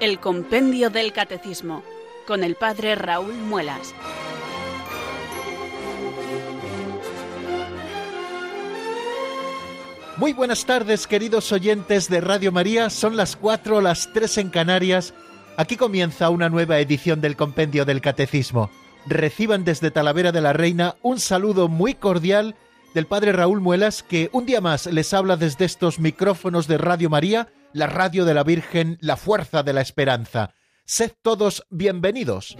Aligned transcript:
El 0.00 0.18
Compendio 0.18 0.88
del 0.88 1.12
Catecismo 1.12 1.82
con 2.26 2.42
el 2.42 2.54
Padre 2.54 2.94
Raúl 2.94 3.34
Muelas. 3.34 3.94
Muy 10.16 10.32
buenas 10.32 10.64
tardes, 10.64 11.06
queridos 11.06 11.52
oyentes 11.52 12.08
de 12.08 12.22
Radio 12.22 12.50
María. 12.50 12.88
Son 12.88 13.14
las 13.14 13.36
cuatro, 13.36 13.82
las 13.82 14.10
tres 14.14 14.38
en 14.38 14.48
Canarias. 14.48 15.12
Aquí 15.58 15.76
comienza 15.76 16.30
una 16.30 16.48
nueva 16.48 16.78
edición 16.78 17.20
del 17.20 17.36
Compendio 17.36 17.84
del 17.84 18.00
Catecismo. 18.00 18.70
Reciban 19.04 19.64
desde 19.64 19.90
Talavera 19.90 20.32
de 20.32 20.40
la 20.40 20.54
Reina 20.54 20.96
un 21.02 21.20
saludo 21.20 21.68
muy 21.68 21.92
cordial 21.92 22.54
del 22.94 23.04
Padre 23.04 23.32
Raúl 23.32 23.60
Muelas, 23.60 24.02
que 24.02 24.30
un 24.32 24.46
día 24.46 24.62
más 24.62 24.86
les 24.86 25.12
habla 25.12 25.36
desde 25.36 25.66
estos 25.66 25.98
micrófonos 25.98 26.66
de 26.66 26.78
Radio 26.78 27.10
María 27.10 27.48
la 27.72 27.86
radio 27.86 28.24
de 28.24 28.34
la 28.34 28.44
Virgen, 28.44 28.98
la 29.00 29.16
fuerza 29.16 29.62
de 29.62 29.72
la 29.72 29.80
esperanza. 29.80 30.54
Sed 30.84 31.12
todos 31.22 31.64
bienvenidos. 31.70 32.56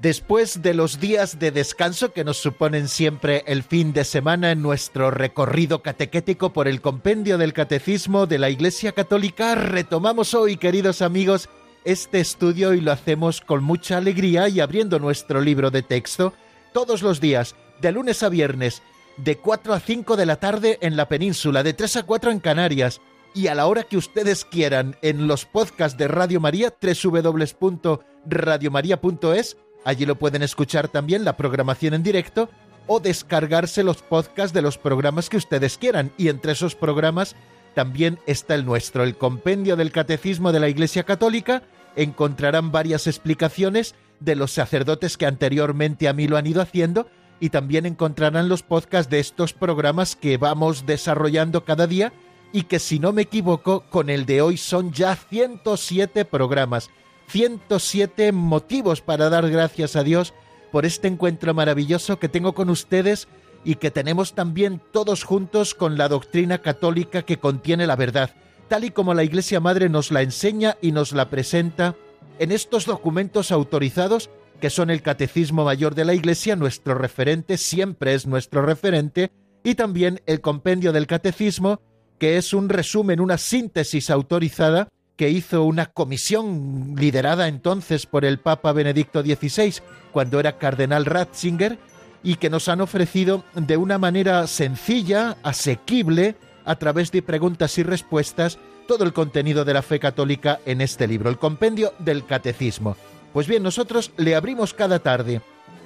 Después 0.00 0.62
de 0.62 0.72
los 0.72 0.98
días 0.98 1.38
de 1.38 1.50
descanso 1.50 2.14
que 2.14 2.24
nos 2.24 2.38
suponen 2.38 2.88
siempre 2.88 3.44
el 3.46 3.62
fin 3.62 3.92
de 3.92 4.04
semana 4.04 4.50
en 4.50 4.62
nuestro 4.62 5.10
recorrido 5.10 5.82
catequético 5.82 6.54
por 6.54 6.68
el 6.68 6.80
compendio 6.80 7.36
del 7.36 7.52
Catecismo 7.52 8.26
de 8.26 8.38
la 8.38 8.48
Iglesia 8.48 8.92
Católica, 8.92 9.54
retomamos 9.56 10.32
hoy, 10.32 10.56
queridos 10.56 11.02
amigos, 11.02 11.50
este 11.84 12.20
estudio 12.20 12.74
y 12.74 12.80
lo 12.80 12.92
hacemos 12.92 13.40
con 13.40 13.62
mucha 13.62 13.96
alegría 13.96 14.48
y 14.48 14.60
abriendo 14.60 14.98
nuestro 14.98 15.40
libro 15.40 15.70
de 15.70 15.82
texto 15.82 16.32
todos 16.72 17.02
los 17.02 17.20
días, 17.20 17.54
de 17.80 17.92
lunes 17.92 18.22
a 18.22 18.28
viernes, 18.28 18.82
de 19.16 19.38
4 19.38 19.74
a 19.74 19.80
5 19.80 20.16
de 20.16 20.26
la 20.26 20.36
tarde 20.36 20.78
en 20.82 20.96
la 20.96 21.08
península, 21.08 21.62
de 21.62 21.72
3 21.72 21.96
a 21.96 22.02
4 22.04 22.30
en 22.30 22.40
Canarias 22.40 23.00
y 23.34 23.46
a 23.46 23.54
la 23.54 23.66
hora 23.66 23.84
que 23.84 23.96
ustedes 23.96 24.44
quieran 24.44 24.96
en 25.02 25.26
los 25.26 25.44
podcasts 25.44 25.98
de 25.98 26.08
Radio 26.08 26.40
María, 26.40 26.74
www.radiomaria.es. 26.80 29.56
Allí 29.84 30.06
lo 30.06 30.16
pueden 30.16 30.42
escuchar 30.42 30.88
también 30.88 31.24
la 31.24 31.36
programación 31.36 31.94
en 31.94 32.02
directo 32.02 32.50
o 32.86 33.00
descargarse 33.00 33.82
los 33.82 34.02
podcasts 34.02 34.52
de 34.52 34.62
los 34.62 34.78
programas 34.78 35.28
que 35.28 35.36
ustedes 35.36 35.78
quieran. 35.78 36.12
Y 36.18 36.28
entre 36.28 36.52
esos 36.52 36.74
programas 36.74 37.36
también 37.74 38.18
está 38.26 38.54
el 38.54 38.64
nuestro, 38.64 39.04
el 39.04 39.16
Compendio 39.16 39.76
del 39.76 39.92
Catecismo 39.92 40.52
de 40.52 40.60
la 40.60 40.68
Iglesia 40.68 41.04
Católica. 41.04 41.62
Encontrarán 41.96 42.72
varias 42.72 43.06
explicaciones 43.06 43.94
de 44.18 44.36
los 44.36 44.52
sacerdotes 44.52 45.16
que 45.16 45.26
anteriormente 45.26 46.08
a 46.08 46.12
mí 46.12 46.26
lo 46.26 46.36
han 46.36 46.46
ido 46.46 46.60
haciendo. 46.60 47.08
Y 47.38 47.50
también 47.50 47.86
encontrarán 47.86 48.48
los 48.48 48.62
podcasts 48.62 49.10
de 49.10 49.18
estos 49.18 49.52
programas 49.52 50.14
que 50.14 50.36
vamos 50.36 50.84
desarrollando 50.84 51.64
cada 51.64 51.86
día. 51.86 52.12
Y 52.52 52.64
que 52.64 52.78
si 52.78 52.98
no 52.98 53.12
me 53.12 53.22
equivoco 53.22 53.84
con 53.88 54.10
el 54.10 54.26
de 54.26 54.42
hoy 54.42 54.56
son 54.56 54.92
ya 54.92 55.14
107 55.14 56.24
programas, 56.24 56.90
107 57.28 58.32
motivos 58.32 59.00
para 59.00 59.30
dar 59.30 59.48
gracias 59.48 59.94
a 59.94 60.02
Dios 60.02 60.34
por 60.72 60.84
este 60.84 61.08
encuentro 61.08 61.54
maravilloso 61.54 62.18
que 62.18 62.28
tengo 62.28 62.54
con 62.54 62.70
ustedes 62.70 63.28
y 63.64 63.76
que 63.76 63.90
tenemos 63.90 64.34
también 64.34 64.80
todos 64.92 65.24
juntos 65.24 65.74
con 65.74 65.98
la 65.98 66.08
doctrina 66.08 66.58
católica 66.58 67.22
que 67.22 67.38
contiene 67.38 67.86
la 67.86 67.96
verdad, 67.96 68.30
tal 68.68 68.84
y 68.84 68.90
como 68.90 69.14
la 69.14 69.24
Iglesia 69.24 69.60
Madre 69.60 69.88
nos 69.88 70.10
la 70.10 70.22
enseña 70.22 70.76
y 70.80 70.92
nos 70.92 71.12
la 71.12 71.28
presenta 71.28 71.94
en 72.38 72.52
estos 72.52 72.86
documentos 72.86 73.52
autorizados 73.52 74.30
que 74.60 74.70
son 74.70 74.90
el 74.90 75.02
Catecismo 75.02 75.64
Mayor 75.64 75.94
de 75.94 76.04
la 76.04 76.14
Iglesia, 76.14 76.54
nuestro 76.54 76.94
referente, 76.94 77.56
siempre 77.56 78.14
es 78.14 78.26
nuestro 78.26 78.62
referente, 78.62 79.32
y 79.64 79.74
también 79.74 80.20
el 80.26 80.40
Compendio 80.40 80.92
del 80.92 81.06
Catecismo, 81.06 81.80
que 82.18 82.36
es 82.36 82.52
un 82.52 82.68
resumen, 82.68 83.20
una 83.20 83.38
síntesis 83.38 84.10
autorizada 84.10 84.88
que 85.16 85.30
hizo 85.30 85.64
una 85.64 85.86
comisión 85.86 86.94
liderada 86.96 87.48
entonces 87.48 88.06
por 88.06 88.24
el 88.24 88.38
Papa 88.38 88.72
Benedicto 88.72 89.22
XVI, 89.22 89.74
cuando 90.12 90.38
era 90.40 90.58
cardenal 90.58 91.04
Ratzinger, 91.04 91.78
y 92.22 92.36
que 92.36 92.50
nos 92.50 92.68
han 92.68 92.80
ofrecido 92.80 93.44
de 93.54 93.76
una 93.76 93.98
manera 93.98 94.46
sencilla, 94.46 95.36
asequible, 95.42 96.36
a 96.64 96.76
través 96.76 97.10
de 97.10 97.22
preguntas 97.22 97.78
y 97.78 97.82
respuestas, 97.82 98.58
todo 98.86 99.04
el 99.04 99.12
contenido 99.12 99.64
de 99.64 99.74
la 99.74 99.82
fe 99.82 99.98
católica 99.98 100.60
en 100.66 100.80
este 100.80 101.06
libro, 101.06 101.30
el 101.30 101.38
compendio 101.38 101.94
del 101.98 102.26
catecismo. 102.26 102.96
Pues 103.32 103.46
bien, 103.46 103.62
nosotros 103.62 104.10
le 104.16 104.34
abrimos 104.34 104.74
cada 104.74 104.98
tarde 104.98 105.40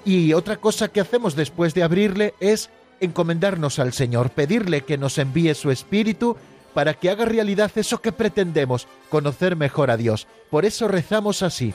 y 0.05 0.33
otra 0.33 0.57
cosa 0.57 0.89
que 0.89 1.01
hacemos 1.01 1.37
después 1.37 1.75
de 1.75 1.83
abrirle 1.83 2.35
es 2.41 2.71
encomendarnos 3.01 3.79
al 3.79 3.93
Señor, 3.93 4.31
pedirle 4.31 4.83
que 4.83 4.99
nos 4.99 5.19
envíe 5.19 5.55
su 5.55 5.71
Espíritu 5.71 6.37
para 6.73 6.95
que 6.95 7.11
haga 7.11 7.25
realidad 7.25 7.71
eso 7.77 8.01
que 8.01 8.13
pretendemos, 8.13 8.89
conocer 9.09 9.57
mejor 9.57 9.91
a 9.91 9.97
Dios. 9.97 10.27
Por 10.51 10.65
eso 10.65 10.89
rezamos 10.89 11.43
así. 11.43 11.75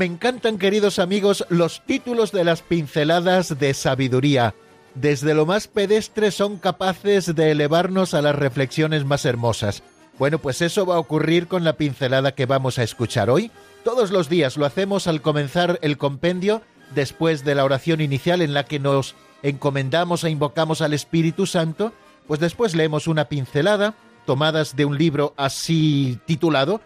Me 0.00 0.06
encantan, 0.06 0.56
queridos 0.56 0.98
amigos, 0.98 1.44
los 1.50 1.82
títulos 1.84 2.32
de 2.32 2.42
las 2.42 2.62
pinceladas 2.62 3.58
de 3.58 3.74
sabiduría. 3.74 4.54
Desde 4.94 5.34
lo 5.34 5.44
más 5.44 5.68
pedestre 5.68 6.30
son 6.30 6.56
capaces 6.56 7.34
de 7.34 7.50
elevarnos 7.50 8.14
a 8.14 8.22
las 8.22 8.34
reflexiones 8.34 9.04
más 9.04 9.26
hermosas. 9.26 9.82
Bueno, 10.18 10.38
pues 10.38 10.62
eso 10.62 10.86
va 10.86 10.94
a 10.94 11.00
ocurrir 11.00 11.48
con 11.48 11.64
la 11.64 11.74
pincelada 11.74 12.32
que 12.34 12.46
vamos 12.46 12.78
a 12.78 12.82
escuchar 12.82 13.28
hoy. 13.28 13.50
Todos 13.84 14.10
los 14.10 14.30
días 14.30 14.56
lo 14.56 14.64
hacemos 14.64 15.06
al 15.06 15.20
comenzar 15.20 15.78
el 15.82 15.98
compendio, 15.98 16.62
después 16.94 17.44
de 17.44 17.54
la 17.54 17.66
oración 17.66 18.00
inicial 18.00 18.40
en 18.40 18.54
la 18.54 18.64
que 18.64 18.78
nos 18.78 19.16
encomendamos 19.42 20.24
e 20.24 20.30
invocamos 20.30 20.80
al 20.80 20.94
Espíritu 20.94 21.44
Santo, 21.44 21.92
pues 22.26 22.40
después 22.40 22.74
leemos 22.74 23.06
una 23.06 23.26
pincelada, 23.26 23.92
tomadas 24.24 24.76
de 24.76 24.86
un 24.86 24.96
libro 24.96 25.34
así 25.36 26.18
titulado, 26.24 26.80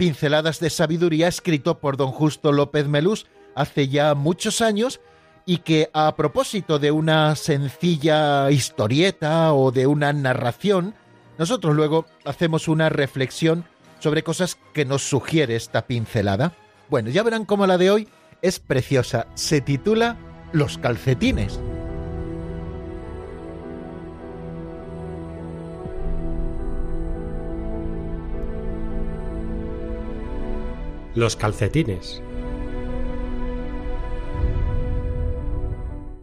Pinceladas 0.00 0.60
de 0.60 0.70
Sabiduría, 0.70 1.28
escrito 1.28 1.78
por 1.78 1.98
don 1.98 2.10
Justo 2.10 2.52
López 2.52 2.88
Melús 2.88 3.26
hace 3.54 3.88
ya 3.88 4.14
muchos 4.14 4.62
años 4.62 4.98
y 5.44 5.58
que 5.58 5.90
a 5.92 6.16
propósito 6.16 6.78
de 6.78 6.90
una 6.90 7.36
sencilla 7.36 8.50
historieta 8.50 9.52
o 9.52 9.72
de 9.72 9.86
una 9.86 10.14
narración, 10.14 10.94
nosotros 11.36 11.76
luego 11.76 12.06
hacemos 12.24 12.66
una 12.66 12.88
reflexión 12.88 13.66
sobre 13.98 14.22
cosas 14.22 14.56
que 14.72 14.86
nos 14.86 15.02
sugiere 15.02 15.54
esta 15.54 15.86
pincelada. 15.86 16.54
Bueno, 16.88 17.10
ya 17.10 17.22
verán 17.22 17.44
cómo 17.44 17.66
la 17.66 17.76
de 17.76 17.90
hoy 17.90 18.08
es 18.40 18.58
preciosa. 18.58 19.26
Se 19.34 19.60
titula 19.60 20.16
Los 20.54 20.78
calcetines. 20.78 21.60
Los 31.16 31.34
calcetines. 31.34 32.22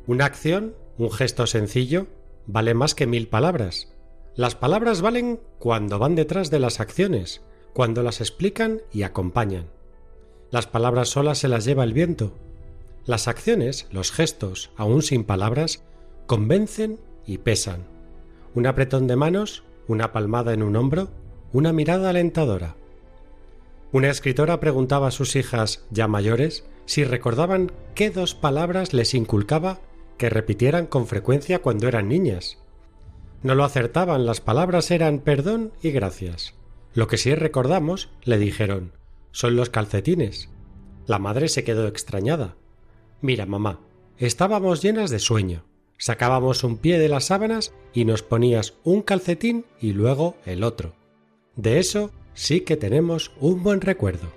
Una 0.07 0.23
acción, 0.23 0.75
un 0.97 1.11
gesto 1.11 1.45
sencillo, 1.45 2.07
vale 2.45 2.73
más 2.73 2.95
que 2.95 3.05
mil 3.05 3.27
palabras. 3.27 3.93
Las 4.35 4.55
palabras 4.55 5.01
valen 5.01 5.41
cuando 5.59 5.99
van 5.99 6.15
detrás 6.15 6.49
de 6.51 6.59
las 6.59 6.79
acciones, 6.79 7.41
cuando 7.73 8.01
las 8.01 8.21
explican 8.21 8.81
y 8.93 9.03
acompañan. 9.03 9.65
Las 10.51 10.67
palabras 10.67 11.09
solas 11.09 11.39
se 11.39 11.49
las 11.49 11.65
lleva 11.65 11.83
el 11.83 11.91
viento. 11.91 12.31
Las 13.05 13.27
acciones, 13.27 13.87
los 13.91 14.13
gestos, 14.13 14.71
aún 14.77 15.01
sin 15.01 15.25
palabras, 15.25 15.83
convencen 16.27 16.97
y 17.25 17.39
pesan. 17.39 17.83
Un 18.55 18.67
apretón 18.67 19.05
de 19.07 19.17
manos, 19.17 19.65
una 19.89 20.13
palmada 20.13 20.53
en 20.53 20.63
un 20.63 20.77
hombro, 20.77 21.09
una 21.51 21.73
mirada 21.73 22.11
alentadora. 22.11 22.77
Una 23.97 24.11
escritora 24.11 24.59
preguntaba 24.59 25.07
a 25.07 25.11
sus 25.11 25.35
hijas, 25.35 25.83
ya 25.89 26.07
mayores, 26.07 26.65
si 26.85 27.03
recordaban 27.03 27.71
qué 27.95 28.11
dos 28.11 28.35
palabras 28.35 28.93
les 28.93 29.15
inculcaba 29.15 29.79
que 30.19 30.29
repitieran 30.29 30.85
con 30.85 31.07
frecuencia 31.07 31.63
cuando 31.63 31.87
eran 31.87 32.07
niñas. 32.07 32.59
No 33.41 33.55
lo 33.55 33.63
acertaban, 33.63 34.27
las 34.27 34.39
palabras 34.39 34.91
eran 34.91 35.17
perdón 35.17 35.73
y 35.81 35.89
gracias. 35.89 36.53
Lo 36.93 37.07
que 37.07 37.17
sí 37.17 37.33
recordamos, 37.33 38.11
le 38.23 38.37
dijeron, 38.37 38.91
son 39.31 39.55
los 39.55 39.71
calcetines. 39.71 40.51
La 41.07 41.17
madre 41.17 41.47
se 41.47 41.63
quedó 41.63 41.87
extrañada. 41.87 42.55
Mira, 43.19 43.47
mamá, 43.47 43.79
estábamos 44.19 44.83
llenas 44.83 45.09
de 45.09 45.17
sueño. 45.17 45.63
Sacábamos 45.97 46.63
un 46.63 46.77
pie 46.77 46.99
de 46.99 47.09
las 47.09 47.25
sábanas 47.25 47.73
y 47.95 48.05
nos 48.05 48.21
ponías 48.21 48.75
un 48.83 49.01
calcetín 49.01 49.65
y 49.81 49.93
luego 49.93 50.35
el 50.45 50.63
otro. 50.63 50.93
De 51.55 51.79
eso 51.79 52.11
sí 52.37 52.61
que 52.61 52.77
tenemos 52.77 53.31
un 53.39 53.63
buen 53.63 53.81
recuerdo. 53.81 54.31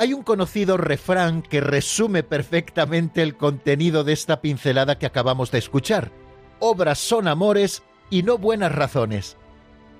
Hay 0.00 0.12
un 0.12 0.22
conocido 0.22 0.76
refrán 0.76 1.42
que 1.42 1.60
resume 1.60 2.24
perfectamente 2.24 3.22
el 3.22 3.36
contenido 3.36 4.02
de 4.02 4.12
esta 4.12 4.40
pincelada 4.40 4.98
que 4.98 5.06
acabamos 5.06 5.52
de 5.52 5.58
escuchar. 5.58 6.10
Obras 6.58 6.98
son 6.98 7.28
amores 7.28 7.84
y 8.10 8.24
no 8.24 8.36
buenas 8.36 8.72
razones. 8.72 9.36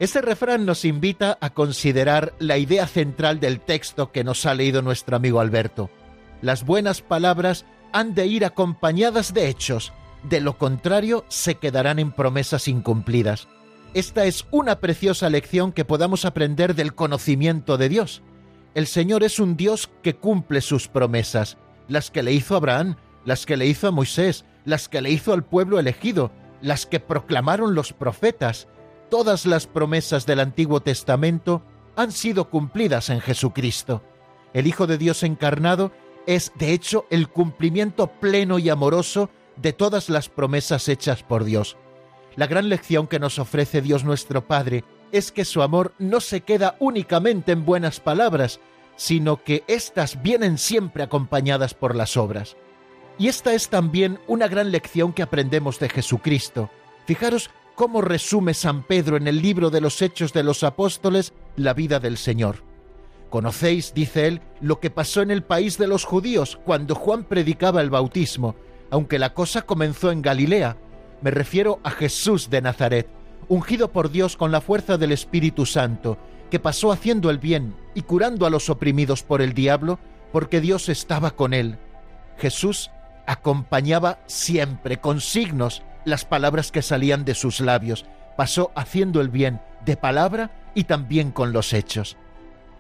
Ese 0.01 0.21
refrán 0.21 0.67
nos 0.67 0.85
invita 0.85 1.39
a 1.41 1.51
considerar 1.51 2.35
la 2.41 2.59
idea 2.59 2.89
central 2.89 3.39
del 3.39 3.61
texto 3.61 4.11
que 4.11 4.25
nos 4.25 4.47
ha 4.47 4.55
leído 4.55 4.83
nuestro 4.83 5.17
amigo 5.17 5.39
Alberto. 5.39 5.91
Las 6.43 6.65
buenas 6.65 7.03
palabras 7.03 7.67
han 7.93 8.15
de 8.15 8.27
ir 8.27 8.45
acompañadas 8.45 9.33
de 9.33 9.49
hechos, 9.49 9.93
de 10.23 10.41
lo 10.41 10.59
contrario 10.59 11.25
se 11.29 11.57
quedarán 11.57 11.99
en 11.99 12.13
promesas 12.13 12.69
incumplidas. 12.69 13.49
Esta 13.95 14.27
es 14.27 14.47
una 14.51 14.81
preciosa 14.81 15.31
lección 15.31 15.73
que 15.73 15.85
podamos 15.85 16.25
aprender 16.25 16.75
del 16.75 16.95
conocimiento 16.95 17.79
de 17.79 17.89
Dios. 17.89 18.23
El 18.75 18.87
Señor 18.87 19.25
es 19.25 19.39
un 19.39 19.57
Dios 19.57 19.91
que 20.03 20.15
cumple 20.15 20.61
sus 20.61 20.89
promesas, 20.89 21.57
las 21.89 22.11
que 22.11 22.23
le 22.23 22.33
hizo 22.33 22.55
Abraham, 22.55 22.97
las 23.25 23.47
que 23.47 23.57
le 23.57 23.67
hizo 23.67 23.89
a 23.89 23.91
Moisés, 23.91 24.45
las 24.65 24.89
que 24.89 25.01
le 25.01 25.11
hizo 25.11 25.33
al 25.33 25.45
pueblo 25.45 25.79
elegido, 25.79 26.31
las 26.61 26.87
que 26.87 27.01
proclamaron 27.01 27.75
los 27.75 27.93
profetas. 27.93 28.69
Todas 29.11 29.47
las 29.47 29.67
promesas 29.67 30.27
del 30.27 30.41
Antiguo 30.41 30.81
Testamento 30.81 31.63
han 31.97 32.13
sido 32.13 32.51
cumplidas 32.51 33.09
en 33.11 33.21
Jesucristo. 33.21 34.03
El 34.53 34.67
Hijo 34.67 34.87
de 34.87 34.99
Dios 34.99 35.23
encarnado 35.23 35.93
es, 36.27 36.53
de 36.57 36.73
hecho, 36.73 37.07
el 37.11 37.29
cumplimiento 37.29 38.09
pleno 38.21 38.59
y 38.59 38.69
amoroso 38.69 39.31
de 39.61 39.73
todas 39.73 40.09
las 40.09 40.29
promesas 40.29 40.89
hechas 40.89 41.23
por 41.23 41.45
Dios. 41.45 41.77
La 42.37 42.47
gran 42.47 42.69
lección 42.69 43.07
que 43.07 43.19
nos 43.19 43.39
ofrece 43.39 43.83
Dios 43.83 44.05
nuestro 44.05 44.47
Padre 44.47 44.85
es 45.11 45.33
que 45.33 45.45
su 45.45 45.63
amor 45.63 45.95
no 45.99 46.21
se 46.21 46.43
queda 46.43 46.77
únicamente 46.79 47.53
en 47.53 47.65
buenas 47.65 48.01
palabras, 48.01 48.61
sino 48.97 49.43
que 49.43 49.65
éstas 49.67 50.23
vienen 50.23 50.59
siempre 50.59 51.03
acompañadas 51.03 51.75
por 51.75 51.95
las 51.95 52.17
obras. 52.17 52.57
Y 53.19 53.29
esta 53.29 53.55
es 53.55 53.69
también 53.69 54.21
una 54.29 54.47
gran 54.47 54.71
lección 54.71 55.13
que 55.13 55.23
aprendemos 55.23 55.79
de 55.81 55.89
Jesucristo. 55.89 56.71
Fijaros 57.07 57.51
cómo 57.75 58.01
resume 58.01 58.55
San 58.55 58.83
Pedro 58.83 59.17
en 59.17 59.27
el 59.27 59.43
libro 59.43 59.71
de 59.71 59.81
los 59.81 60.03
Hechos 60.03 60.33
de 60.33 60.43
los 60.43 60.63
Apóstoles 60.63 61.33
la 61.57 61.75
vida 61.75 62.01
del 62.01 62.17
Señor. 62.17 62.63
Conocéis, 63.31 63.93
dice 63.95 64.27
él, 64.27 64.41
lo 64.61 64.81
que 64.81 64.91
pasó 64.91 65.23
en 65.23 65.31
el 65.31 65.43
país 65.43 65.79
de 65.79 65.87
los 65.87 66.05
judíos 66.05 66.59
cuando 66.65 66.95
Juan 66.95 67.25
predicaba 67.25 67.81
el 67.81 67.91
bautismo, 67.91 68.57
aunque 68.91 69.19
la 69.19 69.35
cosa 69.35 69.63
comenzó 69.63 70.11
en 70.11 70.23
Galilea. 70.23 70.77
Me 71.21 71.31
refiero 71.31 71.81
a 71.83 71.91
Jesús 71.91 72.51
de 72.51 72.63
Nazaret 72.63 73.09
ungido 73.49 73.93
por 73.93 74.11
Dios 74.11 74.37
con 74.37 74.53
la 74.53 74.61
fuerza 74.61 74.99
del 74.99 75.13
Espíritu 75.13 75.67
Santo, 75.67 76.19
que 76.51 76.61
pasó 76.61 76.93
haciendo 76.93 77.31
el 77.31 77.39
bien 77.39 77.75
y 77.95 78.03
curando 78.03 78.47
a 78.47 78.51
los 78.51 78.71
oprimidos 78.71 79.23
por 79.23 79.43
el 79.43 79.55
diablo, 79.55 79.99
porque 80.33 80.61
Dios 80.61 80.89
estaba 80.89 81.33
con 81.33 81.55
él. 81.55 81.79
Jesús 82.37 82.91
acompañaba 83.27 84.21
siempre 84.27 84.99
con 84.99 85.21
signos 85.21 85.83
las 86.05 86.25
palabras 86.25 86.71
que 86.71 86.83
salían 86.83 87.25
de 87.25 87.35
sus 87.35 87.61
labios, 87.61 88.07
pasó 88.37 88.71
haciendo 88.75 89.21
el 89.21 89.29
bien 89.29 89.61
de 89.85 89.97
palabra 89.97 90.51
y 90.75 90.85
también 90.85 91.33
con 91.33 91.53
los 91.53 91.73
hechos. 91.73 92.17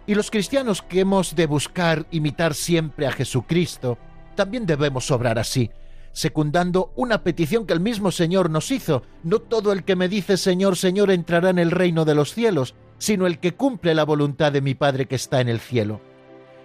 Y 0.07 0.15
los 0.15 0.31
cristianos 0.31 0.81
que 0.81 1.01
hemos 1.01 1.35
de 1.35 1.47
buscar 1.47 2.07
imitar 2.11 2.55
siempre 2.55 3.07
a 3.07 3.13
Jesucristo, 3.13 3.99
también 4.35 4.65
debemos 4.67 5.11
obrar 5.11 5.39
así, 5.39 5.71
secundando 6.19 6.91
una 6.97 7.23
petición 7.23 7.65
que 7.65 7.73
el 7.73 7.79
mismo 7.79 8.11
Señor 8.11 8.51
nos 8.51 8.73
hizo. 8.73 9.05
No 9.23 9.39
todo 9.39 9.71
el 9.71 9.85
que 9.85 9.95
me 9.95 10.09
dice 10.09 10.37
Señor, 10.37 10.77
Señor 10.77 11.13
entrará 11.13 11.51
en 11.51 11.61
el 11.61 11.71
reino 11.71 12.05
de 12.05 12.17
los 12.17 12.35
cielos, 12.35 12.75
sino 12.99 13.29
el 13.29 13.39
que 13.39 13.55
cumple 13.55 13.95
la 13.95 14.05
voluntad 14.05 14.51
de 14.51 14.61
mi 14.61 14.75
Padre 14.75 15.07
que 15.07 15.15
está 15.15 15.41
en 15.41 15.49
el 15.49 15.61
cielo. 15.61 16.01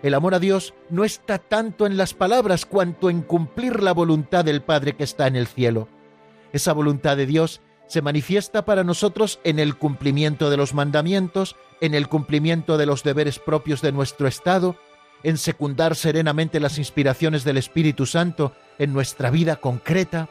El 0.02 0.16
amor 0.16 0.34
a 0.34 0.40
Dios 0.40 0.74
no 0.90 1.04
está 1.04 1.38
tanto 1.38 1.86
en 1.86 1.98
las 1.98 2.16
palabras 2.16 2.66
cuanto 2.66 3.12
en 3.12 3.22
cumplir 3.22 3.84
la 3.84 3.92
voluntad 3.92 4.44
del 4.44 4.64
Padre 4.64 4.94
que 4.94 5.04
está 5.04 5.28
en 5.28 5.36
el 5.36 5.46
cielo. 5.46 5.88
Esa 6.52 6.74
voluntad 6.74 7.16
de 7.16 7.28
Dios 7.28 7.62
se 7.86 8.02
manifiesta 8.02 8.66
para 8.66 8.84
nosotros 8.84 9.40
en 9.44 9.60
el 9.60 9.78
cumplimiento 9.78 10.50
de 10.50 10.58
los 10.58 10.74
mandamientos, 10.74 11.56
en 11.80 11.94
el 11.94 12.10
cumplimiento 12.10 12.80
de 12.80 12.88
los 12.88 13.04
deberes 13.04 13.38
propios 13.38 13.84
de 13.84 13.92
nuestro 13.92 14.28
Estado, 14.28 14.78
en 15.24 15.38
secundar 15.38 15.96
serenamente 15.96 16.60
las 16.60 16.78
inspiraciones 16.78 17.44
del 17.44 17.58
Espíritu 17.58 18.06
Santo 18.06 18.54
en 18.78 18.94
nuestra 18.94 19.32
vida 19.32 19.56
concreta. 19.56 20.30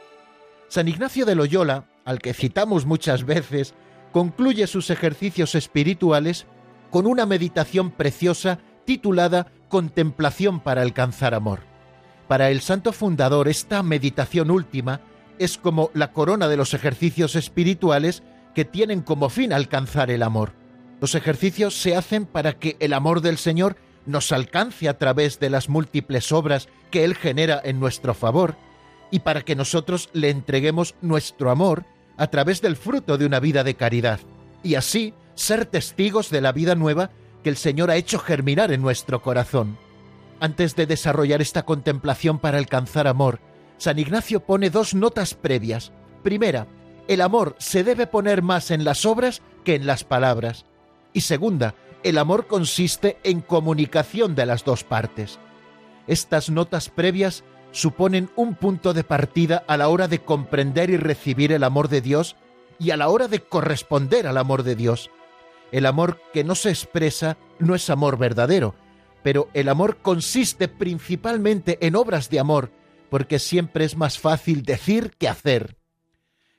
San 0.69 0.89
Ignacio 0.89 1.25
de 1.27 1.35
Loyola, 1.35 1.87
al 2.05 2.21
que 2.21 2.35
citamos 2.35 2.87
muchas 2.87 3.25
veces, 3.25 3.75
concluye 4.13 4.67
sus 4.67 4.91
ejercicios 4.91 5.55
espirituales 5.55 6.47
con 6.91 7.07
una 7.07 7.27
meditación 7.27 7.91
preciosa 7.91 8.59
titulada 8.85 9.51
Contemplación 9.69 10.61
para 10.61 10.83
alcanzar 10.83 11.35
amor. 11.35 11.61
Para 12.29 12.51
el 12.51 12.61
santo 12.61 12.93
fundador 12.93 13.49
esta 13.49 13.83
meditación 13.83 14.51
última 14.51 15.01
es 15.39 15.57
como 15.57 15.91
la 15.95 16.13
corona 16.13 16.49
de 16.49 16.59
los 16.59 16.75
ejercicios 16.75 17.37
espirituales 17.37 18.23
que 18.55 18.67
tienen 18.67 19.01
como 19.01 19.31
fin 19.31 19.53
alcanzar 19.53 20.11
el 20.11 20.23
amor. 20.23 20.53
Los 21.01 21.15
ejercicios 21.15 21.75
se 21.75 21.97
hacen 21.97 22.27
para 22.27 22.53
que 22.53 22.77
el 22.81 22.93
amor 22.93 23.23
del 23.23 23.39
Señor 23.39 23.77
nos 24.07 24.33
alcance 24.33 24.89
a 24.89 24.99
través 24.99 25.39
de 25.41 25.51
las 25.51 25.69
múltiples 25.69 26.33
obras 26.33 26.69
que 26.91 27.05
Él 27.05 27.15
genera 27.15 27.61
en 27.63 27.81
nuestro 27.81 28.15
favor, 28.15 28.57
y 29.11 29.21
para 29.21 29.43
que 29.43 29.57
nosotros 29.57 30.09
le 30.13 30.31
entreguemos 30.31 30.95
nuestro 31.03 31.51
amor 31.51 31.85
a 32.17 32.29
través 32.29 32.63
del 32.63 32.77
fruto 32.77 33.19
de 33.19 33.27
una 33.27 33.41
vida 33.41 33.65
de 33.65 33.75
caridad, 33.75 34.21
y 34.63 34.75
así 34.75 35.15
ser 35.35 35.67
testigos 35.67 36.31
de 36.31 36.41
la 36.41 36.53
vida 36.53 36.75
nueva 36.75 37.11
que 37.43 37.51
el 37.51 37.57
Señor 37.57 37.91
ha 37.91 37.97
hecho 37.97 38.19
germinar 38.19 38.73
en 38.73 38.83
nuestro 38.83 39.23
corazón. 39.23 39.79
Antes 40.41 40.77
de 40.77 40.87
desarrollar 40.87 41.41
esta 41.41 41.65
contemplación 41.65 42.39
para 42.39 42.59
alcanzar 42.59 43.07
amor, 43.07 43.41
San 43.79 43.99
Ignacio 43.99 44.41
pone 44.41 44.71
dos 44.71 44.95
notas 44.95 45.35
previas. 45.35 45.93
Primera, 46.23 46.67
el 47.09 47.21
amor 47.21 47.57
se 47.59 47.85
debe 47.85 48.07
poner 48.07 48.43
más 48.43 48.71
en 48.71 48.85
las 48.85 49.05
obras 49.05 49.43
que 49.65 49.75
en 49.75 49.87
las 49.87 50.05
palabras. 50.05 50.65
Y 51.13 51.23
segunda, 51.23 51.75
el 52.05 52.19
amor 52.19 52.47
consiste 52.47 53.19
en 53.23 53.41
comunicación 53.41 54.35
de 54.35 54.47
las 54.47 54.65
dos 54.65 54.85
partes. 54.85 55.39
Estas 56.07 56.51
notas 56.51 56.89
previas 56.89 57.45
suponen 57.71 58.31
un 58.37 58.55
punto 58.55 58.93
de 58.93 59.05
partida 59.05 59.65
a 59.67 59.77
la 59.77 59.89
hora 59.89 60.09
de 60.09 60.21
comprender 60.21 60.91
y 60.91 60.97
recibir 60.97 61.53
el 61.53 61.65
amor 61.65 61.89
de 61.89 62.01
Dios 62.01 62.37
y 62.79 62.91
a 62.91 62.97
la 62.97 63.09
hora 63.09 63.29
de 63.29 63.41
corresponder 63.41 64.27
al 64.27 64.37
amor 64.37 64.63
de 64.63 64.77
Dios. 64.77 65.11
El 65.71 65.87
amor 65.87 66.21
que 66.33 66.45
no 66.45 66.55
se 66.55 66.71
expresa 66.71 67.39
no 67.59 67.75
es 67.75 67.89
amor 67.89 68.19
verdadero, 68.19 68.75
pero 69.23 69.49
el 69.55 69.69
amor 69.69 69.99
consiste 69.99 70.69
principalmente 70.69 71.79
en 71.81 71.97
obras 71.97 72.29
de 72.29 72.41
amor, 72.41 72.71
porque 73.09 73.39
siempre 73.39 73.85
es 73.85 73.97
más 73.97 74.19
fácil 74.19 74.63
decir 74.63 75.13
que 75.19 75.29
hacer. 75.29 75.79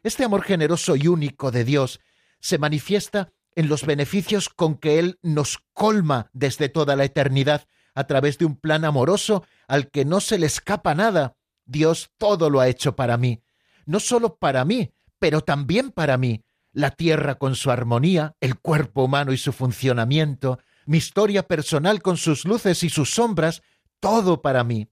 Este 0.01 0.23
amor 0.23 0.43
generoso 0.43 0.95
y 0.95 1.07
único 1.07 1.51
de 1.51 1.63
Dios 1.63 1.99
se 2.39 2.57
manifiesta 2.57 3.31
en 3.55 3.69
los 3.69 3.85
beneficios 3.85 4.49
con 4.49 4.75
que 4.75 4.99
Él 4.99 5.19
nos 5.21 5.59
colma 5.73 6.29
desde 6.33 6.69
toda 6.69 6.95
la 6.95 7.05
eternidad 7.05 7.67
a 7.95 8.05
través 8.05 8.37
de 8.37 8.45
un 8.45 8.55
plan 8.55 8.85
amoroso 8.85 9.43
al 9.67 9.89
que 9.89 10.05
no 10.05 10.19
se 10.19 10.37
le 10.39 10.47
escapa 10.47 10.95
nada. 10.95 11.35
Dios 11.65 12.11
todo 12.17 12.49
lo 12.49 12.59
ha 12.59 12.67
hecho 12.67 12.95
para 12.95 13.17
mí. 13.17 13.43
No 13.85 13.99
solo 13.99 14.37
para 14.37 14.65
mí, 14.65 14.93
pero 15.19 15.41
también 15.41 15.91
para 15.91 16.17
mí. 16.17 16.43
La 16.71 16.91
tierra 16.91 17.35
con 17.35 17.55
su 17.55 17.69
armonía, 17.69 18.35
el 18.41 18.59
cuerpo 18.59 19.03
humano 19.03 19.31
y 19.31 19.37
su 19.37 19.53
funcionamiento, 19.53 20.59
mi 20.85 20.97
historia 20.97 21.47
personal 21.47 22.01
con 22.01 22.17
sus 22.17 22.45
luces 22.45 22.83
y 22.83 22.89
sus 22.89 23.13
sombras, 23.13 23.61
todo 23.99 24.41
para 24.41 24.63
mí. 24.63 24.89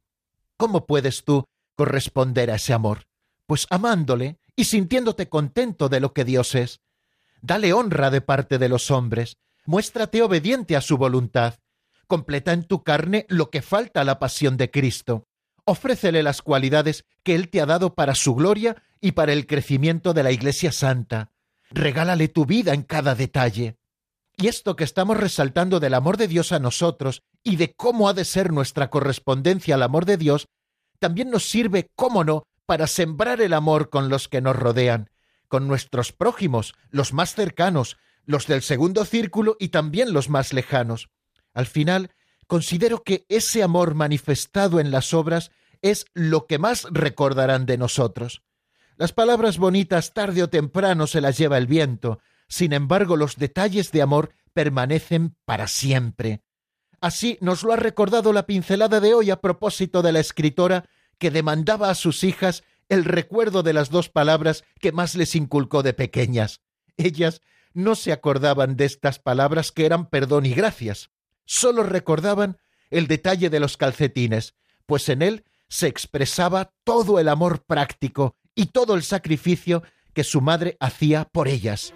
¿Cómo 0.58 0.86
puedes 0.86 1.24
tú 1.24 1.46
corresponder 1.76 2.52
a 2.52 2.56
ese 2.56 2.74
amor? 2.74 3.08
Pues 3.48 3.66
amándole 3.72 4.38
y 4.56 4.66
sintiéndote 4.66 5.28
contento 5.28 5.90
de 5.90 6.00
lo 6.00 6.14
que 6.14 6.24
Dios 6.24 6.54
es 6.56 6.82
dale 7.42 7.74
honra 7.74 8.10
de 8.10 8.22
parte 8.22 8.58
de 8.58 8.70
los 8.70 8.92
hombres, 8.92 9.38
muéstrate 9.66 10.22
obediente 10.22 10.76
a 10.76 10.82
su 10.82 10.98
voluntad, 10.98 11.56
completa 12.08 12.54
en 12.54 12.64
tu 12.64 12.84
carne 12.84 13.26
lo 13.30 13.50
que 13.50 13.62
falta 13.62 14.02
a 14.02 14.04
la 14.04 14.20
pasión 14.20 14.58
de 14.58 14.72
Cristo, 14.72 15.28
Ofrécele 15.66 16.24
las 16.24 16.42
cualidades 16.42 17.06
que 17.24 17.36
Él 17.36 17.50
te 17.50 17.62
ha 17.62 17.66
dado 17.66 17.94
para 17.94 18.16
su 18.16 18.36
gloria 18.36 18.82
y 19.00 19.12
para 19.12 19.34
el 19.34 19.46
crecimiento 19.46 20.14
de 20.14 20.24
la 20.24 20.32
Iglesia 20.32 20.72
Santa. 20.72 21.32
Regálale 21.70 22.28
tu 22.28 22.46
vida 22.46 22.74
en 22.74 22.84
cada 22.84 23.16
detalle. 23.16 23.78
Y 24.38 24.48
esto 24.48 24.76
que 24.76 24.84
estamos 24.84 25.18
resaltando 25.18 25.80
del 25.80 25.94
amor 25.94 26.18
de 26.18 26.28
Dios 26.28 26.52
a 26.52 26.60
nosotros 26.60 27.22
y 27.44 27.58
de 27.58 27.74
cómo 27.74 28.10
ha 28.10 28.14
de 28.14 28.26
ser 28.26 28.52
nuestra 28.52 28.90
correspondencia 28.90 29.76
al 29.76 29.84
amor 29.84 30.06
de 30.06 30.18
Dios, 30.18 30.48
también 31.00 31.30
nos 31.30 31.48
sirve, 31.48 31.90
cómo 31.96 32.24
no, 32.24 32.44
para 32.66 32.88
sembrar 32.88 33.42
el 33.42 33.54
amor 33.54 33.90
con 33.90 34.10
los 34.10 34.28
que 34.28 34.42
nos 34.42 34.56
rodean, 34.56 35.10
con 35.52 35.68
nuestros 35.68 36.14
prójimos, 36.14 36.76
los 36.92 37.12
más 37.12 37.36
cercanos, 37.36 37.98
los 38.26 38.48
del 38.48 38.62
segundo 38.62 39.04
círculo 39.04 39.58
y 39.60 39.68
también 39.68 40.14
los 40.14 40.30
más 40.30 40.54
lejanos. 40.54 41.10
Al 41.54 41.66
final, 41.66 42.12
considero 42.48 43.04
que 43.04 43.26
ese 43.28 43.62
amor 43.62 43.94
manifestado 43.94 44.80
en 44.80 44.92
las 44.92 45.14
obras 45.14 45.52
es 45.82 46.06
lo 46.14 46.48
que 46.48 46.58
más 46.58 46.88
recordarán 46.90 47.66
de 47.66 47.78
nosotros. 47.78 48.44
Las 48.96 49.12
palabras 49.12 49.58
bonitas 49.58 50.14
tarde 50.14 50.42
o 50.42 50.50
temprano 50.50 51.06
se 51.06 51.20
las 51.20 51.38
lleva 51.38 51.58
el 51.58 51.68
viento, 51.68 52.20
sin 52.48 52.72
embargo 52.72 53.18
los 53.18 53.36
detalles 53.36 53.92
de 53.92 54.02
amor 54.02 54.34
permanecen 54.54 55.36
para 55.44 55.68
siempre. 55.68 56.44
Así 57.02 57.38
nos 57.42 57.64
lo 57.64 57.74
ha 57.74 57.78
recordado 57.78 58.32
la 58.32 58.46
pincelada 58.46 59.02
de 59.02 59.14
hoy 59.14 59.32
a 59.32 59.42
propósito 59.42 60.02
de 60.02 60.14
la 60.14 60.22
escritora 60.22 60.86
que 61.18 61.30
demandaba 61.30 61.90
a 61.90 61.96
sus 61.96 62.24
hijas 62.24 62.64
el 62.92 63.06
recuerdo 63.06 63.64
de 63.64 63.72
las 63.72 63.90
dos 63.90 64.10
palabras 64.10 64.66
que 64.82 64.92
más 64.92 65.16
les 65.16 65.34
inculcó 65.36 65.82
de 65.82 65.94
pequeñas. 65.94 66.60
Ellas 66.98 67.42
no 67.74 67.96
se 67.96 68.12
acordaban 68.12 68.76
de 68.76 68.84
estas 68.84 69.18
palabras 69.18 69.72
que 69.72 69.86
eran 69.86 70.10
perdón 70.10 70.46
y 70.46 70.54
gracias, 70.54 71.10
solo 71.46 71.84
recordaban 71.84 72.58
el 72.90 73.08
detalle 73.08 73.50
de 73.50 73.62
los 73.62 73.78
calcetines, 73.78 74.56
pues 74.86 75.08
en 75.08 75.22
él 75.22 75.46
se 75.70 75.88
expresaba 75.88 76.74
todo 76.84 77.18
el 77.18 77.30
amor 77.30 77.64
práctico 77.64 78.36
y 78.56 78.66
todo 78.66 78.96
el 78.96 79.04
sacrificio 79.04 79.84
que 80.14 80.26
su 80.26 80.42
madre 80.42 80.76
hacía 80.82 81.24
por 81.24 81.48
ellas. 81.48 81.94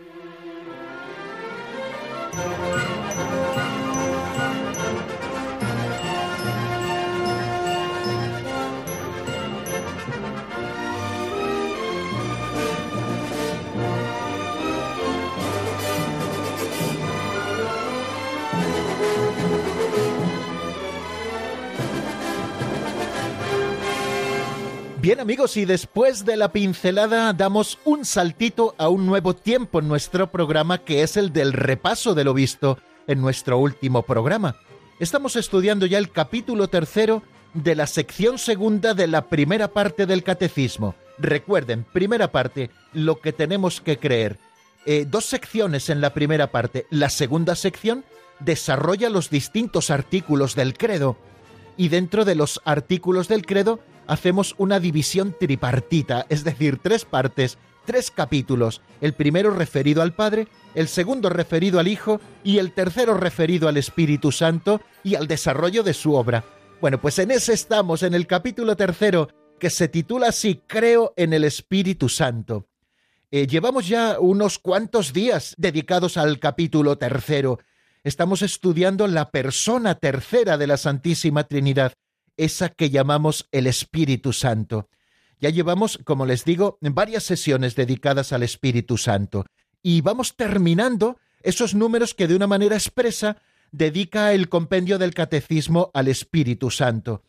Bien 25.05 25.19
amigos, 25.19 25.55
y 25.55 25.65
después 25.65 26.25
de 26.25 26.35
la 26.35 26.51
pincelada 26.51 27.31
damos 27.31 27.77
un 27.85 28.05
saltito 28.05 28.73
a 28.79 28.89
un 28.89 29.05
nuevo 29.05 29.35
tiempo 29.35 29.77
en 29.77 29.87
nuestro 29.87 30.31
programa 30.31 30.79
que 30.79 31.03
es 31.03 31.15
el 31.15 31.31
del 31.31 31.53
repaso 31.53 32.15
de 32.15 32.23
lo 32.23 32.33
visto 32.33 32.79
en 33.05 33.21
nuestro 33.21 33.59
último 33.59 34.01
programa. 34.01 34.55
Estamos 34.99 35.35
estudiando 35.35 35.85
ya 35.85 35.99
el 35.99 36.09
capítulo 36.09 36.69
tercero 36.69 37.21
de 37.53 37.75
la 37.75 37.85
sección 37.85 38.39
segunda 38.39 38.95
de 38.95 39.05
la 39.05 39.29
primera 39.29 39.67
parte 39.67 40.07
del 40.07 40.23
catecismo. 40.23 40.95
Recuerden, 41.19 41.83
primera 41.83 42.31
parte, 42.31 42.71
lo 42.91 43.21
que 43.21 43.31
tenemos 43.31 43.81
que 43.81 43.99
creer. 43.99 44.39
Eh, 44.87 45.05
dos 45.07 45.25
secciones 45.25 45.91
en 45.91 46.01
la 46.01 46.15
primera 46.15 46.49
parte. 46.49 46.87
La 46.89 47.11
segunda 47.11 47.53
sección 47.53 48.05
desarrolla 48.39 49.11
los 49.11 49.29
distintos 49.29 49.91
artículos 49.91 50.55
del 50.55 50.75
credo. 50.75 51.15
Y 51.77 51.89
dentro 51.89 52.25
de 52.25 52.33
los 52.33 52.59
artículos 52.65 53.27
del 53.27 53.45
credo 53.45 53.81
hacemos 54.07 54.55
una 54.57 54.79
división 54.79 55.35
tripartita, 55.39 56.25
es 56.29 56.43
decir, 56.43 56.79
tres 56.81 57.05
partes, 57.05 57.57
tres 57.85 58.11
capítulos, 58.11 58.81
el 59.01 59.13
primero 59.13 59.51
referido 59.51 60.01
al 60.01 60.13
Padre, 60.13 60.47
el 60.73 60.87
segundo 60.87 61.29
referido 61.29 61.79
al 61.79 61.87
Hijo 61.87 62.19
y 62.43 62.57
el 62.57 62.71
tercero 62.73 63.15
referido 63.15 63.67
al 63.67 63.77
Espíritu 63.77 64.31
Santo 64.31 64.81
y 65.03 65.15
al 65.15 65.27
desarrollo 65.27 65.83
de 65.83 65.93
su 65.93 66.13
obra. 66.15 66.43
Bueno, 66.81 66.99
pues 66.99 67.19
en 67.19 67.31
ese 67.31 67.53
estamos, 67.53 68.03
en 68.03 68.13
el 68.13 68.27
capítulo 68.27 68.75
tercero, 68.75 69.29
que 69.59 69.69
se 69.69 69.87
titula 69.87 70.27
así, 70.27 70.61
Creo 70.67 71.13
en 71.15 71.33
el 71.33 71.43
Espíritu 71.43 72.09
Santo. 72.09 72.67
Eh, 73.31 73.47
llevamos 73.47 73.87
ya 73.87 74.19
unos 74.19 74.59
cuantos 74.59 75.13
días 75.13 75.55
dedicados 75.57 76.17
al 76.17 76.39
capítulo 76.39 76.97
tercero. 76.97 77.59
Estamos 78.03 78.41
estudiando 78.41 79.07
la 79.07 79.31
persona 79.31 79.95
tercera 79.95 80.57
de 80.57 80.67
la 80.67 80.77
Santísima 80.77 81.45
Trinidad 81.45 81.93
esa 82.37 82.69
que 82.69 82.89
llamamos 82.89 83.47
el 83.51 83.67
Espíritu 83.67 84.33
Santo. 84.33 84.89
Ya 85.39 85.49
llevamos, 85.49 85.99
como 86.03 86.25
les 86.25 86.45
digo, 86.45 86.77
varias 86.81 87.23
sesiones 87.23 87.75
dedicadas 87.75 88.33
al 88.33 88.43
Espíritu 88.43 88.97
Santo 88.97 89.45
y 89.83 90.01
vamos 90.01 90.35
terminando 90.35 91.19
esos 91.43 91.75
números 91.75 92.15
que 92.15 92.27
de 92.27 92.35
una 92.35 92.47
manera 92.47 92.75
expresa 92.75 93.37
dedica 93.71 94.33
el 94.33 94.49
compendio 94.49 94.97
del 94.97 95.13
Catecismo 95.13 95.91
al 95.93 96.07
Espíritu 96.07 96.71
Santo. 96.71 97.21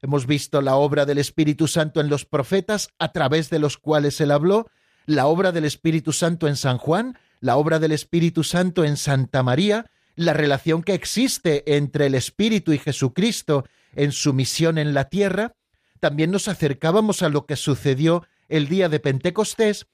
Hemos 0.00 0.26
visto 0.26 0.60
la 0.60 0.76
obra 0.76 1.06
del 1.06 1.18
Espíritu 1.18 1.66
Santo 1.66 2.00
en 2.00 2.08
los 2.08 2.24
profetas 2.24 2.90
a 2.98 3.10
través 3.10 3.50
de 3.50 3.58
los 3.58 3.78
cuales 3.78 4.20
él 4.20 4.30
habló, 4.30 4.70
la 5.06 5.26
obra 5.26 5.50
del 5.50 5.64
Espíritu 5.64 6.12
Santo 6.12 6.46
en 6.46 6.56
San 6.56 6.78
Juan, 6.78 7.18
la 7.40 7.56
obra 7.56 7.78
del 7.78 7.92
Espíritu 7.92 8.44
Santo 8.44 8.84
en 8.84 8.96
Santa 8.96 9.42
María, 9.42 9.90
la 10.14 10.34
relación 10.34 10.82
que 10.82 10.94
existe 10.94 11.76
entre 11.76 12.06
el 12.06 12.14
Espíritu 12.14 12.72
y 12.72 12.78
Jesucristo 12.78 13.64
en 13.96 14.12
su 14.12 14.32
misión 14.32 14.78
en 14.78 14.94
la 14.94 15.08
tierra, 15.08 15.54
también 16.00 16.30
nos 16.30 16.48
acercábamos 16.48 17.22
a 17.22 17.28
lo 17.28 17.46
que 17.46 17.56
sucedió 17.56 18.26
el 18.48 18.68
día 18.68 18.88
de 18.88 19.00
Pentecostés 19.00 19.86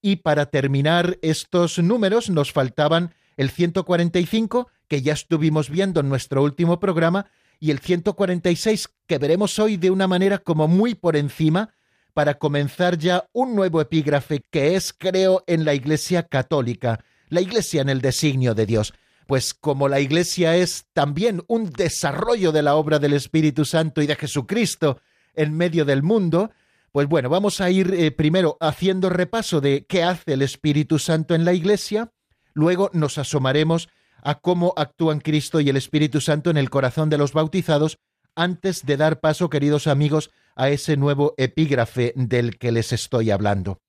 y 0.00 0.16
para 0.16 0.46
terminar 0.46 1.18
estos 1.22 1.78
números 1.78 2.30
nos 2.30 2.52
faltaban 2.52 3.14
el 3.36 3.50
145 3.50 4.68
que 4.88 5.02
ya 5.02 5.12
estuvimos 5.12 5.70
viendo 5.70 6.00
en 6.00 6.08
nuestro 6.08 6.42
último 6.42 6.78
programa 6.78 7.26
y 7.58 7.70
el 7.70 7.80
146 7.80 8.88
que 9.06 9.18
veremos 9.18 9.58
hoy 9.58 9.76
de 9.76 9.90
una 9.90 10.06
manera 10.06 10.38
como 10.38 10.68
muy 10.68 10.94
por 10.94 11.16
encima 11.16 11.74
para 12.14 12.38
comenzar 12.38 12.96
ya 12.98 13.28
un 13.32 13.54
nuevo 13.54 13.80
epígrafe 13.80 14.42
que 14.50 14.76
es 14.76 14.92
creo 14.92 15.42
en 15.46 15.64
la 15.64 15.74
Iglesia 15.74 16.22
católica, 16.22 17.04
la 17.28 17.40
Iglesia 17.40 17.82
en 17.82 17.88
el 17.88 18.00
designio 18.00 18.54
de 18.54 18.66
Dios 18.66 18.94
pues 19.26 19.54
como 19.54 19.88
la 19.88 20.00
Iglesia 20.00 20.56
es 20.56 20.86
también 20.92 21.42
un 21.48 21.70
desarrollo 21.70 22.52
de 22.52 22.62
la 22.62 22.76
obra 22.76 22.98
del 22.98 23.12
Espíritu 23.12 23.64
Santo 23.64 24.00
y 24.00 24.06
de 24.06 24.16
Jesucristo 24.16 25.00
en 25.34 25.54
medio 25.54 25.84
del 25.84 26.02
mundo, 26.02 26.50
pues 26.92 27.08
bueno, 27.08 27.28
vamos 27.28 27.60
a 27.60 27.70
ir 27.70 27.92
eh, 27.92 28.10
primero 28.10 28.56
haciendo 28.60 29.10
repaso 29.10 29.60
de 29.60 29.84
qué 29.86 30.02
hace 30.02 30.32
el 30.32 30.42
Espíritu 30.42 30.98
Santo 30.98 31.34
en 31.34 31.44
la 31.44 31.52
Iglesia, 31.52 32.12
luego 32.54 32.90
nos 32.92 33.18
asomaremos 33.18 33.88
a 34.22 34.36
cómo 34.36 34.72
actúan 34.76 35.20
Cristo 35.20 35.60
y 35.60 35.68
el 35.68 35.76
Espíritu 35.76 36.20
Santo 36.20 36.50
en 36.50 36.56
el 36.56 36.70
corazón 36.70 37.10
de 37.10 37.18
los 37.18 37.32
bautizados, 37.32 37.98
antes 38.34 38.86
de 38.86 38.96
dar 38.96 39.20
paso, 39.20 39.50
queridos 39.50 39.86
amigos, 39.86 40.30
a 40.54 40.70
ese 40.70 40.96
nuevo 40.96 41.34
epígrafe 41.36 42.12
del 42.16 42.58
que 42.58 42.72
les 42.72 42.92
estoy 42.92 43.30
hablando. 43.30 43.80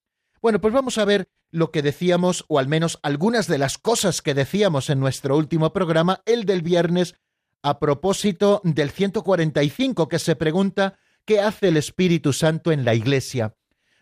Bueno, 0.42 0.62
pues 0.62 0.74
vamos 0.74 0.98
a 0.98 1.06
ver 1.06 1.30
lo 1.52 1.72
que 1.72 1.82
decíamos, 1.82 2.46
o 2.48 2.60
al 2.60 2.68
menos 2.68 3.00
algunas 3.02 3.48
de 3.48 3.58
las 3.58 3.78
cosas 3.78 4.22
que 4.22 4.34
decíamos 4.34 4.90
en 4.90 5.00
nuestro 5.00 5.36
último 5.36 5.74
programa, 5.74 6.22
el 6.26 6.46
del 6.46 6.62
viernes, 6.62 7.16
a 7.64 7.80
propósito 7.80 8.62
del 8.64 8.92
145, 8.92 10.08
que 10.08 10.20
se 10.20 10.36
pregunta 10.36 11.00
¿qué 11.26 11.42
hace 11.42 11.70
el 11.70 11.78
Espíritu 11.78 12.34
Santo 12.34 12.72
en 12.72 12.86
la 12.86 12.94
Iglesia? 12.94 13.56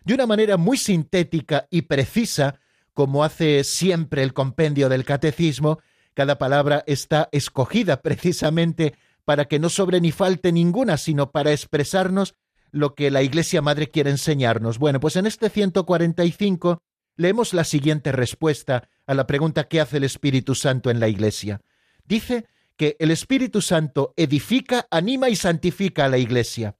De 0.04 0.14
una 0.14 0.26
manera 0.26 0.56
muy 0.56 0.76
sintética 0.76 1.66
y 1.70 1.82
precisa, 1.82 2.60
como 2.92 3.24
hace 3.24 3.64
siempre 3.64 4.22
el 4.22 4.32
compendio 4.32 4.88
del 4.88 5.04
catecismo, 5.04 5.80
cada 6.14 6.38
palabra 6.38 6.84
está 6.86 7.28
escogida 7.32 8.02
precisamente 8.02 8.94
para 9.24 9.46
que 9.46 9.58
no 9.58 9.68
sobre 9.68 10.00
ni 10.00 10.12
falte 10.12 10.52
ninguna, 10.52 10.96
sino 10.96 11.32
para 11.32 11.52
expresarnos 11.52 12.34
lo 12.76 12.94
que 12.94 13.10
la 13.10 13.22
Iglesia 13.22 13.62
Madre 13.62 13.88
quiere 13.88 14.10
enseñarnos. 14.10 14.78
Bueno, 14.78 15.00
pues 15.00 15.16
en 15.16 15.26
este 15.26 15.48
145 15.48 16.82
leemos 17.16 17.54
la 17.54 17.64
siguiente 17.64 18.12
respuesta 18.12 18.88
a 19.06 19.14
la 19.14 19.26
pregunta 19.26 19.66
¿qué 19.66 19.80
hace 19.80 19.96
el 19.96 20.04
Espíritu 20.04 20.54
Santo 20.54 20.90
en 20.90 21.00
la 21.00 21.08
Iglesia? 21.08 21.62
Dice 22.04 22.46
que 22.76 22.96
el 22.98 23.10
Espíritu 23.10 23.62
Santo 23.62 24.12
edifica, 24.16 24.86
anima 24.90 25.30
y 25.30 25.36
santifica 25.36 26.04
a 26.04 26.08
la 26.08 26.18
Iglesia, 26.18 26.76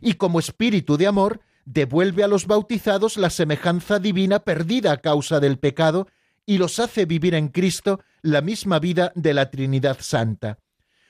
y 0.00 0.14
como 0.14 0.40
Espíritu 0.40 0.96
de 0.96 1.06
amor, 1.06 1.40
devuelve 1.64 2.24
a 2.24 2.28
los 2.28 2.46
bautizados 2.46 3.16
la 3.16 3.30
semejanza 3.30 4.00
divina 4.00 4.40
perdida 4.40 4.92
a 4.92 4.96
causa 4.96 5.38
del 5.38 5.58
pecado 5.58 6.08
y 6.44 6.58
los 6.58 6.80
hace 6.80 7.06
vivir 7.06 7.34
en 7.34 7.48
Cristo 7.48 8.00
la 8.20 8.40
misma 8.40 8.80
vida 8.80 9.12
de 9.14 9.32
la 9.32 9.50
Trinidad 9.50 9.98
Santa. 10.00 10.58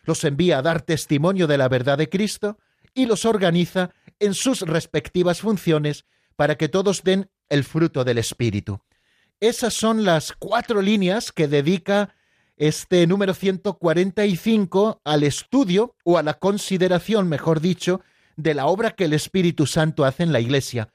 Los 0.05 0.25
envía 0.25 0.59
a 0.59 0.63
dar 0.63 0.83
testimonio 0.83 1.47
de 1.47 1.59
la 1.59 1.69
verdad 1.69 1.99
de 1.99 2.09
Cristo 2.11 2.59
y 2.97 3.07
los 3.07 3.25
organiza 3.25 3.91
en 4.19 4.35
sus 4.35 4.63
respectivas 4.63 5.41
funciones 5.43 6.07
para 6.35 6.57
que 6.57 6.69
todos 6.69 7.05
den 7.05 7.31
el 7.49 7.63
fruto 7.63 8.03
del 8.03 8.19
Espíritu. 8.19 8.81
Esas 9.39 9.75
son 9.75 10.05
las 10.05 10.33
cuatro 10.33 10.81
líneas 10.83 11.31
que 11.31 11.47
dedica 11.47 12.15
este 12.57 13.07
número 13.07 13.35
145 13.35 15.03
al 15.05 15.23
estudio 15.23 15.95
o 16.05 16.17
a 16.17 16.23
la 16.23 16.35
consideración, 16.35 17.29
mejor 17.29 17.61
dicho, 17.61 18.01
de 18.37 18.55
la 18.55 18.67
obra 18.67 18.93
que 18.93 19.05
el 19.05 19.13
Espíritu 19.13 19.67
Santo 19.67 20.07
hace 20.07 20.23
en 20.23 20.33
la 20.33 20.41
Iglesia. 20.41 20.89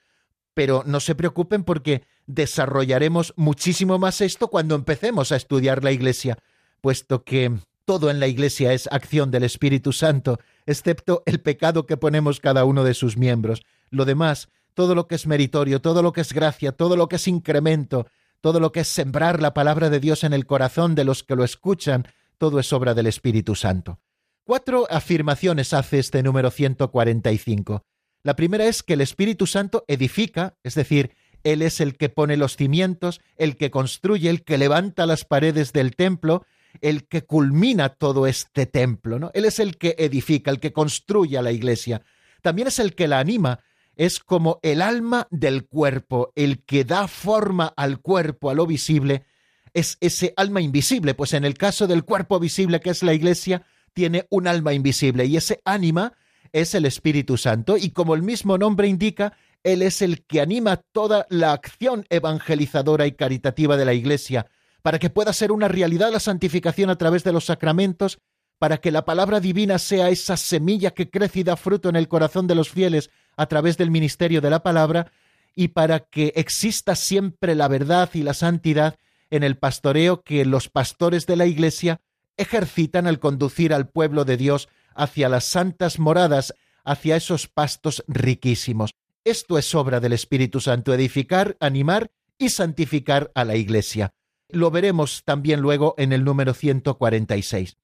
Pero 0.56 0.84
no 0.86 1.00
se 1.00 1.14
preocupen 1.14 1.64
porque 1.64 2.04
desarrollaremos 2.26 3.34
muchísimo 3.38 4.00
más 4.00 4.22
esto 4.22 4.48
cuando 4.48 4.74
empecemos 4.74 5.32
a 5.32 5.36
estudiar 5.36 5.84
la 5.84 5.92
Iglesia, 5.92 6.40
puesto 6.82 7.24
que 7.24 7.52
todo 7.86 8.10
en 8.10 8.20
la 8.20 8.28
Iglesia 8.28 8.74
es 8.74 8.88
acción 8.92 9.30
del 9.30 9.44
Espíritu 9.44 9.94
Santo, 9.94 10.40
excepto 10.66 11.24
el 11.26 11.42
pecado 11.42 11.86
que 11.86 11.98
ponemos 11.98 12.40
cada 12.40 12.66
uno 12.66 12.84
de 12.84 12.94
sus 12.94 13.18
miembros. 13.18 13.64
Lo 13.90 14.06
demás, 14.06 14.50
todo 14.74 14.96
lo 14.96 15.08
que 15.08 15.16
es 15.16 15.28
meritorio, 15.28 15.82
todo 15.82 16.02
lo 16.02 16.14
que 16.14 16.22
es 16.22 16.34
gracia, 16.34 16.72
todo 16.72 16.96
lo 16.96 17.08
que 17.08 17.18
es 17.18 17.28
incremento, 17.28 18.08
todo 18.42 18.60
lo 18.60 18.72
que 18.72 18.82
es 18.82 18.88
sembrar 18.88 19.42
la 19.42 19.54
palabra 19.54 19.90
de 19.90 20.00
Dios 20.00 20.24
en 20.24 20.34
el 20.34 20.46
corazón 20.46 20.96
de 20.96 21.04
los 21.04 21.24
que 21.24 21.36
lo 21.36 21.44
escuchan, 21.44 22.08
todo 22.38 22.60
es 22.60 22.74
obra 22.74 22.94
del 22.94 23.08
Espíritu 23.08 23.56
Santo. 23.56 24.00
Cuatro 24.44 24.88
afirmaciones 24.90 25.74
hace 25.74 26.00
este 26.00 26.24
número 26.24 26.50
145. 26.50 27.86
La 28.24 28.36
primera 28.36 28.66
es 28.66 28.84
que 28.84 28.94
el 28.94 29.02
Espíritu 29.02 29.48
Santo 29.48 29.86
edifica, 29.88 30.58
es 30.64 30.76
decir, 30.76 31.12
Él 31.44 31.62
es 31.62 31.80
el 31.80 31.98
que 31.98 32.10
pone 32.10 32.38
los 32.38 32.56
cimientos, 32.56 33.22
el 33.38 33.58
que 33.58 33.72
construye, 33.72 34.30
el 34.30 34.44
que 34.44 34.58
levanta 34.58 35.06
las 35.06 35.26
paredes 35.26 35.74
del 35.74 35.96
templo, 35.96 36.46
el 36.80 37.08
que 37.08 37.24
culmina 37.24 37.90
todo 37.90 38.28
este 38.28 38.66
templo, 38.66 39.20
¿no? 39.20 39.32
Él 39.34 39.46
es 39.46 39.60
el 39.60 39.78
que 39.78 39.96
edifica, 39.98 40.52
el 40.52 40.60
que 40.60 40.72
construye 40.72 41.38
a 41.38 41.42
la 41.42 41.52
iglesia. 41.52 42.02
También 42.42 42.68
es 42.70 42.80
el 42.80 42.96
que 42.96 43.08
la 43.08 43.20
anima, 43.20 43.60
es 43.96 44.20
como 44.20 44.60
el 44.64 44.82
alma 44.82 45.28
del 45.32 45.66
cuerpo, 45.68 46.32
el 46.36 46.64
que 46.64 46.86
da 46.86 47.08
forma 47.08 47.74
al 47.76 48.00
cuerpo, 48.00 48.50
a 48.50 48.54
lo 48.54 48.66
visible, 48.66 49.26
es 49.74 49.98
ese 50.02 50.34
alma 50.36 50.62
invisible, 50.62 51.14
pues 51.14 51.34
en 51.34 51.46
el 51.46 51.58
caso 51.58 51.88
del 51.88 52.04
cuerpo 52.04 52.40
visible 52.40 52.80
que 52.80 52.90
es 52.90 53.04
la 53.04 53.14
iglesia, 53.14 53.64
tiene 53.94 54.26
un 54.30 54.48
alma 54.48 54.74
invisible 54.74 55.26
y 55.26 55.38
ese 55.38 55.62
ánima 55.66 56.14
es 56.52 56.76
el 56.76 56.86
Espíritu 56.86 57.38
Santo 57.38 57.78
y 57.78 57.92
como 57.92 58.16
el 58.16 58.24
mismo 58.24 58.58
nombre 58.58 58.88
indica, 58.88 59.34
Él 59.64 59.82
es 59.82 60.02
el 60.02 60.26
que 60.26 60.42
anima 60.42 60.78
toda 60.78 61.26
la 61.30 61.54
acción 61.54 62.06
evangelizadora 62.10 63.08
y 63.08 63.14
caritativa 63.14 63.78
de 63.78 63.86
la 63.86 63.94
iglesia, 63.94 64.48
para 64.82 65.00
que 65.00 65.10
pueda 65.10 65.34
ser 65.34 65.52
una 65.52 65.68
realidad 65.68 66.12
la 66.12 66.20
santificación 66.20 66.90
a 66.90 66.98
través 66.98 67.24
de 67.24 67.32
los 67.32 67.46
sacramentos, 67.46 68.20
para 68.60 68.78
que 68.78 68.92
la 68.92 69.06
palabra 69.06 69.40
divina 69.40 69.80
sea 69.80 70.10
esa 70.10 70.38
semilla 70.38 70.92
que 70.92 71.10
crece 71.10 71.40
y 71.40 71.44
da 71.44 71.56
fruto 71.56 71.90
en 71.90 71.96
el 71.96 72.08
corazón 72.08 72.48
de 72.48 72.56
los 72.56 72.70
fieles 72.70 73.10
a 73.36 73.48
través 73.48 73.78
del 73.78 73.90
ministerio 73.92 74.42
de 74.42 74.50
la 74.50 74.62
palabra, 74.62 75.12
y 75.56 75.70
para 75.70 76.00
que 76.00 76.34
exista 76.36 76.96
siempre 76.96 77.56
la 77.56 77.68
verdad 77.68 78.10
y 78.14 78.24
la 78.24 78.34
santidad 78.34 78.98
en 79.30 79.44
el 79.44 79.58
pastoreo 79.58 80.22
que 80.22 80.46
los 80.46 80.70
pastores 80.70 81.26
de 81.26 81.36
la 81.36 81.46
Iglesia 81.46 82.02
ejercitan 82.38 83.08
al 83.08 83.20
conducir 83.20 83.74
al 83.74 83.90
pueblo 83.90 84.26
de 84.26 84.38
Dios 84.38 84.70
hacia 84.94 85.30
las 85.30 85.46
santas 85.46 86.00
moradas, 86.00 86.54
hacia 86.84 87.16
esos 87.16 87.48
pastos 87.48 88.04
riquísimos. 88.08 88.92
Esto 89.24 89.58
es 89.58 89.74
obra 89.76 90.00
del 90.00 90.14
Espíritu 90.14 90.60
Santo, 90.60 90.94
edificar, 90.94 91.56
animar 91.60 92.12
y 92.38 92.50
santificar 92.50 93.32
a 93.36 93.46
la 93.46 93.56
Iglesia. 93.56 94.14
Lo 94.54 94.72
veremos 94.72 95.24
también 95.24 95.62
luego 95.62 95.96
en 95.98 96.14
el 96.14 96.24
número 96.24 96.54
146. 96.54 97.78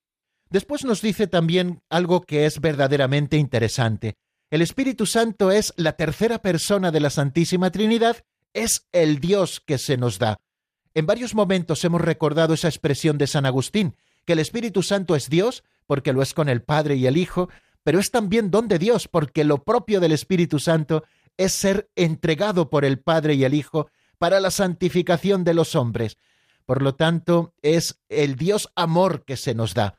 Después 0.49 0.85
nos 0.85 1.01
dice 1.01 1.27
también 1.27 1.81
algo 1.89 2.21
que 2.21 2.45
es 2.45 2.61
verdaderamente 2.61 3.37
interesante. 3.37 4.15
El 4.49 4.61
Espíritu 4.61 5.05
Santo 5.05 5.51
es 5.51 5.73
la 5.75 5.93
tercera 5.93 6.41
persona 6.41 6.91
de 6.91 7.01
la 7.01 7.09
Santísima 7.09 7.69
Trinidad, 7.69 8.23
es 8.53 8.87
el 8.93 9.19
Dios 9.19 9.59
que 9.59 9.77
se 9.77 9.97
nos 9.97 10.19
da. 10.19 10.39
En 10.93 11.05
varios 11.05 11.35
momentos 11.35 11.83
hemos 11.83 12.01
recordado 12.01 12.53
esa 12.53 12.69
expresión 12.69 13.17
de 13.17 13.27
San 13.27 13.45
Agustín, 13.45 13.95
que 14.25 14.33
el 14.33 14.39
Espíritu 14.39 14.83
Santo 14.83 15.15
es 15.15 15.29
Dios, 15.29 15.63
porque 15.85 16.13
lo 16.13 16.21
es 16.21 16.33
con 16.33 16.47
el 16.47 16.61
Padre 16.61 16.95
y 16.95 17.07
el 17.07 17.17
Hijo, 17.17 17.49
pero 17.83 17.99
es 17.99 18.09
también 18.09 18.49
don 18.49 18.67
de 18.67 18.79
Dios, 18.79 19.07
porque 19.07 19.43
lo 19.43 19.63
propio 19.63 19.99
del 19.99 20.11
Espíritu 20.11 20.59
Santo 20.59 21.03
es 21.37 21.53
ser 21.53 21.89
entregado 21.95 22.69
por 22.69 22.85
el 22.85 22.99
Padre 22.99 23.35
y 23.35 23.43
el 23.43 23.53
Hijo 23.53 23.89
para 24.17 24.39
la 24.39 24.49
santificación 24.49 25.43
de 25.43 25.53
los 25.53 25.75
hombres. 25.75 26.17
Por 26.67 26.81
lo 26.81 26.95
tanto, 26.95 27.53
es 27.61 28.01
el 28.09 28.35
Dios 28.35 28.69
amor 28.75 29.23
que 29.23 29.37
se 29.37 29.55
nos 29.55 29.73
da. 29.73 29.97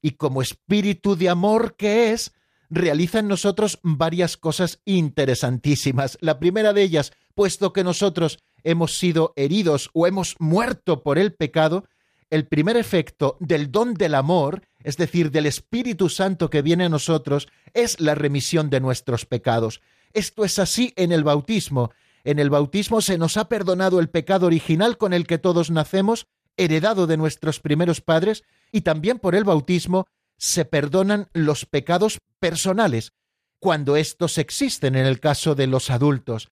Y 0.00 0.12
como 0.12 0.42
espíritu 0.42 1.16
de 1.16 1.28
amor 1.28 1.74
que 1.76 2.12
es, 2.12 2.32
realiza 2.70 3.18
en 3.18 3.26
nosotros 3.26 3.80
varias 3.82 4.36
cosas 4.36 4.80
interesantísimas. 4.84 6.16
La 6.20 6.38
primera 6.38 6.72
de 6.72 6.82
ellas, 6.82 7.12
puesto 7.34 7.72
que 7.72 7.82
nosotros 7.82 8.38
hemos 8.62 8.96
sido 8.96 9.32
heridos 9.34 9.90
o 9.92 10.06
hemos 10.06 10.36
muerto 10.38 11.02
por 11.02 11.18
el 11.18 11.34
pecado, 11.34 11.84
el 12.30 12.46
primer 12.46 12.76
efecto 12.76 13.36
del 13.40 13.72
don 13.72 13.94
del 13.94 14.14
amor, 14.14 14.62
es 14.84 14.96
decir, 14.96 15.32
del 15.32 15.46
Espíritu 15.46 16.08
Santo 16.08 16.48
que 16.48 16.62
viene 16.62 16.84
a 16.84 16.88
nosotros, 16.88 17.48
es 17.72 17.98
la 17.98 18.14
remisión 18.14 18.70
de 18.70 18.78
nuestros 18.78 19.26
pecados. 19.26 19.80
Esto 20.12 20.44
es 20.44 20.60
así 20.60 20.92
en 20.94 21.10
el 21.10 21.24
bautismo, 21.24 21.90
en 22.24 22.38
el 22.38 22.50
bautismo 22.50 23.00
se 23.00 23.18
nos 23.18 23.36
ha 23.36 23.48
perdonado 23.48 24.00
el 24.00 24.08
pecado 24.08 24.46
original 24.46 24.96
con 24.96 25.12
el 25.12 25.26
que 25.26 25.38
todos 25.38 25.70
nacemos, 25.70 26.26
heredado 26.56 27.06
de 27.06 27.16
nuestros 27.16 27.60
primeros 27.60 28.00
padres, 28.00 28.44
y 28.72 28.80
también 28.80 29.18
por 29.18 29.34
el 29.34 29.44
bautismo 29.44 30.06
se 30.38 30.64
perdonan 30.64 31.28
los 31.32 31.66
pecados 31.66 32.18
personales, 32.40 33.12
cuando 33.60 33.96
estos 33.96 34.38
existen 34.38 34.96
en 34.96 35.06
el 35.06 35.20
caso 35.20 35.54
de 35.54 35.66
los 35.66 35.90
adultos. 35.90 36.50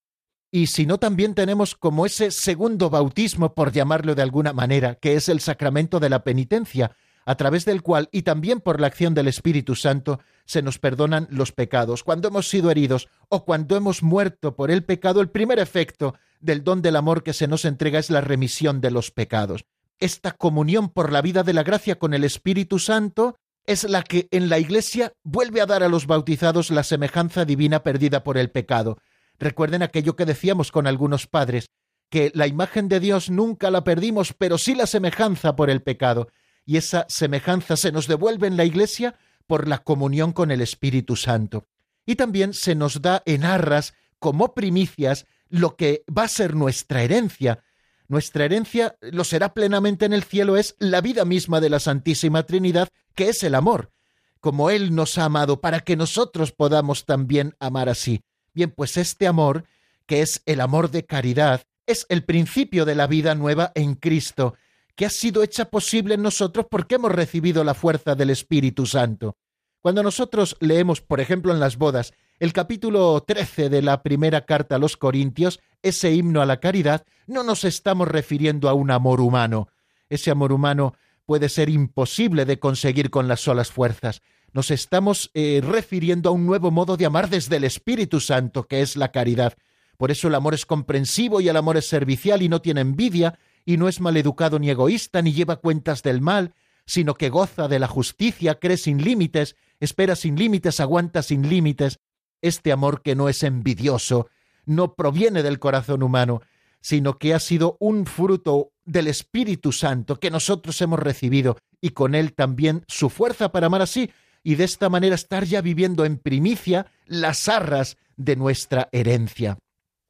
Y 0.51 0.67
si 0.67 0.85
no, 0.85 0.99
también 0.99 1.35
tenemos 1.35 1.75
como 1.75 2.05
ese 2.05 2.31
segundo 2.31 2.91
bautismo, 2.91 3.55
por 3.55 3.73
llamarlo 3.73 4.15
de 4.15 4.23
alguna 4.23 4.53
manera, 4.53 4.97
que 4.97 5.15
es 5.15 5.31
el 5.31 5.41
sacramento 5.41 5.99
de 5.99 6.11
la 6.11 6.23
penitencia, 6.25 6.95
a 7.25 7.35
través 7.37 7.65
del 7.65 7.83
cual, 7.83 8.09
y 8.13 8.23
también 8.23 8.61
por 8.61 8.81
la 8.81 8.87
acción 8.87 9.15
del 9.15 9.29
Espíritu 9.29 9.75
Santo, 9.75 10.21
se 10.45 10.63
nos 10.63 10.79
perdonan 10.79 11.29
los 11.31 11.53
pecados. 11.53 12.03
Cuando 12.03 12.29
hemos 12.29 12.49
sido 12.49 12.71
heridos 12.71 13.09
o 13.29 13.45
cuando 13.45 13.77
hemos 13.77 14.03
muerto 14.03 14.57
por 14.57 14.71
el 14.71 14.85
pecado, 14.85 15.21
el 15.21 15.31
primer 15.31 15.59
efecto 15.59 16.15
del 16.41 16.65
don 16.65 16.83
del 16.83 16.97
amor 16.97 17.23
que 17.23 17.33
se 17.33 17.47
nos 17.47 17.65
entrega 17.65 17.99
es 17.99 18.11
la 18.11 18.21
remisión 18.21 18.81
de 18.81 18.91
los 18.91 19.11
pecados. 19.11 19.65
Esta 19.99 20.33
comunión 20.33 20.89
por 20.89 21.13
la 21.13 21.23
vida 21.23 21.45
de 21.45 21.53
la 21.53 21.63
gracia 21.63 21.99
con 21.99 22.13
el 22.13 22.25
Espíritu 22.25 22.79
Santo 22.79 23.37
es 23.65 23.85
la 23.85 24.03
que 24.03 24.27
en 24.33 24.49
la 24.49 24.59
Iglesia 24.59 25.13
vuelve 25.23 25.61
a 25.61 25.67
dar 25.67 25.85
a 25.85 25.89
los 25.89 26.09
bautizados 26.09 26.71
la 26.71 26.83
semejanza 26.83 27.45
divina 27.45 27.85
perdida 27.85 28.25
por 28.25 28.37
el 28.37 28.51
pecado. 28.51 28.99
Recuerden 29.39 29.83
aquello 29.83 30.17
que 30.17 30.25
decíamos 30.25 30.73
con 30.73 30.89
algunos 30.89 31.29
padres, 31.29 31.71
que 32.11 32.33
la 32.35 32.49
imagen 32.49 32.89
de 32.89 32.99
Dios 32.99 33.31
nunca 33.31 33.71
la 33.71 33.85
perdimos, 33.85 34.35
pero 34.37 34.59
sí 34.59 34.75
la 34.75 34.87
semejanza 34.87 35.55
por 35.55 35.71
el 35.71 35.83
pecado 35.83 36.29
y 36.64 36.77
esa 36.77 37.07
semejanza 37.09 37.77
se 37.77 37.92
nos 37.92 38.07
devuelve 38.07 38.46
en 38.46 38.57
la 38.57 38.64
Iglesia 38.64 39.16
por 39.46 39.68
la 39.68 39.79
comunión 39.79 40.33
con 40.33 40.51
el 40.51 40.61
Espíritu 40.61 41.16
Santo. 41.16 41.66
Y 42.07 42.16
también 42.16 42.55
se 42.55 42.75
nos 42.75 43.03
da 43.03 43.22
en 43.27 43.44
arras 43.44 43.94
como 44.18 44.55
primicias 44.55 45.27
lo 45.48 45.77
que 45.77 46.05
va 46.16 46.25
a 46.25 46.29
ser 46.29 46.55
nuestra 46.55 47.03
herencia. 47.03 47.62
Nuestra 48.09 48.44
herencia 48.44 48.96
lo 49.01 49.25
será 49.25 49.55
plenamente 49.55 50.05
en 50.05 50.12
el 50.12 50.22
cielo, 50.22 50.57
es 50.57 50.77
la 50.79 51.01
vida 51.01 51.25
misma 51.25 51.61
de 51.61 51.70
la 51.70 51.81
Santísima 51.81 52.44
Trinidad, 52.44 52.88
que 53.14 53.29
es 53.29 53.42
el 53.42 53.55
amor, 53.55 53.92
como 54.40 54.70
Él 54.70 54.94
nos 54.94 55.18
ha 55.18 55.25
amado, 55.25 55.61
para 55.61 55.81
que 55.81 55.96
nosotros 55.96 56.53
podamos 56.53 57.05
también 57.05 57.55
amar 57.59 57.88
así. 57.88 58.22
Bien, 58.55 58.70
pues 58.70 58.96
este 58.96 59.27
amor, 59.27 59.64
que 60.07 60.22
es 60.22 60.42
el 60.46 60.61
amor 60.61 60.90
de 60.90 61.05
caridad, 61.05 61.62
es 61.87 62.07
el 62.09 62.25
principio 62.25 62.85
de 62.85 62.94
la 62.94 63.07
vida 63.07 63.35
nueva 63.35 63.72
en 63.75 63.94
Cristo, 63.94 64.55
que 64.95 65.07
ha 65.07 65.11
sido 65.11 65.43
hecha 65.43 65.67
posible 65.67 66.15
en 66.15 66.23
nosotros 66.23 66.67
porque 66.71 66.97
hemos 66.97 67.13
recibido 67.13 67.65
la 67.65 67.75
fuerza 67.75 68.15
del 68.15 68.31
Espíritu 68.31 68.87
Santo. 68.87 69.37
Cuando 69.81 70.03
nosotros 70.03 70.57
leemos, 70.61 71.01
por 71.01 71.21
ejemplo, 71.21 71.53
en 71.53 71.59
las 71.59 71.77
bodas, 71.77 72.13
el 72.39 72.53
capítulo 72.53 73.21
13 73.27 73.69
de 73.69 73.83
la 73.83 74.03
primera 74.03 74.45
carta 74.45 74.77
a 74.77 74.79
los 74.79 74.97
Corintios, 74.97 75.61
ese 75.83 76.13
himno 76.13 76.41
a 76.41 76.47
la 76.47 76.61
caridad, 76.61 77.05
no 77.27 77.43
nos 77.43 77.65
estamos 77.65 78.07
refiriendo 78.09 78.69
a 78.69 78.75
un 78.75 78.91
amor 78.91 79.21
humano. 79.21 79.69
Ese 80.09 80.31
amor 80.31 80.53
humano 80.53 80.95
puede 81.27 81.49
ser 81.49 81.69
imposible 81.69 82.45
de 82.45 82.59
conseguir 82.59 83.11
con 83.11 83.27
las 83.27 83.41
solas 83.41 83.71
fuerzas. 83.71 84.23
Nos 84.53 84.71
estamos 84.71 85.31
eh, 85.35 85.61
refiriendo 85.65 86.29
a 86.29 86.33
un 86.33 86.47
nuevo 86.47 86.71
modo 86.71 86.97
de 86.97 87.07
amar 87.07 87.31
desde 87.31 87.57
el 87.57 87.65
Espíritu 87.65 88.21
Santo, 88.21 88.65
que 88.65 88.83
es 88.83 88.97
la 88.97 89.11
caridad. 89.11 89.55
Por 89.97 90.11
eso 90.11 90.29
el 90.29 90.35
amor 90.35 90.55
es 90.55 90.67
comprensivo 90.67 91.41
y 91.41 91.49
el 91.49 91.57
amor 91.57 91.77
es 91.77 91.89
servicial 91.89 92.43
y 92.43 92.49
no 92.49 92.61
tiene 92.61 92.83
envidia, 92.83 93.39
y 93.64 93.77
no 93.77 93.88
es 93.88 94.01
maleducado 94.01 94.59
ni 94.59 94.70
egoísta, 94.70 95.22
ni 95.22 95.33
lleva 95.33 95.57
cuentas 95.57 96.03
del 96.03 96.20
mal, 96.20 96.55
sino 96.87 97.14
que 97.14 97.31
goza 97.31 97.68
de 97.68 97.79
la 97.79 97.88
justicia, 97.88 98.57
cree 98.57 98.77
sin 98.77 99.03
límites, 99.03 99.57
espera 99.81 100.16
sin 100.16 100.37
límites, 100.37 100.81
aguanta 100.81 101.22
sin 101.22 101.48
límites. 101.48 102.01
Este 102.40 102.72
amor 102.72 103.03
que 103.03 103.14
no 103.14 103.29
es 103.29 103.42
envidioso, 103.42 104.29
no 104.64 104.94
proviene 104.94 105.42
del 105.42 105.59
corazón 105.59 106.03
humano, 106.03 106.42
sino 106.81 107.18
que 107.18 107.35
ha 107.35 107.38
sido 107.38 107.77
un 107.81 108.07
fruto 108.07 108.72
del 108.85 109.07
Espíritu 109.07 109.70
Santo 109.72 110.16
que 110.16 110.31
nosotros 110.31 110.81
hemos 110.81 110.98
recibido 110.98 111.57
y 111.81 111.90
con 111.90 112.14
él 112.14 112.35
también 112.35 112.85
su 112.88 113.11
fuerza 113.11 113.53
para 113.53 113.66
amar 113.66 113.83
así 113.83 114.11
y 114.42 114.57
de 114.57 114.64
esta 114.64 114.88
manera 114.88 115.14
estar 115.14 115.44
ya 115.44 115.61
viviendo 115.61 116.05
en 116.05 116.18
primicia 116.18 116.87
las 117.07 117.48
arras 117.48 117.96
de 118.16 118.35
nuestra 118.35 118.88
herencia. 118.90 119.59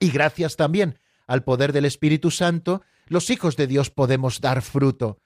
Y 0.00 0.10
gracias 0.10 0.56
también 0.56 0.98
al 1.26 1.44
poder 1.44 1.72
del 1.72 1.84
Espíritu 1.84 2.30
Santo, 2.30 2.82
los 3.12 3.30
hijos 3.30 3.56
de 3.56 3.66
Dios 3.66 3.90
podemos 3.90 4.40
dar 4.40 4.62
fruto. 4.62 5.18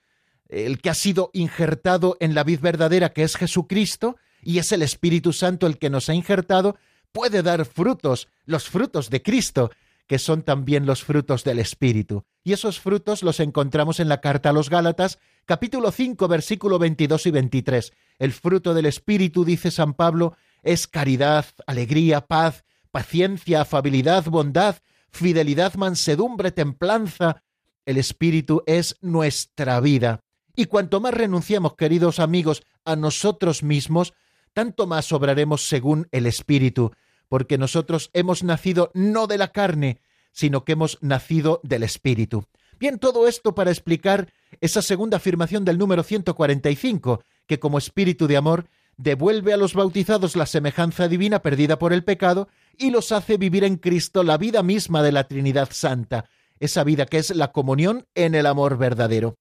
El 0.48 0.80
que 0.80 0.90
ha 0.90 0.94
sido 0.94 1.30
injertado 1.32 2.16
en 2.20 2.34
la 2.34 2.44
vid 2.44 2.60
verdadera, 2.60 3.12
que 3.12 3.22
es 3.22 3.36
Jesucristo, 3.36 4.16
y 4.42 4.58
es 4.58 4.70
el 4.72 4.82
Espíritu 4.82 5.32
Santo 5.32 5.66
el 5.66 5.78
que 5.78 5.90
nos 5.90 6.08
ha 6.08 6.14
injertado, 6.14 6.76
puede 7.12 7.42
dar 7.42 7.64
frutos, 7.64 8.28
los 8.44 8.68
frutos 8.68 9.10
de 9.10 9.22
Cristo, 9.22 9.70
que 10.06 10.18
son 10.18 10.42
también 10.42 10.86
los 10.86 11.02
frutos 11.02 11.42
del 11.44 11.58
Espíritu. 11.58 12.24
Y 12.44 12.52
esos 12.52 12.78
frutos 12.78 13.22
los 13.22 13.40
encontramos 13.40 13.98
en 13.98 14.08
la 14.08 14.20
carta 14.20 14.50
a 14.50 14.52
los 14.52 14.70
Gálatas, 14.70 15.18
capítulo 15.46 15.90
5, 15.90 16.28
versículo 16.28 16.78
22 16.78 17.26
y 17.26 17.30
23. 17.32 17.92
El 18.18 18.32
fruto 18.32 18.72
del 18.74 18.86
Espíritu, 18.86 19.44
dice 19.44 19.70
San 19.70 19.94
Pablo, 19.94 20.36
es 20.62 20.86
caridad, 20.86 21.46
alegría, 21.66 22.26
paz, 22.26 22.64
paciencia, 22.90 23.62
afabilidad, 23.62 24.24
bondad, 24.26 24.76
fidelidad, 25.10 25.74
mansedumbre, 25.74 26.52
templanza. 26.52 27.42
El 27.86 27.96
Espíritu 27.96 28.62
es 28.66 28.96
nuestra 29.00 29.80
vida. 29.80 30.20
Y 30.56 30.66
cuanto 30.66 31.00
más 31.00 31.14
renunciamos, 31.14 31.76
queridos 31.76 32.18
amigos, 32.18 32.62
a 32.84 32.96
nosotros 32.96 33.62
mismos, 33.62 34.12
tanto 34.52 34.86
más 34.86 35.12
obraremos 35.12 35.68
según 35.68 36.08
el 36.10 36.26
Espíritu, 36.26 36.92
porque 37.28 37.58
nosotros 37.58 38.10
hemos 38.12 38.42
nacido 38.42 38.90
no 38.92 39.26
de 39.26 39.38
la 39.38 39.48
carne, 39.48 40.00
sino 40.32 40.64
que 40.64 40.72
hemos 40.72 40.98
nacido 41.00 41.60
del 41.62 41.84
Espíritu. 41.84 42.46
Bien, 42.78 42.98
todo 42.98 43.28
esto 43.28 43.54
para 43.54 43.70
explicar 43.70 44.32
esa 44.60 44.82
segunda 44.82 45.18
afirmación 45.18 45.64
del 45.64 45.78
número 45.78 46.02
145, 46.02 47.22
que 47.46 47.58
como 47.58 47.78
Espíritu 47.78 48.26
de 48.26 48.36
amor 48.36 48.68
devuelve 48.96 49.52
a 49.52 49.56
los 49.56 49.74
bautizados 49.74 50.36
la 50.36 50.46
semejanza 50.46 51.08
divina 51.08 51.40
perdida 51.40 51.78
por 51.78 51.92
el 51.92 52.04
pecado 52.04 52.48
y 52.76 52.90
los 52.90 53.12
hace 53.12 53.36
vivir 53.36 53.64
en 53.64 53.76
Cristo 53.76 54.22
la 54.22 54.38
vida 54.38 54.62
misma 54.62 55.02
de 55.02 55.12
la 55.12 55.28
Trinidad 55.28 55.68
Santa, 55.70 56.28
esa 56.60 56.84
vida 56.84 57.06
que 57.06 57.18
es 57.18 57.34
la 57.34 57.52
comunión 57.52 58.06
en 58.14 58.34
el 58.34 58.46
amor 58.46 58.78
verdadero. 58.78 59.36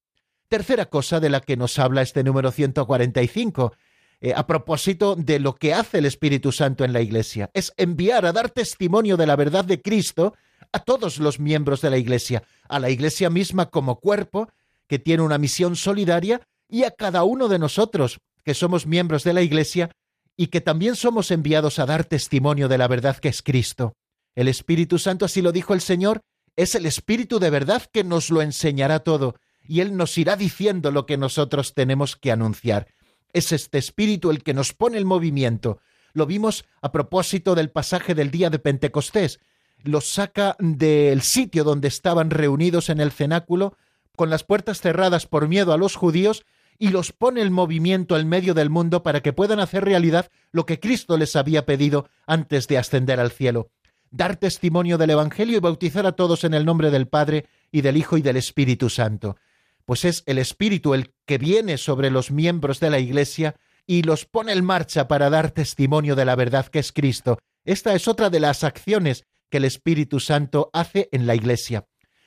Tercera 0.48 0.86
cosa 0.86 1.20
de 1.20 1.30
la 1.30 1.42
que 1.42 1.58
nos 1.58 1.80
habla 1.80 2.02
este 2.02 2.24
número 2.24 2.52
145, 2.52 3.74
eh, 4.22 4.34
a 4.36 4.48
propósito 4.48 5.16
de 5.16 5.40
lo 5.40 5.56
que 5.56 5.74
hace 5.74 5.98
el 5.98 6.06
Espíritu 6.06 6.52
Santo 6.52 6.84
en 6.84 6.94
la 6.94 7.02
Iglesia, 7.02 7.50
es 7.54 7.74
enviar 7.78 8.26
a 8.26 8.32
dar 8.32 8.50
testimonio 8.50 9.18
de 9.18 9.28
la 9.28 9.36
verdad 9.36 9.66
de 9.66 9.82
Cristo 9.82 10.36
a 10.72 10.80
todos 10.80 11.20
los 11.20 11.40
miembros 11.40 11.82
de 11.82 11.90
la 11.90 11.98
Iglesia, 11.98 12.44
a 12.68 12.80
la 12.80 12.90
Iglesia 12.90 13.30
misma 13.30 13.70
como 13.70 14.00
cuerpo, 14.00 14.50
que 14.88 15.00
tiene 15.00 15.24
una 15.24 15.38
misión 15.38 15.76
solidaria, 15.76 16.42
y 16.70 16.84
a 16.84 16.92
cada 16.92 17.24
uno 17.24 17.48
de 17.48 17.60
nosotros, 17.60 18.20
que 18.44 18.54
somos 18.54 18.86
miembros 18.86 19.24
de 19.24 19.34
la 19.34 19.42
Iglesia, 19.42 19.92
y 20.38 20.48
que 20.48 20.62
también 20.62 20.96
somos 20.96 21.32
enviados 21.32 21.80
a 21.80 21.86
dar 21.86 22.04
testimonio 22.04 22.68
de 22.68 22.78
la 22.78 22.88
verdad 22.88 23.18
que 23.18 23.30
es 23.30 23.42
Cristo. 23.42 23.96
El 24.36 24.48
Espíritu 24.48 25.00
Santo, 25.00 25.26
así 25.26 25.42
lo 25.42 25.52
dijo 25.52 25.74
el 25.74 25.82
Señor, 25.82 26.22
es 26.56 26.76
el 26.76 26.86
Espíritu 26.86 27.40
de 27.40 27.50
verdad 27.50 27.84
que 27.92 28.04
nos 28.04 28.30
lo 28.30 28.42
enseñará 28.42 29.00
todo, 29.00 29.36
y 29.68 29.82
Él 29.82 29.98
nos 29.98 30.18
irá 30.18 30.36
diciendo 30.36 30.92
lo 30.92 31.06
que 31.06 31.18
nosotros 31.18 31.74
tenemos 31.74 32.16
que 32.16 32.32
anunciar. 32.32 32.88
Es 33.34 33.52
este 33.52 33.78
Espíritu 33.78 34.32
el 34.32 34.44
que 34.44 34.54
nos 34.54 34.74
pone 34.74 34.98
el 34.98 35.06
movimiento. 35.06 35.80
Lo 36.14 36.26
vimos 36.26 36.66
a 36.82 36.92
propósito 36.92 37.56
del 37.56 37.70
pasaje 37.70 38.16
del 38.16 38.32
día 38.32 38.50
de 38.50 38.60
Pentecostés. 38.60 39.40
Los 39.84 40.08
saca 40.08 40.56
del 40.60 41.22
sitio 41.22 41.64
donde 41.64 41.90
estaban 41.90 42.30
reunidos 42.30 42.90
en 42.90 43.02
el 43.02 43.12
cenáculo, 43.12 43.76
con 44.16 44.30
las 44.30 44.44
puertas 44.44 44.80
cerradas 44.80 45.26
por 45.28 45.50
miedo 45.50 45.74
a 45.74 45.78
los 45.78 45.96
judíos, 45.96 46.46
y 46.78 46.90
los 46.90 47.12
pone 47.12 47.42
el 47.42 47.52
movimiento 47.52 48.18
en 48.18 48.28
medio 48.28 48.54
del 48.54 48.70
mundo 48.70 49.04
para 49.04 49.22
que 49.22 49.34
puedan 49.34 49.60
hacer 49.60 49.84
realidad 49.84 50.30
lo 50.52 50.66
que 50.66 50.80
Cristo 50.80 51.18
les 51.18 51.36
había 51.36 51.66
pedido 51.66 52.10
antes 52.26 52.68
de 52.68 52.78
ascender 52.78 53.20
al 53.20 53.32
cielo, 53.32 53.70
dar 54.16 54.38
testimonio 54.38 54.98
del 54.98 55.10
Evangelio 55.10 55.58
y 55.58 55.60
bautizar 55.60 56.06
a 56.06 56.14
todos 56.14 56.46
en 56.46 56.54
el 56.54 56.66
nombre 56.66 56.90
del 56.90 57.08
Padre 57.08 57.48
y 57.72 57.82
del 57.82 57.98
Hijo 57.98 58.18
y 58.18 58.22
del 58.22 58.38
Espíritu 58.38 58.90
Santo. 58.90 59.36
Pues 59.84 60.06
es 60.06 60.24
el 60.26 60.38
Espíritu 60.38 60.94
el 60.94 61.14
que 61.26 61.38
viene 61.38 61.78
sobre 61.78 62.10
los 62.10 62.32
miembros 62.32 62.80
de 62.80 62.90
la 62.90 63.00
Iglesia 63.00 63.56
y 63.86 64.04
los 64.04 64.26
pone 64.26 64.54
en 64.54 64.64
marcha 64.64 65.10
para 65.10 65.30
dar 65.30 65.52
testimonio 65.52 66.16
de 66.16 66.24
la 66.24 66.36
verdad 66.36 66.68
que 66.68 66.80
es 66.80 66.94
Cristo. 66.94 67.40
Esta 67.66 67.94
es 67.94 68.08
otra 68.08 68.30
de 68.30 68.40
las 68.40 68.64
acciones 68.64 69.26
que 69.50 69.58
el 69.58 69.66
Espíritu 69.66 70.22
Santo 70.22 70.70
hace 70.72 71.10
en 71.12 71.28
la 71.28 71.36
Iglesia. 71.36 71.86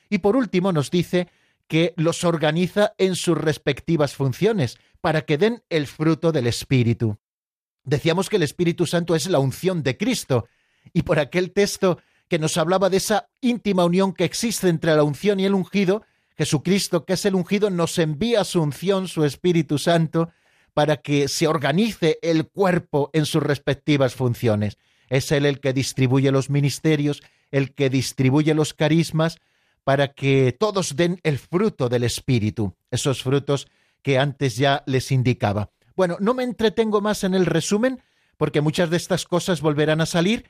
Y 0.09 0.19
por 0.19 0.35
último 0.35 0.71
nos 0.71 0.91
dice 0.91 1.27
que 1.67 1.93
los 1.97 2.23
organiza 2.23 2.93
en 2.99 3.15
sus 3.15 3.37
respectivas 3.37 4.13
funciones 4.13 4.77
para 5.01 5.23
que 5.23 5.39
den 5.39 5.63
el 5.69 5.87
fruto 5.87 6.31
del 6.31 6.45
Espíritu. 6.45 7.17
Decíamos 7.83 8.29
que 8.29 8.35
el 8.35 8.43
Espíritu 8.43 8.85
Santo 8.85 9.15
es 9.15 9.27
la 9.27 9.39
unción 9.39 9.81
de 9.81 9.97
Cristo, 9.97 10.47
y 10.93 11.03
por 11.03 11.19
aquel 11.19 11.51
texto 11.51 11.99
que 12.27 12.39
nos 12.39 12.57
hablaba 12.57 12.89
de 12.89 12.97
esa 12.97 13.29
íntima 13.41 13.85
unión 13.85 14.13
que 14.13 14.23
existe 14.23 14.69
entre 14.69 14.95
la 14.95 15.03
unción 15.03 15.39
y 15.39 15.45
el 15.45 15.55
ungido, 15.55 16.03
Jesucristo, 16.37 17.03
que 17.05 17.13
es 17.13 17.25
el 17.25 17.35
ungido, 17.35 17.69
nos 17.69 17.97
envía 17.97 18.43
su 18.43 18.61
unción, 18.61 19.07
su 19.07 19.25
Espíritu 19.25 19.77
Santo, 19.77 20.29
para 20.73 20.97
que 20.97 21.27
se 21.27 21.47
organice 21.47 22.19
el 22.21 22.47
cuerpo 22.47 23.09
en 23.13 23.25
sus 23.25 23.43
respectivas 23.43 24.15
funciones. 24.15 24.77
Es 25.09 25.31
Él 25.31 25.45
el 25.45 25.59
que 25.59 25.73
distribuye 25.73 26.31
los 26.31 26.49
ministerios, 26.49 27.21
el 27.51 27.73
que 27.73 27.89
distribuye 27.89 28.53
los 28.53 28.73
carismas, 28.73 29.39
para 29.83 30.09
que 30.09 30.55
todos 30.57 30.95
den 30.95 31.19
el 31.23 31.39
fruto 31.39 31.89
del 31.89 32.03
Espíritu, 32.03 32.75
esos 32.91 33.23
frutos 33.23 33.67
que 34.01 34.19
antes 34.19 34.55
ya 34.55 34.83
les 34.85 35.11
indicaba. 35.11 35.71
Bueno, 35.95 36.17
no 36.19 36.33
me 36.33 36.43
entretengo 36.43 37.01
más 37.01 37.23
en 37.23 37.33
el 37.33 37.45
resumen, 37.45 38.01
porque 38.37 38.61
muchas 38.61 38.89
de 38.89 38.97
estas 38.97 39.25
cosas 39.25 39.61
volverán 39.61 39.99
a 39.99 40.05
salir, 40.05 40.45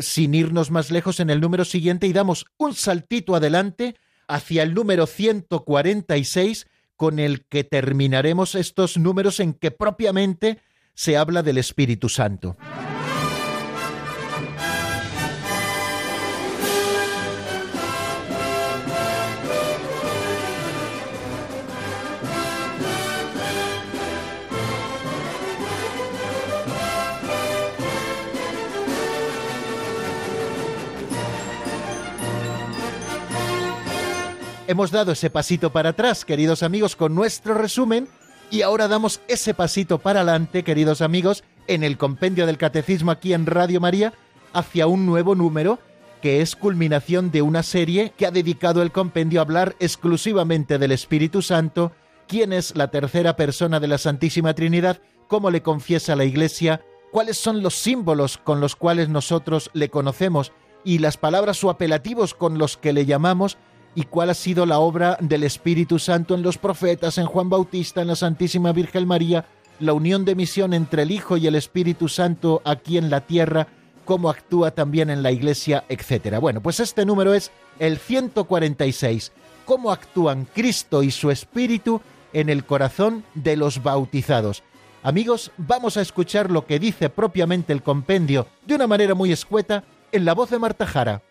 sin 0.00 0.34
irnos 0.34 0.70
más 0.70 0.90
lejos 0.90 1.20
en 1.20 1.30
el 1.30 1.40
número 1.40 1.64
siguiente 1.64 2.06
y 2.06 2.12
damos 2.12 2.46
un 2.56 2.74
saltito 2.74 3.34
adelante 3.34 3.96
hacia 4.28 4.62
el 4.62 4.74
número 4.74 5.06
146 5.06 6.66
con 6.96 7.18
el 7.18 7.46
que 7.46 7.64
terminaremos 7.64 8.54
estos 8.54 8.96
números 8.96 9.40
en 9.40 9.54
que 9.54 9.70
propiamente 9.70 10.58
se 10.94 11.16
habla 11.16 11.42
del 11.42 11.58
Espíritu 11.58 12.08
Santo. 12.08 12.56
Hemos 34.70 34.92
dado 34.92 35.10
ese 35.10 35.30
pasito 35.30 35.72
para 35.72 35.88
atrás, 35.88 36.24
queridos 36.24 36.62
amigos, 36.62 36.94
con 36.94 37.12
nuestro 37.12 37.54
resumen 37.54 38.06
y 38.52 38.62
ahora 38.62 38.86
damos 38.86 39.20
ese 39.26 39.52
pasito 39.52 39.98
para 39.98 40.20
adelante, 40.20 40.62
queridos 40.62 41.00
amigos, 41.00 41.42
en 41.66 41.82
el 41.82 41.98
compendio 41.98 42.46
del 42.46 42.56
catecismo 42.56 43.10
aquí 43.10 43.32
en 43.32 43.46
Radio 43.46 43.80
María, 43.80 44.12
hacia 44.52 44.86
un 44.86 45.06
nuevo 45.06 45.34
número 45.34 45.80
que 46.22 46.40
es 46.40 46.54
culminación 46.54 47.32
de 47.32 47.42
una 47.42 47.64
serie 47.64 48.12
que 48.16 48.26
ha 48.26 48.30
dedicado 48.30 48.80
el 48.82 48.92
compendio 48.92 49.40
a 49.40 49.42
hablar 49.42 49.74
exclusivamente 49.80 50.78
del 50.78 50.92
Espíritu 50.92 51.42
Santo, 51.42 51.90
quién 52.28 52.52
es 52.52 52.76
la 52.76 52.92
tercera 52.92 53.34
persona 53.34 53.80
de 53.80 53.88
la 53.88 53.98
Santísima 53.98 54.54
Trinidad, 54.54 55.00
cómo 55.26 55.50
le 55.50 55.64
confiesa 55.64 56.14
la 56.14 56.26
Iglesia, 56.26 56.80
cuáles 57.10 57.38
son 57.38 57.64
los 57.64 57.74
símbolos 57.74 58.38
con 58.38 58.60
los 58.60 58.76
cuales 58.76 59.08
nosotros 59.08 59.68
le 59.72 59.88
conocemos 59.88 60.52
y 60.84 60.98
las 60.98 61.16
palabras 61.16 61.64
o 61.64 61.70
apelativos 61.70 62.34
con 62.34 62.56
los 62.56 62.76
que 62.76 62.92
le 62.92 63.04
llamamos 63.04 63.58
y 63.94 64.04
cuál 64.04 64.30
ha 64.30 64.34
sido 64.34 64.66
la 64.66 64.78
obra 64.78 65.16
del 65.20 65.44
Espíritu 65.44 65.98
Santo 65.98 66.34
en 66.34 66.42
los 66.42 66.58
profetas, 66.58 67.18
en 67.18 67.26
Juan 67.26 67.48
Bautista, 67.50 68.02
en 68.02 68.08
la 68.08 68.16
Santísima 68.16 68.72
Virgen 68.72 69.06
María, 69.06 69.46
la 69.80 69.92
unión 69.92 70.24
de 70.24 70.34
misión 70.34 70.74
entre 70.74 71.02
el 71.02 71.10
Hijo 71.10 71.36
y 71.36 71.46
el 71.46 71.54
Espíritu 71.54 72.08
Santo 72.08 72.62
aquí 72.64 72.98
en 72.98 73.10
la 73.10 73.22
tierra, 73.22 73.66
cómo 74.04 74.30
actúa 74.30 74.72
también 74.72 75.10
en 75.10 75.22
la 75.22 75.32
Iglesia, 75.32 75.84
etc. 75.88 76.38
Bueno, 76.40 76.60
pues 76.60 76.80
este 76.80 77.04
número 77.04 77.34
es 77.34 77.50
el 77.78 77.98
146, 77.98 79.32
cómo 79.64 79.90
actúan 79.90 80.46
Cristo 80.52 81.02
y 81.02 81.10
su 81.10 81.30
Espíritu 81.30 82.00
en 82.32 82.48
el 82.48 82.64
corazón 82.64 83.24
de 83.34 83.56
los 83.56 83.82
bautizados. 83.82 84.62
Amigos, 85.02 85.50
vamos 85.56 85.96
a 85.96 86.02
escuchar 86.02 86.50
lo 86.50 86.66
que 86.66 86.78
dice 86.78 87.08
propiamente 87.08 87.72
el 87.72 87.82
compendio 87.82 88.46
de 88.66 88.74
una 88.74 88.86
manera 88.86 89.14
muy 89.14 89.32
escueta 89.32 89.82
en 90.12 90.24
la 90.24 90.34
voz 90.34 90.50
de 90.50 90.58
Marta 90.58 90.86
Jara. 90.86 91.22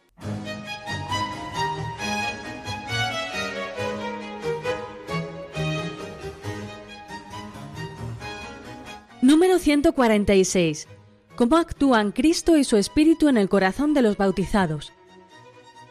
146. 9.60 10.88
¿Cómo 11.36 11.58
actúan 11.58 12.12
Cristo 12.12 12.58
y 12.58 12.64
su 12.64 12.78
Espíritu 12.78 13.28
en 13.28 13.38
el 13.38 13.50
corazón 13.50 13.94
de 13.94 14.02
los 14.02 14.18
bautizados? 14.18 14.92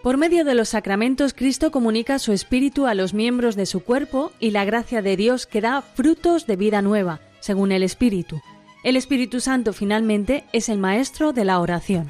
Por 0.03 0.17
medio 0.17 0.45
de 0.45 0.55
los 0.55 0.71
sacramentos, 0.71 1.35
Cristo 1.35 1.71
comunica 1.71 2.19
su 2.19 2.33
Espíritu 2.33 2.87
a 2.87 2.95
los 2.95 3.15
miembros 3.15 3.57
de 3.57 3.67
su 3.67 3.81
cuerpo 3.81 4.33
y 4.41 4.51
la 4.51 4.65
gracia 4.65 5.03
de 5.03 5.17
Dios 5.17 5.47
que 5.47 5.61
da 5.61 5.83
frutos 5.83 6.47
de 6.47 6.57
vida 6.57 6.83
nueva, 6.83 7.21
según 7.41 7.73
el 7.73 7.83
Espíritu. 7.83 8.41
El 8.85 8.97
Espíritu 8.97 9.41
Santo 9.41 9.73
finalmente 9.73 10.45
es 10.53 10.69
el 10.69 10.79
Maestro 10.79 11.33
de 11.33 11.45
la 11.45 11.61
oración. 11.61 12.09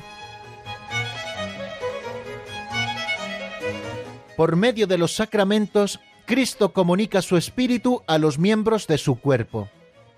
Por 4.37 4.55
medio 4.55 4.87
de 4.87 4.99
los 4.99 5.15
sacramentos, 5.15 5.99
Cristo 6.25 6.73
comunica 6.73 7.23
su 7.23 7.37
Espíritu 7.37 8.03
a 8.07 8.19
los 8.19 8.39
miembros 8.39 8.87
de 8.87 8.99
su 8.99 9.17
cuerpo 9.17 9.69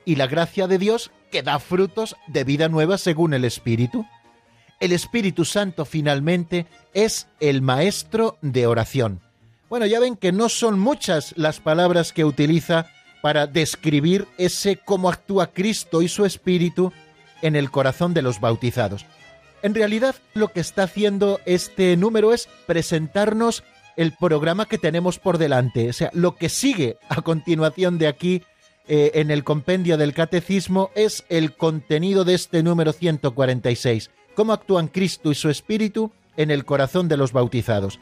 y 0.05 0.17
la 0.17 0.27
gracia 0.27 0.67
de 0.67 0.79
Dios 0.79 1.13
que 1.31 1.43
da 1.43 1.59
frutos 1.59 2.17
de 2.27 2.45
vida 2.45 2.69
nueva 2.69 2.99
según 2.99 3.35
el 3.35 3.45
Espíritu. 3.45 4.07
el 4.81 4.93
Espíritu 4.93 5.45
Santo 5.45 5.85
finalmente 5.85 6.67
es 6.95 7.29
el 7.39 7.61
maestro 7.61 8.39
de 8.41 8.67
oración. 8.67 9.21
Bueno, 9.69 9.87
ya 9.87 10.01
ven 10.01 10.17
que 10.17 10.33
no 10.33 10.49
son 10.49 10.79
muchas 10.81 11.35
las 11.37 11.61
palabras 11.61 12.13
que 12.13 12.25
utiliza 12.25 12.87
para 13.23 13.47
describir 13.47 14.27
ese 14.39 14.77
cómo 14.77 15.11
actúa 15.11 15.49
Cristo 15.49 16.03
y 16.03 16.09
su 16.09 16.25
Espíritu 16.25 16.93
en 17.43 17.57
el 17.57 17.71
corazón 17.71 18.15
de 18.15 18.23
los 18.23 18.41
bautizados. 18.41 19.05
En 19.63 19.75
realidad 19.75 20.17
lo 20.35 20.49
que 20.49 20.61
está 20.61 20.85
haciendo 20.85 21.41
este 21.45 21.97
número 21.97 22.33
es 22.33 22.49
presentarnos 22.67 23.63
el 23.97 24.13
programa 24.13 24.67
que 24.67 24.79
tenemos 24.79 25.19
por 25.19 25.37
delante, 25.37 25.91
o 25.91 25.93
sea, 25.93 26.11
lo 26.15 26.35
que 26.35 26.49
sigue 26.49 26.97
a 27.11 27.21
continuación 27.21 27.99
de 27.99 28.09
aquí 28.09 28.43
eh, 28.93 29.21
en 29.21 29.31
el 29.31 29.45
compendio 29.45 29.97
del 29.97 30.13
catecismo 30.13 30.91
es 30.97 31.25
el 31.29 31.55
contenido 31.57 32.25
de 32.25 32.35
este 32.35 32.65
número 32.65 32.93
146, 32.93 34.11
cómo 34.35 34.53
actúan 34.53 34.89
Cristo 34.89 35.31
y 35.31 35.37
su 35.37 35.49
Espíritu 35.49 36.11
en 36.37 36.51
el 36.51 36.65
corazón 36.65 37.07
de 37.07 37.17
los 37.17 37.31
bautizados. 37.31 38.01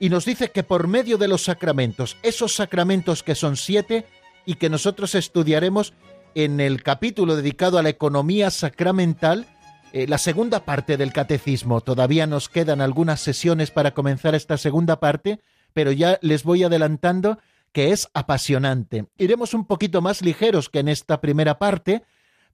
Y 0.00 0.08
nos 0.08 0.24
dice 0.24 0.50
que 0.50 0.64
por 0.64 0.88
medio 0.88 1.18
de 1.18 1.28
los 1.28 1.44
sacramentos, 1.44 2.16
esos 2.24 2.52
sacramentos 2.52 3.22
que 3.22 3.36
son 3.36 3.56
siete 3.56 4.06
y 4.44 4.56
que 4.56 4.68
nosotros 4.68 5.14
estudiaremos 5.14 5.94
en 6.34 6.58
el 6.58 6.82
capítulo 6.82 7.36
dedicado 7.36 7.78
a 7.78 7.84
la 7.84 7.90
economía 7.90 8.50
sacramental, 8.50 9.46
eh, 9.92 10.08
la 10.08 10.18
segunda 10.18 10.64
parte 10.64 10.96
del 10.96 11.12
catecismo. 11.12 11.80
Todavía 11.80 12.26
nos 12.26 12.48
quedan 12.48 12.80
algunas 12.80 13.20
sesiones 13.20 13.70
para 13.70 13.94
comenzar 13.94 14.34
esta 14.34 14.58
segunda 14.58 14.98
parte, 14.98 15.38
pero 15.74 15.92
ya 15.92 16.18
les 16.22 16.42
voy 16.42 16.64
adelantando 16.64 17.38
que 17.74 17.90
es 17.90 18.08
apasionante. 18.14 19.06
Iremos 19.18 19.52
un 19.52 19.66
poquito 19.66 20.00
más 20.00 20.22
ligeros 20.22 20.70
que 20.70 20.78
en 20.78 20.88
esta 20.88 21.20
primera 21.20 21.58
parte, 21.58 22.04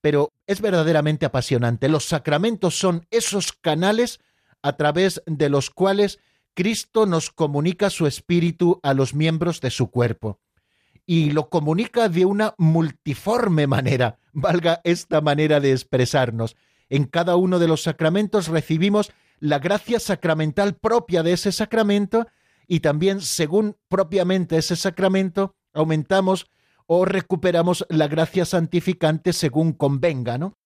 pero 0.00 0.32
es 0.46 0.62
verdaderamente 0.62 1.26
apasionante. 1.26 1.90
Los 1.90 2.06
sacramentos 2.06 2.78
son 2.78 3.06
esos 3.10 3.52
canales 3.52 4.18
a 4.62 4.78
través 4.78 5.22
de 5.26 5.50
los 5.50 5.68
cuales 5.68 6.20
Cristo 6.54 7.04
nos 7.04 7.30
comunica 7.30 7.90
su 7.90 8.06
espíritu 8.06 8.80
a 8.82 8.94
los 8.94 9.14
miembros 9.14 9.60
de 9.60 9.70
su 9.70 9.90
cuerpo. 9.90 10.40
Y 11.04 11.32
lo 11.32 11.50
comunica 11.50 12.08
de 12.08 12.24
una 12.24 12.54
multiforme 12.56 13.66
manera, 13.66 14.18
valga 14.32 14.80
esta 14.84 15.20
manera 15.20 15.60
de 15.60 15.72
expresarnos. 15.72 16.56
En 16.88 17.04
cada 17.04 17.36
uno 17.36 17.58
de 17.58 17.68
los 17.68 17.82
sacramentos 17.82 18.48
recibimos 18.48 19.12
la 19.38 19.58
gracia 19.58 20.00
sacramental 20.00 20.76
propia 20.76 21.22
de 21.22 21.34
ese 21.34 21.52
sacramento 21.52 22.26
y 22.72 22.78
también 22.78 23.20
según 23.20 23.76
propiamente 23.88 24.56
ese 24.56 24.76
sacramento 24.76 25.56
aumentamos 25.72 26.46
o 26.86 27.04
recuperamos 27.04 27.84
la 27.88 28.06
gracia 28.06 28.44
santificante 28.44 29.32
según 29.32 29.72
convenga, 29.72 30.38
¿no? 30.38 30.56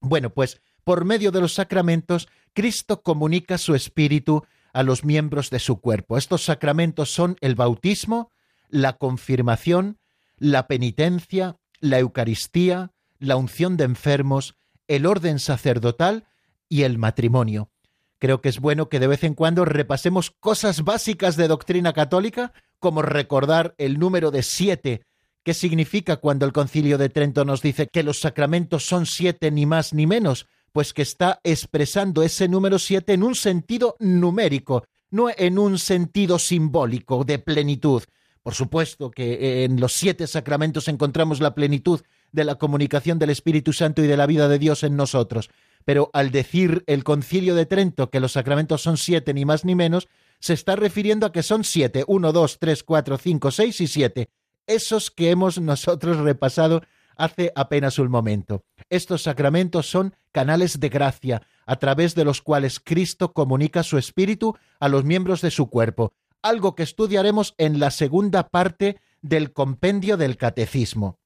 Bueno, 0.00 0.28
pues 0.28 0.60
por 0.84 1.06
medio 1.06 1.32
de 1.32 1.40
los 1.40 1.54
sacramentos 1.54 2.28
Cristo 2.52 3.02
comunica 3.02 3.56
su 3.56 3.74
espíritu 3.74 4.44
a 4.74 4.82
los 4.82 5.02
miembros 5.02 5.48
de 5.48 5.58
su 5.58 5.80
cuerpo. 5.80 6.18
Estos 6.18 6.44
sacramentos 6.44 7.10
son 7.10 7.38
el 7.40 7.54
bautismo, 7.54 8.30
la 8.68 8.98
confirmación, 8.98 9.98
la 10.36 10.66
penitencia, 10.66 11.56
la 11.80 11.98
Eucaristía, 11.98 12.92
la 13.18 13.36
unción 13.36 13.78
de 13.78 13.84
enfermos, 13.84 14.58
el 14.88 15.06
orden 15.06 15.38
sacerdotal 15.38 16.26
y 16.68 16.82
el 16.82 16.98
matrimonio. 16.98 17.70
Creo 18.18 18.40
que 18.40 18.48
es 18.48 18.60
bueno 18.60 18.88
que 18.88 19.00
de 19.00 19.06
vez 19.06 19.24
en 19.24 19.34
cuando 19.34 19.64
repasemos 19.64 20.30
cosas 20.30 20.82
básicas 20.84 21.36
de 21.36 21.48
doctrina 21.48 21.92
católica, 21.92 22.52
como 22.78 23.02
recordar 23.02 23.74
el 23.78 23.98
número 23.98 24.30
de 24.30 24.42
siete, 24.42 25.02
qué 25.42 25.54
significa 25.54 26.16
cuando 26.16 26.46
el 26.46 26.52
concilio 26.52 26.98
de 26.98 27.08
Trento 27.08 27.44
nos 27.44 27.62
dice 27.62 27.88
que 27.88 28.02
los 28.02 28.20
sacramentos 28.20 28.86
son 28.86 29.06
siete 29.06 29.50
ni 29.50 29.66
más 29.66 29.92
ni 29.92 30.06
menos, 30.06 30.46
pues 30.72 30.92
que 30.92 31.02
está 31.02 31.40
expresando 31.44 32.22
ese 32.22 32.48
número 32.48 32.78
siete 32.78 33.12
en 33.12 33.22
un 33.22 33.34
sentido 33.34 33.96
numérico, 33.98 34.84
no 35.10 35.28
en 35.36 35.58
un 35.58 35.78
sentido 35.78 36.38
simbólico 36.38 37.24
de 37.24 37.38
plenitud. 37.38 38.02
Por 38.42 38.54
supuesto 38.54 39.10
que 39.10 39.64
en 39.64 39.80
los 39.80 39.92
siete 39.92 40.26
sacramentos 40.26 40.88
encontramos 40.88 41.40
la 41.40 41.54
plenitud 41.54 42.00
de 42.32 42.44
la 42.44 42.56
comunicación 42.56 43.18
del 43.18 43.30
Espíritu 43.30 43.72
Santo 43.72 44.02
y 44.02 44.06
de 44.06 44.16
la 44.16 44.26
vida 44.26 44.48
de 44.48 44.58
Dios 44.58 44.82
en 44.84 44.96
nosotros. 44.96 45.50
Pero 45.86 46.10
al 46.12 46.32
decir 46.32 46.82
el 46.88 47.04
concilio 47.04 47.54
de 47.54 47.64
Trento 47.64 48.10
que 48.10 48.20
los 48.20 48.32
sacramentos 48.32 48.82
son 48.82 48.96
siete, 48.96 49.32
ni 49.32 49.44
más 49.44 49.64
ni 49.64 49.76
menos, 49.76 50.08
se 50.40 50.52
está 50.52 50.74
refiriendo 50.74 51.26
a 51.26 51.32
que 51.32 51.44
son 51.44 51.62
siete, 51.62 52.04
uno, 52.08 52.32
dos, 52.32 52.58
tres, 52.58 52.82
cuatro, 52.82 53.16
cinco, 53.16 53.52
seis 53.52 53.80
y 53.80 53.86
siete, 53.86 54.28
esos 54.66 55.12
que 55.12 55.30
hemos 55.30 55.60
nosotros 55.60 56.18
repasado 56.18 56.82
hace 57.16 57.52
apenas 57.54 58.00
un 58.00 58.10
momento. 58.10 58.64
Estos 58.90 59.22
sacramentos 59.22 59.88
son 59.88 60.14
canales 60.32 60.80
de 60.80 60.88
gracia, 60.88 61.42
a 61.66 61.76
través 61.76 62.16
de 62.16 62.24
los 62.24 62.42
cuales 62.42 62.80
Cristo 62.80 63.32
comunica 63.32 63.84
su 63.84 63.96
espíritu 63.96 64.56
a 64.80 64.88
los 64.88 65.04
miembros 65.04 65.40
de 65.40 65.52
su 65.52 65.70
cuerpo, 65.70 66.14
algo 66.42 66.74
que 66.74 66.82
estudiaremos 66.82 67.54
en 67.58 67.78
la 67.78 67.92
segunda 67.92 68.48
parte 68.48 68.98
del 69.22 69.52
compendio 69.52 70.16
del 70.16 70.36
catecismo. 70.36 71.20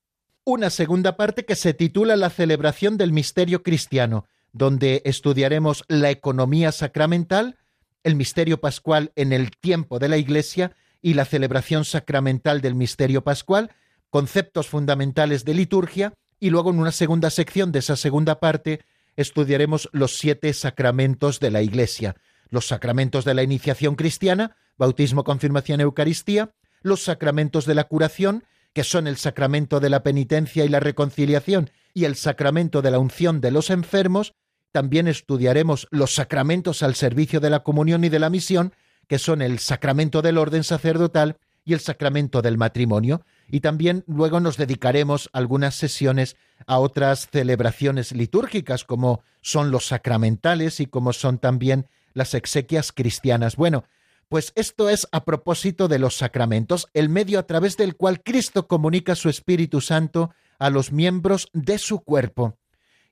Una 0.44 0.68
segunda 0.68 1.16
parte 1.16 1.46
que 1.46 1.56
se 1.56 1.72
titula 1.72 2.16
La 2.16 2.28
celebración 2.28 2.98
del 2.98 3.12
misterio 3.12 3.62
cristiano, 3.62 4.26
donde 4.52 5.02
estudiaremos 5.04 5.84
la 5.88 6.10
economía 6.10 6.72
sacramental, 6.72 7.58
el 8.02 8.16
misterio 8.16 8.60
pascual 8.60 9.12
en 9.16 9.32
el 9.32 9.50
tiempo 9.50 9.98
de 9.98 10.08
la 10.08 10.16
Iglesia 10.16 10.72
y 11.02 11.14
la 11.14 11.24
celebración 11.24 11.84
sacramental 11.84 12.60
del 12.60 12.74
misterio 12.74 13.22
pascual, 13.22 13.70
conceptos 14.10 14.68
fundamentales 14.68 15.44
de 15.44 15.54
liturgia, 15.54 16.14
y 16.38 16.50
luego 16.50 16.70
en 16.70 16.78
una 16.78 16.92
segunda 16.92 17.30
sección 17.30 17.70
de 17.70 17.80
esa 17.80 17.96
segunda 17.96 18.40
parte 18.40 18.80
estudiaremos 19.16 19.88
los 19.92 20.18
siete 20.18 20.52
sacramentos 20.52 21.38
de 21.38 21.50
la 21.50 21.62
Iglesia, 21.62 22.16
los 22.48 22.66
sacramentos 22.66 23.24
de 23.24 23.34
la 23.34 23.42
iniciación 23.42 23.94
cristiana, 23.94 24.56
bautismo, 24.78 25.24
confirmación, 25.24 25.80
Eucaristía, 25.80 26.52
los 26.82 27.02
sacramentos 27.02 27.66
de 27.66 27.74
la 27.74 27.84
curación, 27.84 28.44
que 28.72 28.84
son 28.84 29.06
el 29.06 29.16
sacramento 29.16 29.80
de 29.80 29.90
la 29.90 30.02
penitencia 30.02 30.64
y 30.64 30.68
la 30.68 30.80
reconciliación 30.80 31.70
y 31.94 32.04
el 32.04 32.16
sacramento 32.16 32.82
de 32.82 32.90
la 32.90 32.98
unción 32.98 33.40
de 33.40 33.50
los 33.50 33.70
enfermos, 33.70 34.34
también 34.72 35.08
estudiaremos 35.08 35.88
los 35.90 36.14
sacramentos 36.14 36.82
al 36.82 36.94
servicio 36.94 37.40
de 37.40 37.50
la 37.50 37.60
comunión 37.60 38.04
y 38.04 38.08
de 38.08 38.18
la 38.18 38.30
misión, 38.30 38.72
que 39.08 39.18
son 39.18 39.42
el 39.42 39.58
sacramento 39.58 40.22
del 40.22 40.38
orden 40.38 40.64
sacerdotal 40.64 41.36
y 41.64 41.72
el 41.72 41.80
sacramento 41.80 42.42
del 42.42 42.56
matrimonio, 42.56 43.22
y 43.48 43.60
también 43.60 44.04
luego 44.06 44.40
nos 44.40 44.56
dedicaremos 44.56 45.28
algunas 45.32 45.74
sesiones 45.74 46.36
a 46.66 46.78
otras 46.78 47.28
celebraciones 47.30 48.12
litúrgicas, 48.12 48.84
como 48.84 49.22
son 49.42 49.70
los 49.70 49.86
sacramentales 49.86 50.80
y 50.80 50.86
como 50.86 51.12
son 51.12 51.38
también 51.38 51.86
las 52.14 52.34
exequias 52.34 52.92
cristianas. 52.92 53.56
Bueno, 53.56 53.84
pues 54.28 54.52
esto 54.54 54.88
es 54.88 55.08
a 55.10 55.24
propósito 55.24 55.88
de 55.88 55.98
los 55.98 56.16
sacramentos, 56.16 56.86
el 56.94 57.08
medio 57.08 57.40
a 57.40 57.46
través 57.46 57.76
del 57.76 57.96
cual 57.96 58.22
Cristo 58.22 58.68
comunica 58.68 59.16
su 59.16 59.28
Espíritu 59.28 59.80
Santo 59.80 60.30
a 60.60 60.70
los 60.70 60.92
miembros 60.92 61.48
de 61.52 61.78
su 61.78 62.04
cuerpo. 62.04 62.56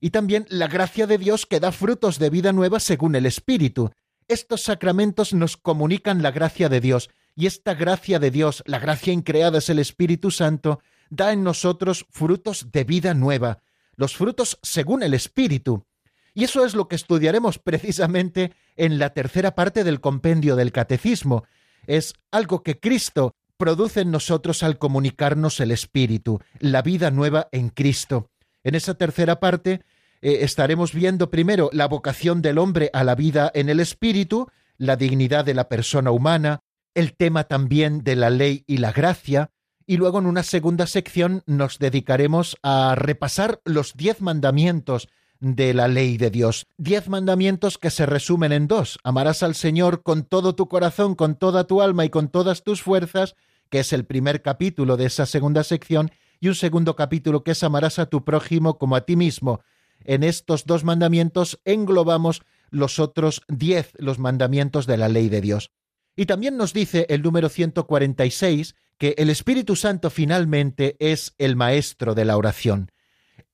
Y 0.01 0.11
también 0.11 0.47
la 0.49 0.69
gracia 0.69 1.09
de 1.09 1.19
Dios 1.19 1.47
que 1.47 1.59
da 1.59 1.73
frutos 1.73 2.21
de 2.21 2.31
vida 2.31 2.53
nueva 2.53 2.79
según 2.79 3.17
el 3.17 3.27
Espíritu. 3.27 3.91
Estos 4.29 4.63
sacramentos 4.63 5.35
nos 5.35 5.57
comunican 5.57 6.23
la 6.23 6.31
gracia 6.31 6.69
de 6.69 6.81
Dios, 6.81 7.11
y 7.35 7.47
esta 7.47 7.75
gracia 7.75 8.19
de 8.19 8.31
Dios, 8.31 8.63
la 8.67 8.79
gracia 8.79 9.13
increada 9.13 9.59
es 9.59 9.71
el 9.71 9.79
Espíritu 9.79 10.31
Santo, 10.31 10.81
da 11.09 11.33
en 11.33 11.43
nosotros 11.43 12.07
frutos 12.11 12.71
de 12.71 12.85
vida 12.85 13.15
nueva, 13.15 13.63
los 13.97 14.15
frutos 14.17 14.59
según 14.63 15.03
el 15.03 15.15
Espíritu. 15.15 15.87
Y 16.35 16.45
eso 16.45 16.65
es 16.65 16.75
lo 16.75 16.87
que 16.87 16.97
estudiaremos 16.97 17.59
precisamente 17.59 18.53
en 18.77 18.99
la 18.99 19.15
tercera 19.15 19.55
parte 19.55 19.85
del 19.85 20.01
compendio 20.01 20.55
del 20.55 20.73
Catecismo. 20.73 21.45
Es 21.87 22.13
algo 22.31 22.63
que 22.63 22.79
Cristo 22.79 23.35
produce 23.59 24.01
en 24.01 24.11
nosotros 24.11 24.63
al 24.63 24.79
comunicarnos 24.79 25.61
el 25.61 25.73
Espíritu, 25.73 26.41
la 26.61 26.81
vida 26.81 27.11
nueva 27.11 27.49
en 27.53 27.69
Cristo. 27.69 28.31
En 28.65 28.75
esa 28.75 28.95
tercera 28.95 29.41
parte 29.41 29.83
eh, 30.23 30.39
estaremos 30.43 30.95
viendo 30.95 31.31
primero 31.31 31.69
la 31.73 31.87
vocación 31.87 32.41
del 32.41 32.59
hombre 32.59 32.89
a 32.95 33.05
la 33.05 33.15
vida 33.15 33.51
en 33.53 33.69
el 33.69 33.81
Espíritu, 33.81 34.49
la 34.79 34.97
dignidad 34.97 35.45
de 35.45 35.55
la 35.55 35.69
persona 35.69 36.11
humana, 36.13 36.63
el 36.95 37.15
tema 37.15 37.45
también 37.45 38.03
de 38.05 38.17
la 38.17 38.31
ley 38.31 38.65
y 38.67 38.79
la 38.79 38.93
gracia, 38.93 39.51
y 39.87 39.97
luego 39.97 40.19
en 40.19 40.27
una 40.27 40.43
segunda 40.43 40.87
sección 40.87 41.43
nos 41.47 41.79
dedicaremos 41.79 42.57
a 42.63 42.95
repasar 42.95 43.61
los 43.65 43.97
diez 43.97 44.21
mandamientos 44.21 45.09
de 45.41 45.73
la 45.75 45.89
ley 45.89 46.17
de 46.17 46.31
Dios. 46.31 46.67
Diez 46.77 47.09
mandamientos 47.09 47.79
que 47.79 47.91
se 47.91 48.07
resumen 48.07 48.53
en 48.53 48.67
dos. 48.67 48.99
Amarás 49.03 49.43
al 49.43 49.55
Señor 49.55 50.03
con 50.03 50.25
todo 50.25 50.55
tu 50.55 50.69
corazón, 50.69 51.15
con 51.15 51.37
toda 51.37 51.65
tu 51.65 51.81
alma 51.81 52.05
y 52.05 52.11
con 52.11 52.29
todas 52.29 52.65
tus 52.65 52.83
fuerzas, 52.83 53.35
que 53.71 53.81
es 53.81 53.93
el 53.93 54.05
primer 54.05 54.43
capítulo 54.43 54.97
de 54.97 55.07
esa 55.07 55.27
segunda 55.27 55.65
sección, 55.65 56.11
y 56.41 56.49
un 56.49 56.55
segundo 56.55 56.97
capítulo 56.97 57.43
que 57.43 57.53
es 57.53 57.63
amarás 57.63 57.99
a 57.99 58.07
tu 58.07 58.25
prójimo 58.25 58.79
como 58.79 58.97
a 58.97 59.03
ti 59.03 59.17
mismo. 59.17 59.61
En 60.05 60.23
estos 60.23 60.67
dos 60.67 60.85
mandamientos 60.85 61.61
englobamos 61.65 62.43
los 62.71 62.99
otros 62.99 63.43
diez, 63.49 63.93
los 63.99 64.19
mandamientos 64.19 64.87
de 64.87 64.97
la 64.97 65.09
ley 65.09 65.29
de 65.29 65.41
Dios. 65.41 65.73
Y 66.15 66.27
también 66.27 66.57
nos 66.57 66.73
dice 66.73 67.07
el 67.09 67.23
número 67.23 67.49
146 67.49 68.75
que 68.99 69.15
el 69.19 69.31
Espíritu 69.31 69.75
Santo 69.75 70.11
finalmente 70.11 70.97
es 71.01 71.35
el 71.39 71.57
maestro 71.57 72.15
de 72.15 72.25
la 72.25 72.37
oración 72.37 72.91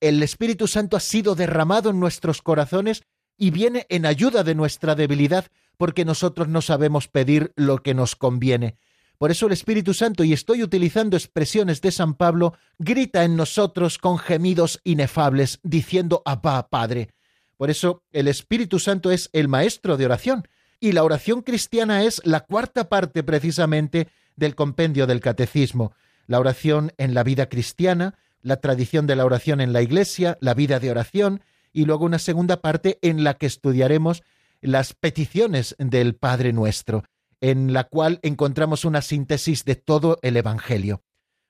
el 0.05 0.23
Espíritu 0.23 0.67
Santo 0.67 0.99
ha 0.99 1.01
sido 1.01 1.35
derramado 1.35 1.89
en 1.89 1.99
nuestros 1.99 2.43
corazones 2.43 3.05
y 3.39 3.51
viene 3.51 3.87
en 3.89 4.05
ayuda 4.05 4.45
de 4.45 4.55
nuestra 4.55 4.95
debilidad 4.95 5.47
porque 5.79 6.05
nosotros 6.05 6.47
no 6.49 6.61
sabemos 6.61 7.09
pedir 7.09 7.53
lo 7.57 7.83
que 7.83 7.95
nos 7.95 8.15
conviene. 8.15 8.77
Por 9.19 9.31
eso 9.31 9.47
el 9.47 9.53
Espíritu 9.53 9.95
Santo, 9.95 10.25
y 10.25 10.33
estoy 10.33 10.63
utilizando 10.63 11.17
expresiones 11.17 11.81
de 11.81 11.93
San 11.93 12.15
Pablo, 12.15 12.55
grita 12.79 13.25
en 13.25 13.37
nosotros 13.37 13.99
con 13.99 14.19
gemidos 14.19 14.81
inefables, 14.85 15.61
diciendo 15.63 16.23
Abba, 16.25 16.69
Padre. 16.69 17.11
Por 17.57 17.71
eso 17.71 18.03
el 18.13 18.27
Espíritu 18.27 18.81
Santo 18.81 19.11
es 19.11 19.31
el 19.33 19.49
maestro 19.49 19.97
de 19.97 20.07
oración, 20.07 20.49
y 20.81 20.93
la 20.93 21.05
oración 21.05 21.43
cristiana 21.43 22.03
es 22.03 22.21
la 22.25 22.41
cuarta 22.41 22.89
parte 22.89 23.23
precisamente 23.23 24.09
del 24.37 24.57
compendio 24.57 25.07
del 25.07 25.21
catecismo. 25.21 25.95
La 26.27 26.41
oración 26.41 26.93
en 26.99 27.15
la 27.15 27.23
vida 27.23 27.49
cristiana, 27.49 28.19
la 28.43 28.57
tradición 28.57 29.07
de 29.07 29.17
la 29.17 29.25
oración 29.25 29.61
en 29.61 29.73
la 29.73 29.83
Iglesia, 29.83 30.37
la 30.41 30.55
vida 30.55 30.81
de 30.81 30.91
oración, 30.91 31.43
y 31.73 31.85
luego 31.85 32.05
una 32.05 32.19
segunda 32.19 32.61
parte 32.61 32.99
en 33.01 33.23
la 33.23 33.35
que 33.35 33.47
estudiaremos 33.47 34.23
las 34.61 34.93
peticiones 34.93 35.77
del 35.79 36.17
Padre 36.17 36.53
nuestro 36.53 37.05
en 37.45 37.75
la 37.75 37.85
cual 37.85 38.21
encontramos 38.23 38.87
una 38.87 39.03
síntesis 39.03 39.67
de 39.67 39.77
todo 39.77 40.19
el 40.23 40.39
Evangelio. 40.39 41.03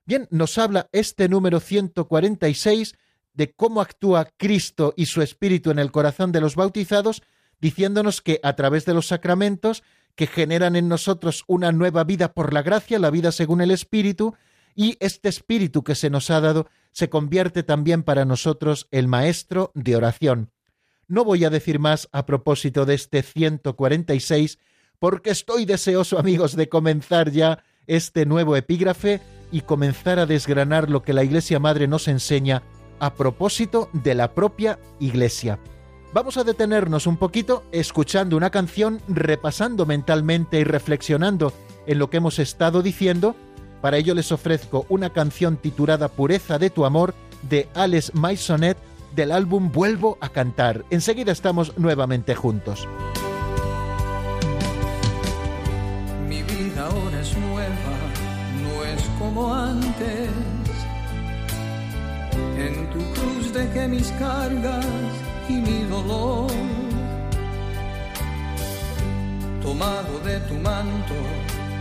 Bien, 0.05 0.27
nos 0.33 0.59
habla 0.59 0.89
este 0.91 1.29
número 1.29 1.61
146 1.61 2.97
de 3.33 3.53
cómo 3.53 3.81
actúa 3.81 4.29
Cristo 4.37 4.93
y 4.97 5.07
su 5.07 5.23
Espíritu 5.23 5.71
en 5.71 5.79
el 5.79 5.93
corazón 5.93 6.33
de 6.33 6.41
los 6.41 6.57
bautizados, 6.57 7.23
diciéndonos 7.61 8.23
que 8.23 8.41
a 8.43 8.57
través 8.57 8.87
de 8.87 8.95
los 8.95 9.07
sacramentos, 9.07 9.85
que 10.17 10.27
generan 10.27 10.75
en 10.75 10.89
nosotros 10.89 11.45
una 11.47 11.71
nueva 11.71 12.03
vida 12.03 12.35
por 12.35 12.53
la 12.53 12.63
gracia, 12.63 12.99
la 12.99 13.11
vida 13.11 13.31
según 13.31 13.61
el 13.61 13.71
Espíritu, 13.71 14.35
y 14.75 14.97
este 14.99 15.29
Espíritu 15.29 15.85
que 15.85 15.95
se 15.95 16.11
nos 16.11 16.29
ha 16.29 16.41
dado 16.41 16.67
se 16.91 17.09
convierte 17.09 17.63
también 17.63 18.03
para 18.03 18.25
nosotros 18.25 18.89
el 18.91 19.07
Maestro 19.07 19.71
de 19.77 19.95
oración. 19.95 20.51
No 21.07 21.25
voy 21.25 21.45
a 21.45 21.51
decir 21.51 21.79
más 21.79 22.09
a 22.11 22.27
propósito 22.27 22.85
de 22.85 22.95
este 22.95 23.23
146, 23.23 24.59
porque 25.05 25.29
estoy 25.29 25.67
deseoso, 25.67 26.19
amigos, 26.19 26.57
de 26.57 26.71
comenzar 26.71 27.31
ya 27.31 27.63
este 27.87 28.25
nuevo 28.25 28.57
epígrafe 28.57 29.21
y 29.53 29.61
comenzar 29.61 30.19
a 30.19 30.25
desgranar 30.25 30.89
lo 30.89 31.03
que 31.03 31.13
la 31.13 31.23
Iglesia 31.23 31.59
Madre 31.59 31.87
nos 31.87 32.09
enseña 32.09 32.63
a 33.01 33.13
propósito 33.13 33.91
de 33.93 34.15
la 34.15 34.33
propia 34.33 34.79
Iglesia. 35.01 35.59
Vamos 36.15 36.39
a 36.39 36.45
detenernos 36.45 37.07
un 37.07 37.19
poquito 37.19 37.65
escuchando 37.71 38.35
una 38.35 38.49
canción, 38.49 39.03
repasando 39.07 39.85
mentalmente 39.85 40.59
y 40.59 40.65
reflexionando 40.65 41.53
en 41.87 41.99
lo 41.99 42.09
que 42.09 42.17
hemos 42.17 42.39
estado 42.39 42.81
diciendo. 42.81 43.37
Para 43.83 43.99
ello 43.99 44.15
les 44.15 44.33
ofrezco 44.33 44.87
una 44.89 45.11
canción 45.11 45.59
titulada 45.59 46.09
Pureza 46.09 46.59
de 46.59 46.71
tu 46.71 46.87
amor 46.87 47.15
de 47.43 47.69
Alex 47.75 48.15
Maisonet 48.15 48.79
del 49.15 49.33
álbum 49.33 49.71
Vuelvo 49.71 50.17
a 50.23 50.31
cantar. 50.31 50.83
Enseguida 50.89 51.31
estamos 51.31 51.77
nuevamente 51.77 52.35
juntos. 52.35 52.89
Como 59.35 59.53
antes. 59.53 60.31
En 62.57 62.89
tu 62.91 63.01
cruz 63.15 63.53
dejé 63.53 63.89
mis 63.89 64.13
cargas 64.13 64.87
y 65.49 65.55
mi 65.55 65.83
dolor. 65.85 66.53
Tomado 69.61 70.21
de 70.25 70.39
tu 70.41 70.55
manto, 70.55 71.15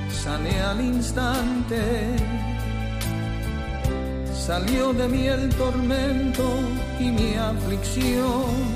sané 0.09 0.59
al 0.61 0.81
instante. 0.81 2.15
Salió 4.33 4.93
de 4.93 5.07
mí 5.07 5.27
el 5.27 5.49
tormento 5.49 6.43
y 6.99 7.11
mi 7.11 7.35
aflicción. 7.35 8.73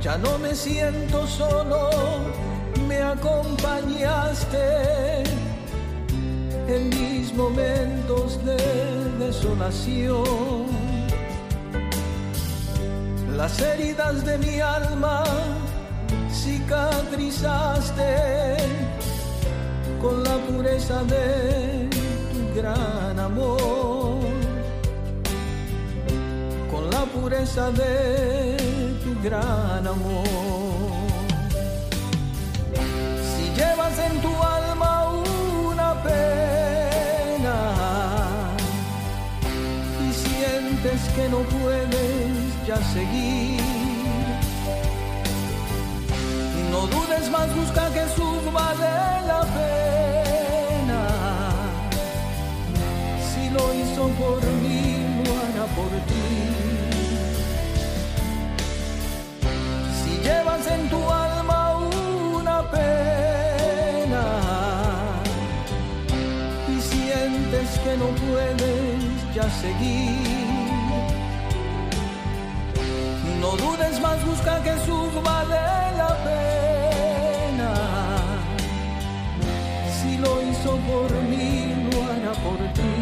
Ya 0.00 0.18
no 0.18 0.38
me 0.38 0.54
siento 0.54 1.26
solo, 1.26 1.90
me 2.86 3.00
acompañaste 3.00 5.24
en 6.68 6.88
mis 6.88 7.34
momentos 7.34 8.42
de 8.44 8.56
desolación. 9.18 10.64
Las 13.36 13.60
heridas 13.60 14.24
de 14.24 14.38
mi 14.38 14.60
alma 14.60 15.24
cicatrizaste 16.32 18.56
con 20.00 20.22
la 20.22 20.36
pureza 20.46 21.02
de 21.04 21.90
tu 22.32 22.60
gran 22.60 23.18
amor, 23.18 24.20
con 26.70 26.90
la 26.90 27.04
pureza 27.06 27.70
de 27.72 28.56
tu 29.02 29.20
gran 29.22 29.86
amor. 29.86 30.24
Si 33.32 33.44
llevas 33.58 33.98
en 33.98 34.22
tu 34.22 34.32
alma 34.42 35.10
una 35.68 36.02
pena, 36.02 36.53
que 40.84 41.28
no 41.30 41.38
puedes 41.38 42.66
ya 42.66 42.76
seguir. 42.92 43.58
No 46.70 46.86
dudes 46.88 47.30
más, 47.30 47.48
busca 47.56 47.88
que 47.94 48.04
vale 48.52 49.26
la 49.26 49.40
pena. 49.56 51.00
Si 53.28 53.48
lo 53.48 53.64
hizo 53.74 54.08
por 54.20 54.42
mí, 54.62 55.22
lo 55.24 55.30
hará 55.42 55.66
por 55.74 55.90
ti. 56.10 56.28
Si 60.00 60.10
llevas 60.22 60.66
en 60.66 60.90
tu 60.90 61.00
alma 61.10 61.78
una 62.36 62.70
pena 62.70 64.24
y 66.68 66.80
sientes 66.92 67.68
que 67.84 67.96
no 67.96 68.08
puedes 68.26 69.34
ya 69.34 69.50
seguir 69.62 70.43
no 73.56 73.62
dudes 73.62 74.00
más, 74.00 74.24
busca 74.24 74.62
que 74.62 74.70
Jesús, 74.70 75.22
vale 75.22 75.96
la 75.96 76.16
pena. 76.24 77.70
Si 79.96 80.16
lo 80.18 80.42
hizo 80.42 80.76
por 80.88 81.12
mí, 81.22 81.74
lo 81.90 82.04
hará 82.04 82.32
por 82.32 82.58
ti. 82.72 82.94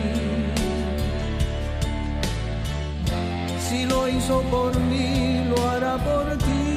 Si 3.68 3.86
lo 3.86 4.08
hizo 4.08 4.42
por 4.42 4.78
mí, 4.80 5.44
lo 5.48 5.70
hará 5.70 5.96
por 5.98 6.38
ti. 6.38 6.72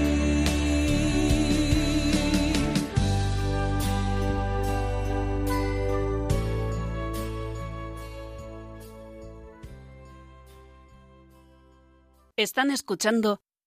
Están 12.37 12.69
escuchando 12.69 13.39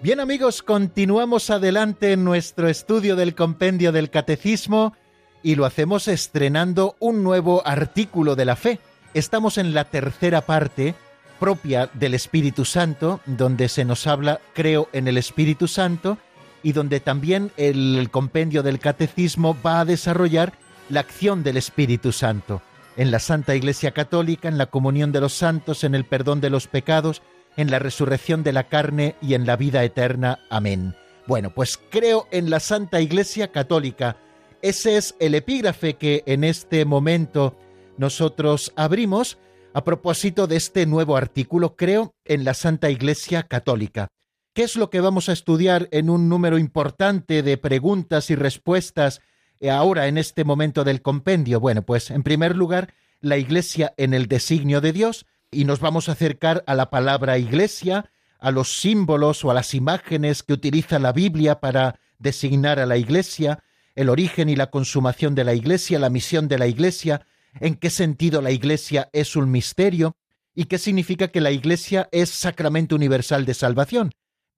Bien 0.00 0.20
amigos, 0.20 0.62
continuamos 0.62 1.50
adelante 1.50 2.12
en 2.12 2.22
nuestro 2.22 2.68
estudio 2.68 3.16
del 3.16 3.34
compendio 3.34 3.90
del 3.90 4.10
catecismo 4.10 4.94
y 5.42 5.56
lo 5.56 5.64
hacemos 5.64 6.06
estrenando 6.06 6.94
un 7.00 7.24
nuevo 7.24 7.66
artículo 7.66 8.36
de 8.36 8.44
la 8.44 8.54
fe. 8.54 8.78
Estamos 9.12 9.58
en 9.58 9.74
la 9.74 9.86
tercera 9.86 10.42
parte 10.42 10.94
propia 11.40 11.90
del 11.94 12.14
Espíritu 12.14 12.64
Santo, 12.64 13.18
donde 13.26 13.68
se 13.68 13.84
nos 13.84 14.06
habla, 14.06 14.40
creo, 14.54 14.88
en 14.92 15.08
el 15.08 15.18
Espíritu 15.18 15.66
Santo 15.66 16.16
y 16.62 16.74
donde 16.74 17.00
también 17.00 17.50
el 17.56 18.08
compendio 18.12 18.62
del 18.62 18.78
catecismo 18.78 19.56
va 19.66 19.80
a 19.80 19.84
desarrollar 19.84 20.52
la 20.90 21.00
acción 21.00 21.42
del 21.42 21.56
Espíritu 21.56 22.12
Santo 22.12 22.62
en 22.96 23.10
la 23.10 23.18
Santa 23.18 23.56
Iglesia 23.56 23.90
Católica, 23.90 24.48
en 24.48 24.58
la 24.58 24.66
comunión 24.66 25.10
de 25.10 25.20
los 25.20 25.32
santos, 25.32 25.82
en 25.82 25.96
el 25.96 26.04
perdón 26.04 26.40
de 26.40 26.50
los 26.50 26.68
pecados, 26.68 27.20
en 27.58 27.72
la 27.72 27.80
resurrección 27.80 28.44
de 28.44 28.52
la 28.52 28.68
carne 28.68 29.16
y 29.20 29.34
en 29.34 29.44
la 29.44 29.56
vida 29.56 29.82
eterna. 29.82 30.38
Amén. 30.48 30.94
Bueno, 31.26 31.52
pues 31.52 31.78
creo 31.90 32.28
en 32.30 32.50
la 32.50 32.60
Santa 32.60 33.00
Iglesia 33.00 33.48
Católica. 33.48 34.16
Ese 34.62 34.96
es 34.96 35.16
el 35.18 35.34
epígrafe 35.34 35.94
que 35.94 36.22
en 36.26 36.44
este 36.44 36.84
momento 36.84 37.58
nosotros 37.96 38.72
abrimos 38.76 39.38
a 39.74 39.82
propósito 39.82 40.46
de 40.46 40.56
este 40.56 40.86
nuevo 40.86 41.16
artículo, 41.16 41.74
creo 41.74 42.14
en 42.24 42.44
la 42.44 42.54
Santa 42.54 42.90
Iglesia 42.90 43.42
Católica. 43.42 44.06
¿Qué 44.54 44.62
es 44.62 44.76
lo 44.76 44.88
que 44.88 45.00
vamos 45.00 45.28
a 45.28 45.32
estudiar 45.32 45.88
en 45.90 46.10
un 46.10 46.28
número 46.28 46.58
importante 46.58 47.42
de 47.42 47.58
preguntas 47.58 48.30
y 48.30 48.36
respuestas 48.36 49.20
ahora 49.68 50.06
en 50.06 50.16
este 50.16 50.44
momento 50.44 50.84
del 50.84 51.02
compendio? 51.02 51.58
Bueno, 51.58 51.82
pues 51.82 52.12
en 52.12 52.22
primer 52.22 52.56
lugar, 52.56 52.94
la 53.20 53.36
iglesia 53.36 53.94
en 53.96 54.14
el 54.14 54.28
designio 54.28 54.80
de 54.80 54.92
Dios, 54.92 55.26
y 55.50 55.64
nos 55.64 55.80
vamos 55.80 56.08
a 56.08 56.12
acercar 56.12 56.62
a 56.66 56.74
la 56.74 56.90
palabra 56.90 57.38
iglesia, 57.38 58.10
a 58.38 58.50
los 58.50 58.80
símbolos 58.80 59.44
o 59.44 59.50
a 59.50 59.54
las 59.54 59.74
imágenes 59.74 60.42
que 60.42 60.52
utiliza 60.52 60.98
la 60.98 61.12
Biblia 61.12 61.60
para 61.60 61.98
designar 62.18 62.78
a 62.78 62.86
la 62.86 62.96
iglesia, 62.96 63.62
el 63.94 64.08
origen 64.08 64.48
y 64.48 64.56
la 64.56 64.70
consumación 64.70 65.34
de 65.34 65.44
la 65.44 65.54
iglesia, 65.54 65.98
la 65.98 66.10
misión 66.10 66.48
de 66.48 66.58
la 66.58 66.66
iglesia, 66.66 67.26
en 67.60 67.74
qué 67.74 67.90
sentido 67.90 68.42
la 68.42 68.50
iglesia 68.50 69.08
es 69.12 69.36
un 69.36 69.50
misterio 69.50 70.16
y 70.54 70.66
qué 70.66 70.78
significa 70.78 71.28
que 71.28 71.40
la 71.40 71.50
iglesia 71.50 72.08
es 72.12 72.30
sacramento 72.30 72.94
universal 72.94 73.44
de 73.44 73.54
salvación. 73.54 74.12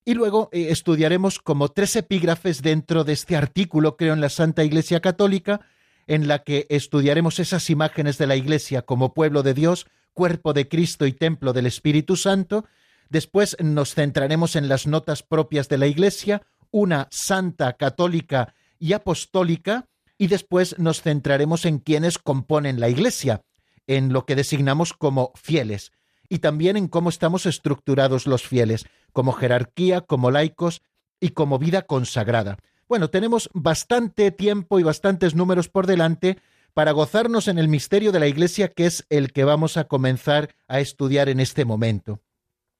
Y 0.04 0.14
luego 0.14 0.48
eh, 0.52 0.68
estudiaremos 0.70 1.38
como 1.38 1.68
tres 1.68 1.94
epígrafes 1.96 2.62
dentro 2.62 3.04
de 3.04 3.12
este 3.12 3.36
artículo, 3.36 3.96
creo, 3.96 4.14
en 4.14 4.20
la 4.20 4.30
Santa 4.30 4.64
Iglesia 4.64 5.00
Católica, 5.00 5.60
en 6.06 6.26
la 6.26 6.42
que 6.42 6.66
estudiaremos 6.70 7.38
esas 7.38 7.68
imágenes 7.70 8.18
de 8.18 8.26
la 8.26 8.36
Iglesia 8.36 8.82
como 8.82 9.14
pueblo 9.14 9.42
de 9.42 9.54
Dios, 9.54 9.86
cuerpo 10.12 10.52
de 10.52 10.68
Cristo 10.68 11.06
y 11.06 11.12
templo 11.12 11.52
del 11.52 11.66
Espíritu 11.66 12.16
Santo. 12.16 12.66
Después 13.08 13.56
nos 13.60 13.94
centraremos 13.94 14.56
en 14.56 14.68
las 14.68 14.86
notas 14.86 15.22
propias 15.22 15.68
de 15.68 15.78
la 15.78 15.86
Iglesia, 15.86 16.42
una 16.70 17.08
santa, 17.10 17.72
católica 17.74 18.54
y 18.78 18.92
apostólica, 18.92 19.86
y 20.16 20.26
después 20.26 20.78
nos 20.78 21.02
centraremos 21.02 21.64
en 21.64 21.78
quienes 21.78 22.18
componen 22.18 22.78
la 22.78 22.88
Iglesia, 22.88 23.42
en 23.86 24.12
lo 24.12 24.26
que 24.26 24.36
designamos 24.36 24.92
como 24.92 25.32
fieles, 25.34 25.92
y 26.28 26.38
también 26.38 26.76
en 26.76 26.88
cómo 26.88 27.08
estamos 27.08 27.46
estructurados 27.46 28.26
los 28.26 28.46
fieles, 28.46 28.84
como 29.12 29.32
jerarquía, 29.32 30.02
como 30.02 30.30
laicos 30.30 30.82
y 31.20 31.30
como 31.30 31.58
vida 31.58 31.82
consagrada. 31.82 32.58
Bueno, 32.88 33.08
tenemos 33.08 33.50
bastante 33.52 34.30
tiempo 34.30 34.78
y 34.78 34.82
bastantes 34.82 35.34
números 35.34 35.68
por 35.68 35.86
delante 35.86 36.38
para 36.74 36.92
gozarnos 36.92 37.48
en 37.48 37.58
el 37.58 37.68
misterio 37.68 38.12
de 38.12 38.20
la 38.20 38.26
Iglesia, 38.26 38.68
que 38.68 38.86
es 38.86 39.06
el 39.10 39.32
que 39.32 39.44
vamos 39.44 39.76
a 39.76 39.84
comenzar 39.84 40.54
a 40.68 40.80
estudiar 40.80 41.28
en 41.28 41.40
este 41.40 41.64
momento. 41.64 42.20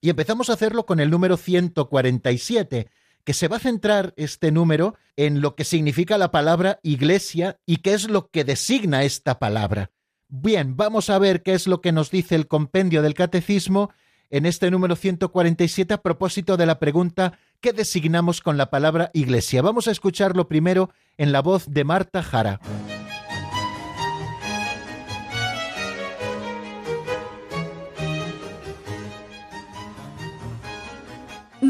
Y 0.01 0.11
empezamos 0.11 0.51
a 0.51 0.55
hacerlo 0.55 0.87
con 0.87 1.01
el 1.01 1.11
número 1.11 1.37
147, 1.37 2.89
que 3.25 3.35
se 3.35 3.49
va 3.49 3.57
a 3.57 3.61
centrar 3.61 4.15
este 4.17 4.51
número 4.51 4.95
en 5.17 5.41
lo 5.41 5.55
que 5.55 5.65
significa 5.65 6.19
la 6.19 6.31
palabra 6.31 6.81
Iglesia 6.83 7.59
y 7.67 7.79
qué 7.79 7.95
es 7.95 8.09
lo 8.09 8.29
que 8.31 8.45
designa 8.45 9.05
esta 9.05 9.39
palabra. 9.39 9.91
Bien, 10.29 10.77
vamos 10.77 11.11
a 11.11 11.19
ver 11.19 11.43
qué 11.43 11.55
es 11.55 11.67
lo 11.67 11.81
que 11.81 11.93
nos 11.93 12.11
dice 12.11 12.35
el 12.37 12.47
compendio 12.47 13.03
del 13.03 13.15
catecismo 13.15 13.91
en 14.31 14.47
este 14.47 14.71
número 14.71 14.97
147 14.97 15.95
a 15.95 16.03
propósito 16.03 16.57
de 16.57 16.67
la 16.67 16.79
pregunta 16.79 17.39
¿qué 17.61 17.73
designamos 17.73 18.41
con 18.41 18.57
la 18.57 18.71
palabra 18.71 19.11
iglesia? 19.13 19.61
Vamos 19.61 19.89
a 19.89 19.91
escucharlo 19.91 20.49
primero 20.49 20.91
en 21.19 21.33
la 21.33 21.43
voz 21.43 21.67
de 21.69 21.85
Marta 21.85 22.23
Jara. 22.23 22.61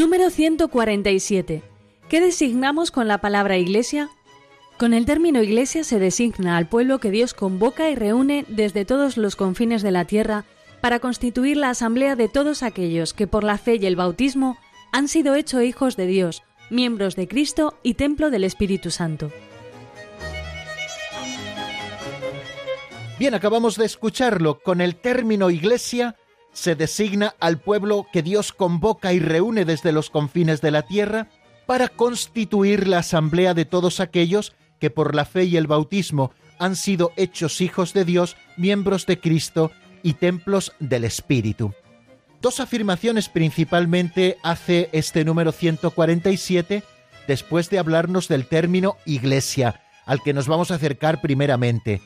Número 0.01 0.31
147. 0.31 1.63
¿Qué 2.09 2.21
designamos 2.23 2.91
con 2.91 3.07
la 3.07 3.21
palabra 3.21 3.59
iglesia? 3.59 4.09
Con 4.79 4.95
el 4.95 5.05
término 5.05 5.43
iglesia 5.43 5.85
se 5.85 5.99
designa 5.99 6.57
al 6.57 6.71
pueblo 6.71 7.01
que 7.01 7.11
Dios 7.11 7.35
convoca 7.35 7.91
y 7.91 7.97
reúne 7.97 8.47
desde 8.49 8.87
todos 8.87 9.19
los 9.19 9.37
confines 9.37 9.83
de 9.83 9.91
la 9.91 10.07
tierra 10.07 10.47
para 10.81 11.01
constituir 11.01 11.59
la 11.59 11.69
asamblea 11.69 12.17
de 12.17 12.29
todos 12.29 12.63
aquellos 12.63 13.13
que 13.13 13.27
por 13.27 13.45
la 13.45 13.59
fe 13.59 13.77
y 13.77 13.85
el 13.85 13.95
bautismo 13.95 14.57
han 14.91 15.07
sido 15.07 15.35
hechos 15.35 15.65
hijos 15.65 15.99
de 15.99 16.07
Dios, 16.07 16.45
miembros 16.71 17.15
de 17.15 17.29
Cristo 17.29 17.75
y 17.83 17.93
templo 17.93 18.31
del 18.31 18.45
Espíritu 18.45 18.91
Santo. 18.91 19.31
Bien, 23.19 23.35
acabamos 23.35 23.77
de 23.77 23.85
escucharlo. 23.85 24.61
Con 24.61 24.81
el 24.81 24.97
término 24.97 25.51
iglesia 25.51 26.17
se 26.53 26.75
designa 26.75 27.35
al 27.41 27.59
pueblo 27.59 28.07
que 28.13 28.23
Dios 28.23 28.53
convoca 28.53 29.13
y 29.13 29.21
reúne 29.21 29.65
desde 29.65 29.93
los 29.93 30.11
confines 30.11 30.61
de 30.61 30.71
la 30.71 30.83
tierra 30.83 31.29
para 31.67 31.89
constituir 31.89 32.89
la 32.89 32.99
asamblea 32.99 33.55
de 33.55 33.65
todos 33.65 34.01
aquellos 34.01 34.55
que 34.79 34.91
por 34.91 35.15
la 35.15 35.25
fe 35.25 35.45
y 35.45 35.57
el 35.57 35.67
bautismo 35.67 36.33
han 36.59 36.77
sido 36.77 37.13
hechos 37.17 37.61
hijos 37.61 37.93
de 37.93 38.05
Dios, 38.05 38.37
miembros 38.57 39.07
de 39.07 39.21
Cristo 39.21 39.71
y 40.03 40.15
templos 40.15 40.73
del 40.81 41.05
Espíritu. 41.05 41.73
Dos 42.41 42.61
afirmaciones 42.61 43.29
principalmente 43.29 44.39
hace 44.43 44.89
este 44.93 45.25
número 45.25 45.53
147 45.53 46.83
después 47.27 47.71
de 47.71 47.79
hablarnos 47.79 48.29
del 48.29 48.47
término 48.47 48.97
iglesia, 49.05 49.83
al 50.07 50.23
que 50.23 50.33
nos 50.33 50.49
vamos 50.49 50.71
a 50.71 50.75
acercar 50.75 51.21
primeramente. 51.21 52.01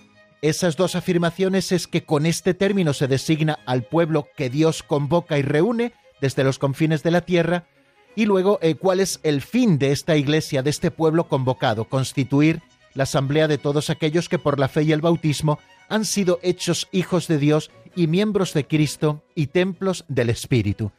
Esas 0.44 0.76
dos 0.76 0.94
afirmaciones 0.94 1.72
es 1.72 1.86
que 1.86 2.04
con 2.04 2.26
este 2.26 2.52
término 2.52 2.92
se 2.92 3.08
designa 3.08 3.60
al 3.64 3.84
pueblo 3.84 4.28
que 4.36 4.50
Dios 4.50 4.82
convoca 4.82 5.38
y 5.38 5.42
reúne 5.42 5.94
desde 6.20 6.44
los 6.44 6.58
confines 6.58 7.02
de 7.02 7.10
la 7.10 7.22
tierra, 7.22 7.66
y 8.14 8.26
luego 8.26 8.58
eh, 8.60 8.74
cuál 8.74 9.00
es 9.00 9.20
el 9.22 9.40
fin 9.40 9.78
de 9.78 9.90
esta 9.90 10.16
iglesia, 10.16 10.62
de 10.62 10.68
este 10.68 10.90
pueblo 10.90 11.28
convocado, 11.28 11.86
constituir 11.86 12.60
la 12.92 13.04
asamblea 13.04 13.48
de 13.48 13.56
todos 13.56 13.88
aquellos 13.88 14.28
que 14.28 14.38
por 14.38 14.60
la 14.60 14.68
fe 14.68 14.82
y 14.82 14.92
el 14.92 15.00
bautismo 15.00 15.60
han 15.88 16.04
sido 16.04 16.40
hechos 16.42 16.88
hijos 16.92 17.26
de 17.26 17.38
Dios 17.38 17.70
y 17.96 18.06
miembros 18.06 18.52
de 18.52 18.66
Cristo 18.66 19.24
y 19.34 19.46
templos 19.46 20.04
del 20.08 20.28
Espíritu. 20.28 20.92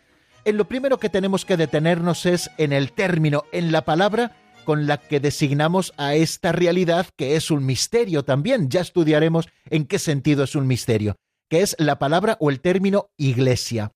En 0.44 0.58
lo 0.58 0.66
primero 0.66 0.98
que 0.98 1.10
tenemos 1.10 1.46
que 1.46 1.56
detenernos 1.56 2.26
es 2.26 2.50
en 2.58 2.74
el 2.74 2.94
término, 2.94 3.44
en 3.52 3.72
la 3.72 3.86
palabra 3.86 4.36
con 4.66 4.88
la 4.88 4.98
que 4.98 5.22
designamos 5.22 5.94
a 5.96 6.16
esta 6.16 6.52
realidad 6.52 7.08
que 7.16 7.38
es 7.38 7.52
un 7.52 7.66
misterio 7.66 8.26
también. 8.26 8.70
Ya 8.70 8.82
estudiaremos 8.82 9.48
en 9.70 9.86
qué 9.86 10.00
sentido 10.00 10.44
es 10.44 10.56
un 10.56 10.68
misterio, 10.68 11.16
que 11.50 11.62
es 11.62 11.76
la 11.80 11.98
palabra 11.98 12.36
o 12.42 12.50
el 12.50 12.60
término 12.60 13.12
iglesia. 13.16 13.94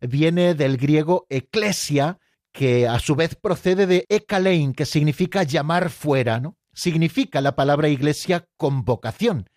Viene 0.00 0.54
del 0.54 0.76
griego 0.76 1.26
eclesia, 1.30 2.18
que 2.52 2.88
a 2.88 2.98
su 2.98 3.14
vez 3.14 3.36
procede 3.36 3.86
de 3.86 4.04
ekalein, 4.08 4.74
que 4.74 4.84
significa 4.84 5.44
llamar 5.44 5.88
fuera, 5.88 6.40
¿no? 6.40 6.56
Significa 6.74 7.40
la 7.40 7.54
palabra 7.54 7.88
iglesia 7.88 8.46
convocación. 8.56 9.48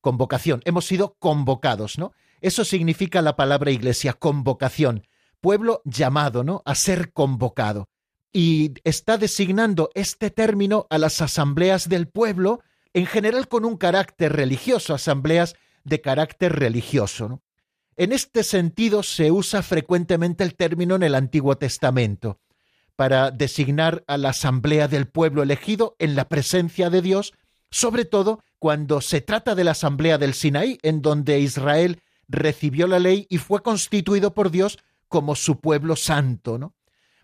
Convocación. 0.00 0.60
Hemos 0.64 0.86
sido 0.86 1.16
convocados, 1.18 1.98
¿no? 1.98 2.12
Eso 2.40 2.64
significa 2.64 3.22
la 3.22 3.36
palabra 3.36 3.70
iglesia, 3.70 4.12
convocación. 4.12 5.06
Pueblo 5.40 5.80
llamado, 5.84 6.44
¿no? 6.44 6.62
A 6.64 6.74
ser 6.74 7.12
convocado 7.12 7.88
y 8.32 8.74
está 8.84 9.18
designando 9.18 9.90
este 9.94 10.30
término 10.30 10.86
a 10.90 10.98
las 10.98 11.20
asambleas 11.20 11.88
del 11.88 12.08
pueblo, 12.08 12.60
en 12.94 13.06
general 13.06 13.48
con 13.48 13.64
un 13.64 13.76
carácter 13.76 14.32
religioso, 14.32 14.94
asambleas 14.94 15.54
de 15.84 16.00
carácter 16.00 16.58
religioso. 16.58 17.42
En 17.96 18.12
este 18.12 18.42
sentido 18.42 19.02
se 19.02 19.30
usa 19.30 19.62
frecuentemente 19.62 20.44
el 20.44 20.54
término 20.54 20.94
en 20.94 21.02
el 21.02 21.14
Antiguo 21.14 21.58
Testamento 21.58 22.40
para 22.96 23.30
designar 23.30 24.04
a 24.06 24.16
la 24.16 24.30
asamblea 24.30 24.88
del 24.88 25.08
pueblo 25.08 25.42
elegido 25.42 25.96
en 25.98 26.14
la 26.14 26.28
presencia 26.28 26.88
de 26.88 27.02
Dios, 27.02 27.32
sobre 27.70 28.04
todo 28.04 28.42
cuando 28.58 29.00
se 29.00 29.20
trata 29.20 29.54
de 29.54 29.64
la 29.64 29.72
asamblea 29.72 30.18
del 30.18 30.34
Sinaí, 30.34 30.78
en 30.82 31.02
donde 31.02 31.40
Israel 31.40 32.00
recibió 32.28 32.86
la 32.86 32.98
ley 32.98 33.26
y 33.28 33.38
fue 33.38 33.62
constituido 33.62 34.34
por 34.34 34.50
Dios 34.50 34.78
como 35.08 35.34
su 35.34 35.60
pueblo 35.60 35.96
santo, 35.96 36.58
¿no? 36.58 36.74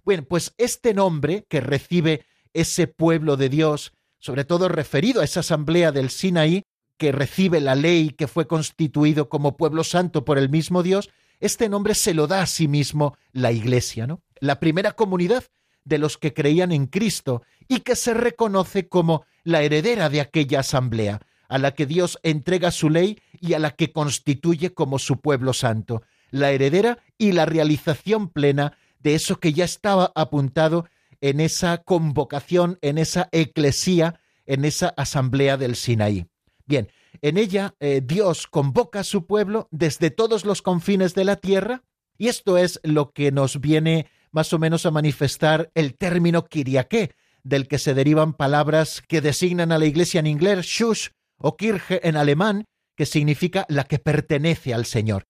Bueno, 0.09 0.25
pues 0.25 0.55
este 0.57 0.95
nombre 0.95 1.45
que 1.51 1.61
recibe 1.61 2.25
ese 2.55 2.87
pueblo 2.87 3.37
de 3.37 3.51
Dios, 3.51 3.93
sobre 4.19 4.47
todo 4.47 4.71
referido 4.71 5.21
a 5.21 5.25
esa 5.25 5.41
asamblea 5.41 5.93
del 5.93 6.09
Sinaí, 6.09 6.63
que 6.97 7.13
recibe 7.13 7.61
la 7.61 7.75
ley 7.75 8.13
que 8.13 8.27
fue 8.27 8.47
constituido 8.47 9.29
como 9.29 9.59
pueblo 9.59 9.85
santo 9.85 10.25
por 10.25 10.39
el 10.39 10.49
mismo 10.49 10.83
Dios, 10.83 11.11
este 11.41 11.69
nombre 11.69 11.95
se 11.95 12.15
lo 12.15 12.27
da 12.27 12.41
a 12.41 12.47
sí 12.47 12.69
mismo 12.69 13.19
la 13.33 13.53
Iglesia, 13.53 14.07
¿no? 14.07 14.23
La 14.41 14.61
primera 14.61 14.93
comunidad 14.93 15.45
de 15.85 15.99
los 15.99 16.17
que 16.17 16.33
creían 16.33 16.73
en 16.73 16.87
Cristo 16.87 17.43
y 17.69 17.81
que 17.81 17.95
se 17.95 18.15
reconoce 18.15 18.89
como 18.89 19.27
la 19.45 19.61
heredera 19.61 20.09
de 20.09 20.23
aquella 20.23 20.61
asamblea, 20.61 21.21
a 21.51 21.59
la 21.59 21.75
que 21.75 21.85
Dios 21.85 22.19
entrega 22.23 22.71
su 22.71 22.89
ley 22.89 23.21
y 23.43 23.53
a 23.53 23.59
la 23.59 23.73
que 23.73 23.93
constituye 23.93 24.73
como 24.73 24.99
su 24.99 25.21
pueblo 25.21 25.53
santo, 25.53 26.01
la 26.31 26.51
heredera 26.51 26.97
y 27.19 27.33
la 27.33 27.45
realización 27.45 28.31
plena 28.31 28.73
de 28.99 29.15
eso 29.15 29.41
que 29.41 29.53
ya 29.53 29.65
estaba 29.65 30.13
apuntado 30.15 30.87
en 31.21 31.41
esa 31.41 31.79
convocación, 31.79 32.79
en 32.83 32.99
esa 32.99 33.29
eclesía, 33.33 34.21
en 34.47 34.65
esa 34.65 34.89
asamblea 34.97 35.57
del 35.57 35.77
Sinaí. 35.77 36.27
Bien, 36.67 36.89
en 37.23 37.39
ella 37.39 37.75
eh, 37.81 38.03
Dios 38.05 38.47
convoca 38.47 39.01
a 39.01 39.05
su 39.05 39.27
pueblo 39.27 39.69
desde 39.71 40.11
todos 40.11 40.45
los 40.45 40.63
confines 40.63 41.15
de 41.15 41.25
la 41.25 41.37
tierra, 41.37 41.83
y 42.17 42.29
esto 42.29 42.59
es 42.59 42.81
lo 42.83 43.13
que 43.13 43.33
nos 43.33 43.61
viene 43.61 44.11
más 44.31 44.53
o 44.53 44.59
menos 44.59 44.87
a 44.87 44.91
manifestar 44.91 45.71
el 45.75 45.97
término 45.97 46.47
kiriaké, 46.47 47.15
del 47.43 47.69
que 47.69 47.79
se 47.79 47.95
derivan 47.95 48.35
palabras 48.35 49.03
que 49.07 49.21
designan 49.21 49.73
a 49.73 49.79
la 49.79 49.87
iglesia 49.87 50.21
en 50.21 50.27
inglés, 50.27 50.67
shush 50.67 51.09
o 51.39 51.57
kirche 51.57 52.07
en 52.07 52.17
alemán, 52.17 52.65
que 52.97 53.07
significa 53.07 53.65
la 53.69 53.85
que 53.85 53.99
pertenece 53.99 54.75
al 54.75 54.85
Señor. 54.85 55.27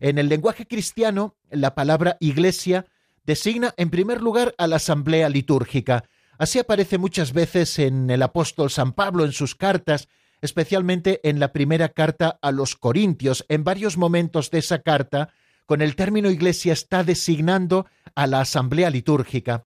En 0.00 0.18
el 0.18 0.28
lenguaje 0.28 0.66
cristiano, 0.66 1.36
la 1.50 1.74
palabra 1.74 2.16
iglesia 2.20 2.86
designa 3.26 3.74
en 3.76 3.90
primer 3.90 4.22
lugar 4.22 4.54
a 4.58 4.66
la 4.66 4.76
asamblea 4.76 5.28
litúrgica, 5.28 6.04
Así 6.38 6.58
aparece 6.58 6.98
muchas 6.98 7.32
veces 7.32 7.78
en 7.78 8.10
el 8.10 8.22
apóstol 8.22 8.70
San 8.70 8.92
Pablo 8.92 9.24
en 9.24 9.32
sus 9.32 9.54
cartas, 9.54 10.08
especialmente 10.42 11.20
en 11.28 11.40
la 11.40 11.52
primera 11.52 11.88
carta 11.88 12.38
a 12.42 12.52
los 12.52 12.76
Corintios. 12.76 13.44
En 13.48 13.64
varios 13.64 13.96
momentos 13.96 14.50
de 14.50 14.58
esa 14.58 14.80
carta, 14.80 15.30
con 15.64 15.80
el 15.80 15.96
término 15.96 16.30
iglesia 16.30 16.74
está 16.74 17.04
designando 17.04 17.86
a 18.14 18.26
la 18.26 18.40
asamblea 18.40 18.90
litúrgica. 18.90 19.64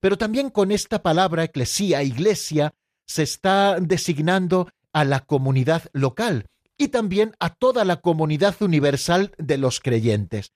Pero 0.00 0.16
también 0.16 0.50
con 0.50 0.72
esta 0.72 1.02
palabra 1.02 1.44
eclesía, 1.44 2.02
iglesia, 2.02 2.72
se 3.04 3.22
está 3.22 3.78
designando 3.78 4.70
a 4.92 5.04
la 5.04 5.20
comunidad 5.20 5.84
local 5.92 6.46
y 6.78 6.88
también 6.88 7.34
a 7.40 7.50
toda 7.50 7.84
la 7.84 7.96
comunidad 8.00 8.56
universal 8.60 9.32
de 9.38 9.58
los 9.58 9.80
creyentes. 9.80 10.52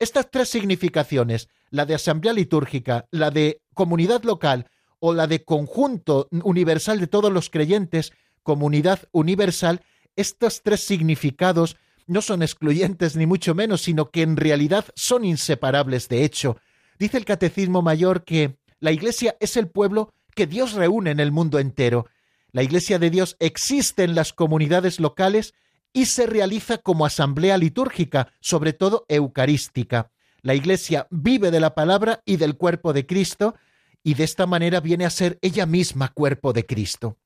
Estas 0.00 0.30
tres 0.30 0.48
significaciones, 0.48 1.50
la 1.68 1.84
de 1.84 1.94
asamblea 1.94 2.32
litúrgica, 2.32 3.06
la 3.10 3.30
de 3.30 3.60
comunidad 3.74 4.22
local 4.24 4.66
o 4.98 5.12
la 5.12 5.26
de 5.26 5.44
conjunto 5.44 6.26
universal 6.42 7.00
de 7.00 7.06
todos 7.06 7.30
los 7.30 7.50
creyentes, 7.50 8.14
comunidad 8.42 9.00
universal, 9.12 9.82
estos 10.16 10.62
tres 10.62 10.80
significados 10.80 11.76
no 12.06 12.22
son 12.22 12.42
excluyentes 12.42 13.14
ni 13.14 13.26
mucho 13.26 13.54
menos, 13.54 13.82
sino 13.82 14.10
que 14.10 14.22
en 14.22 14.38
realidad 14.38 14.86
son 14.94 15.22
inseparables 15.26 16.08
de 16.08 16.24
hecho. 16.24 16.56
Dice 16.98 17.18
el 17.18 17.26
Catecismo 17.26 17.82
Mayor 17.82 18.24
que 18.24 18.56
la 18.78 18.92
Iglesia 18.92 19.36
es 19.38 19.58
el 19.58 19.68
pueblo 19.68 20.14
que 20.34 20.46
Dios 20.46 20.72
reúne 20.72 21.10
en 21.10 21.20
el 21.20 21.30
mundo 21.30 21.58
entero. 21.58 22.06
La 22.52 22.62
Iglesia 22.62 22.98
de 22.98 23.10
Dios 23.10 23.36
existe 23.38 24.04
en 24.04 24.14
las 24.14 24.32
comunidades 24.32 24.98
locales 24.98 25.52
y 25.92 26.06
se 26.06 26.26
realiza 26.26 26.78
como 26.78 27.04
asamblea 27.04 27.58
litúrgica, 27.58 28.32
sobre 28.40 28.72
todo 28.72 29.06
eucarística. 29.08 30.10
La 30.42 30.54
Iglesia 30.54 31.06
vive 31.10 31.50
de 31.50 31.60
la 31.60 31.74
palabra 31.74 32.22
y 32.24 32.36
del 32.36 32.56
cuerpo 32.56 32.92
de 32.92 33.06
Cristo, 33.06 33.54
y 34.02 34.14
de 34.14 34.24
esta 34.24 34.46
manera 34.46 34.80
viene 34.80 35.04
a 35.04 35.10
ser 35.10 35.38
ella 35.42 35.66
misma 35.66 36.08
cuerpo 36.08 36.52
de 36.52 36.64
Cristo. 36.64 37.18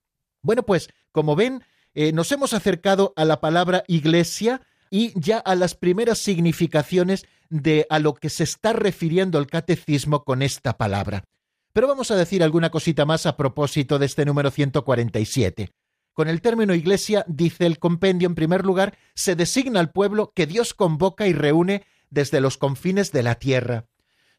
Bueno, 0.43 0.65
pues, 0.65 0.89
como 1.13 1.37
ven, 1.37 1.63
eh, 1.95 2.13
nos 2.13 2.33
hemos 2.33 2.53
acercado 2.53 3.13
a 3.17 3.25
la 3.25 3.41
palabra 3.41 3.85
iglesia 3.87 4.61
y 4.91 5.19
ya 5.19 5.39
a 5.39 5.55
las 5.55 5.75
primeras 5.75 6.19
significaciones 6.19 7.27
de 7.51 7.87
a 7.91 7.99
lo 7.99 8.15
que 8.15 8.31
se 8.31 8.45
está 8.45 8.73
refiriendo 8.73 9.39
el 9.39 9.47
catecismo 9.47 10.25
con 10.25 10.43
esta 10.43 10.77
palabra. 10.77 11.25
Pero 11.73 11.89
vamos 11.89 12.11
a 12.11 12.17
decir 12.17 12.43
alguna 12.43 12.71
cosita 12.71 13.05
más 13.05 13.27
a 13.27 13.37
propósito 13.37 13.99
de 13.99 14.07
este 14.07 14.25
número 14.25 14.51
147. 14.51 15.71
Con 16.15 16.29
el 16.29 16.41
término 16.41 16.75
iglesia, 16.75 17.25
dice 17.29 17.67
el 17.67 17.81
compendio, 17.81 18.27
en 18.27 18.37
primer 18.37 18.65
lugar, 18.65 18.97
se 19.15 19.35
designa 19.35 19.81
al 19.81 19.91
pueblo 19.91 20.33
que 20.35 20.47
Dios 20.47 20.73
convoca 20.73 21.27
y 21.27 21.33
reúne 21.33 21.85
desde 22.09 22.41
los 22.41 22.57
confines 22.57 23.11
de 23.11 23.25
la 23.25 23.35
tierra. 23.35 23.87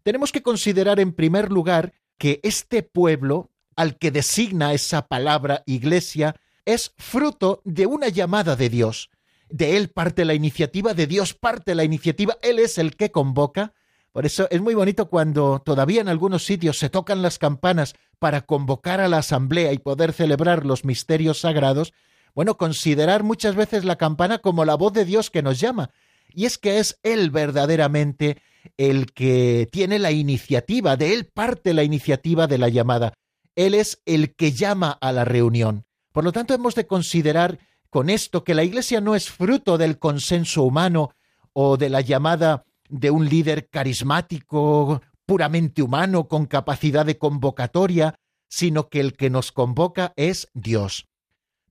Tenemos 0.02 0.32
que 0.32 0.42
considerar 0.42 1.02
en 1.02 1.12
primer 1.12 1.52
lugar 1.52 1.94
que 2.18 2.40
este 2.44 2.82
pueblo, 2.82 3.52
al 3.76 3.98
que 3.98 4.10
designa 4.10 4.74
esa 4.74 5.08
palabra 5.08 5.64
iglesia, 5.66 6.38
es 6.64 6.94
fruto 6.98 7.62
de 7.66 7.86
una 7.88 8.08
llamada 8.08 8.56
de 8.56 8.70
Dios. 8.70 9.10
De 9.50 9.76
Él 9.76 9.90
parte 9.90 10.24
la 10.24 10.34
iniciativa, 10.34 10.94
de 10.94 11.08
Dios 11.08 11.34
parte 11.34 11.76
la 11.76 11.84
iniciativa, 11.84 12.38
Él 12.42 12.60
es 12.60 12.78
el 12.78 12.96
que 12.96 13.12
convoca. 13.12 13.74
Por 14.16 14.26
eso 14.26 14.48
es 14.50 14.62
muy 14.62 14.76
bonito 14.76 15.10
cuando 15.10 15.60
todavía 15.60 16.00
en 16.00 16.08
algunos 16.08 16.46
sitios 16.46 16.80
se 16.80 16.90
tocan 16.90 17.22
las 17.22 17.38
campanas 17.38 17.96
para 18.18 18.46
convocar 18.46 19.02
a 19.02 19.10
la 19.10 19.18
asamblea 19.18 19.74
y 19.74 19.78
poder 19.78 20.14
celebrar 20.14 20.66
los 20.66 20.86
misterios 20.86 21.42
sagrados, 21.42 21.92
bueno, 22.34 22.56
considerar 22.56 23.24
muchas 23.24 23.58
veces 23.58 23.84
la 23.84 23.98
campana 23.98 24.38
como 24.38 24.64
la 24.64 24.76
voz 24.76 24.94
de 24.94 25.04
Dios 25.04 25.30
que 25.30 25.42
nos 25.42 25.60
llama. 25.60 25.90
Y 26.34 26.46
es 26.46 26.58
que 26.58 26.80
es 26.80 26.98
Él 27.04 27.30
verdaderamente 27.30 28.42
el 28.78 29.12
que 29.12 29.68
tiene 29.70 30.00
la 30.00 30.14
iniciativa, 30.14 30.96
de 30.96 31.12
Él 31.12 31.26
parte 31.26 31.74
la 31.74 31.84
iniciativa 31.84 32.48
de 32.48 32.58
la 32.58 32.70
llamada. 32.70 33.12
Él 33.58 33.74
es 33.74 34.02
el 34.06 34.34
que 34.34 34.54
llama 34.54 34.98
a 35.02 35.12
la 35.12 35.26
reunión. 35.26 35.84
Por 36.14 36.24
lo 36.24 36.32
tanto, 36.32 36.54
hemos 36.54 36.74
de 36.76 36.88
considerar 36.88 37.60
con 37.90 38.10
esto 38.10 38.46
que 38.46 38.56
la 38.56 38.64
Iglesia 38.64 39.02
no 39.02 39.14
es 39.14 39.30
fruto 39.30 39.78
del 39.78 40.00
consenso 40.00 40.64
humano 40.64 41.10
o 41.52 41.76
de 41.76 41.90
la 41.90 42.00
llamada 42.00 42.64
de 42.90 43.12
un 43.12 43.28
líder 43.28 43.70
carismático 43.70 45.02
puramente 45.26 45.82
humano 45.82 46.28
con 46.28 46.46
capacidad 46.46 47.06
de 47.06 47.18
convocatoria, 47.18 48.20
sino 48.48 48.90
que 48.90 49.00
el 49.00 49.14
que 49.14 49.30
nos 49.30 49.52
convoca 49.52 50.14
es 50.16 50.50
Dios. 50.54 51.08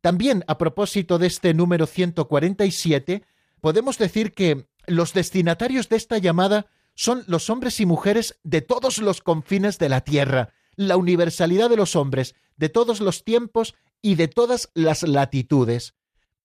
También, 0.01 0.45
a 0.49 0.59
propósito 0.59 1.19
de 1.19 1.29
este 1.29 1.55
número 1.55 1.87
147, 1.87 3.23
podemos 3.61 3.97
decir 3.97 4.35
que 4.35 4.67
los 4.87 5.15
destinatarios 5.15 5.89
de 5.89 5.97
esta 5.97 6.19
llamada 6.19 6.67
son 6.95 7.25
los 7.27 7.49
hombres 7.49 7.81
y 7.81 7.87
mujeres 7.87 8.39
de 8.43 8.61
todos 8.61 8.99
los 8.99 9.21
confines 9.23 9.79
de 9.79 9.89
la 9.89 10.03
tierra, 10.03 10.51
la 10.77 10.97
universalidad 10.97 11.71
de 11.71 11.77
los 11.77 11.97
hombres, 11.97 12.35
de 12.57 12.69
todos 12.69 13.01
los 13.01 13.25
tiempos 13.25 13.75
y 14.03 14.17
de 14.17 14.29
todas 14.29 14.71
las 14.75 15.03
latitudes. 15.03 15.95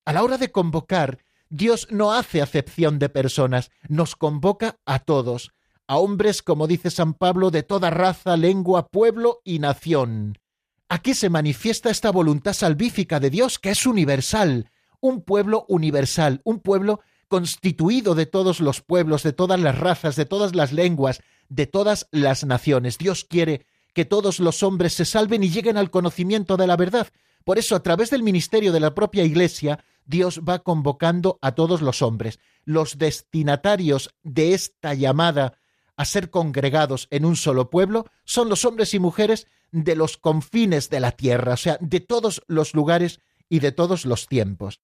A 0.05 0.13
la 0.13 0.23
hora 0.23 0.37
de 0.37 0.51
convocar, 0.51 1.19
Dios 1.49 1.87
no 1.89 2.13
hace 2.13 2.41
acepción 2.41 2.99
de 2.99 3.09
personas, 3.09 3.71
nos 3.87 4.15
convoca 4.15 4.77
a 4.85 4.99
todos, 4.99 5.51
a 5.87 5.97
hombres, 5.97 6.43
como 6.43 6.67
dice 6.67 6.91
San 6.91 7.15
Pablo, 7.15 7.49
de 7.49 7.63
toda 7.63 7.89
raza, 7.89 8.37
lengua, 8.37 8.87
pueblo 8.89 9.41
y 9.43 9.57
nación. 9.57 10.37
Aquí 10.87 11.15
se 11.15 11.29
manifiesta 11.29 11.89
esta 11.89 12.11
voluntad 12.11 12.53
salvífica 12.53 13.19
de 13.19 13.31
Dios 13.31 13.57
que 13.57 13.71
es 13.71 13.87
universal, 13.87 14.71
un 15.01 15.21
pueblo 15.21 15.65
universal, 15.67 16.41
un 16.43 16.59
pueblo 16.59 17.01
constituido 17.27 18.15
de 18.15 18.25
todos 18.25 18.59
los 18.59 18.81
pueblos, 18.81 19.23
de 19.23 19.33
todas 19.33 19.59
las 19.59 19.77
razas, 19.77 20.15
de 20.15 20.25
todas 20.25 20.55
las 20.55 20.71
lenguas, 20.71 21.21
de 21.47 21.67
todas 21.67 22.07
las 22.11 22.43
naciones. 22.43 22.97
Dios 22.97 23.23
quiere 23.23 23.65
que 23.93 24.05
todos 24.05 24.39
los 24.39 24.61
hombres 24.61 24.93
se 24.93 25.05
salven 25.05 25.43
y 25.43 25.49
lleguen 25.49 25.77
al 25.77 25.89
conocimiento 25.89 26.57
de 26.57 26.67
la 26.67 26.75
verdad. 26.75 27.07
Por 27.43 27.57
eso, 27.57 27.75
a 27.75 27.83
través 27.83 28.09
del 28.09 28.23
ministerio 28.23 28.71
de 28.71 28.79
la 28.79 28.93
propia 28.93 29.23
Iglesia, 29.23 29.83
Dios 30.05 30.41
va 30.47 30.59
convocando 30.59 31.39
a 31.41 31.53
todos 31.53 31.81
los 31.81 32.01
hombres. 32.01 32.39
Los 32.65 32.97
destinatarios 32.97 34.13
de 34.23 34.53
esta 34.53 34.93
llamada 34.93 35.59
a 35.95 36.05
ser 36.05 36.29
congregados 36.29 37.07
en 37.11 37.25
un 37.25 37.35
solo 37.35 37.69
pueblo 37.69 38.05
son 38.23 38.49
los 38.49 38.65
hombres 38.65 38.93
y 38.93 38.99
mujeres 38.99 39.47
de 39.71 39.95
los 39.95 40.17
confines 40.17 40.89
de 40.89 40.99
la 40.99 41.11
tierra, 41.11 41.53
o 41.53 41.57
sea, 41.57 41.77
de 41.81 41.99
todos 41.99 42.41
los 42.47 42.73
lugares 42.73 43.19
y 43.49 43.59
de 43.59 43.71
todos 43.71 44.05
los 44.05 44.27
tiempos. 44.27 44.81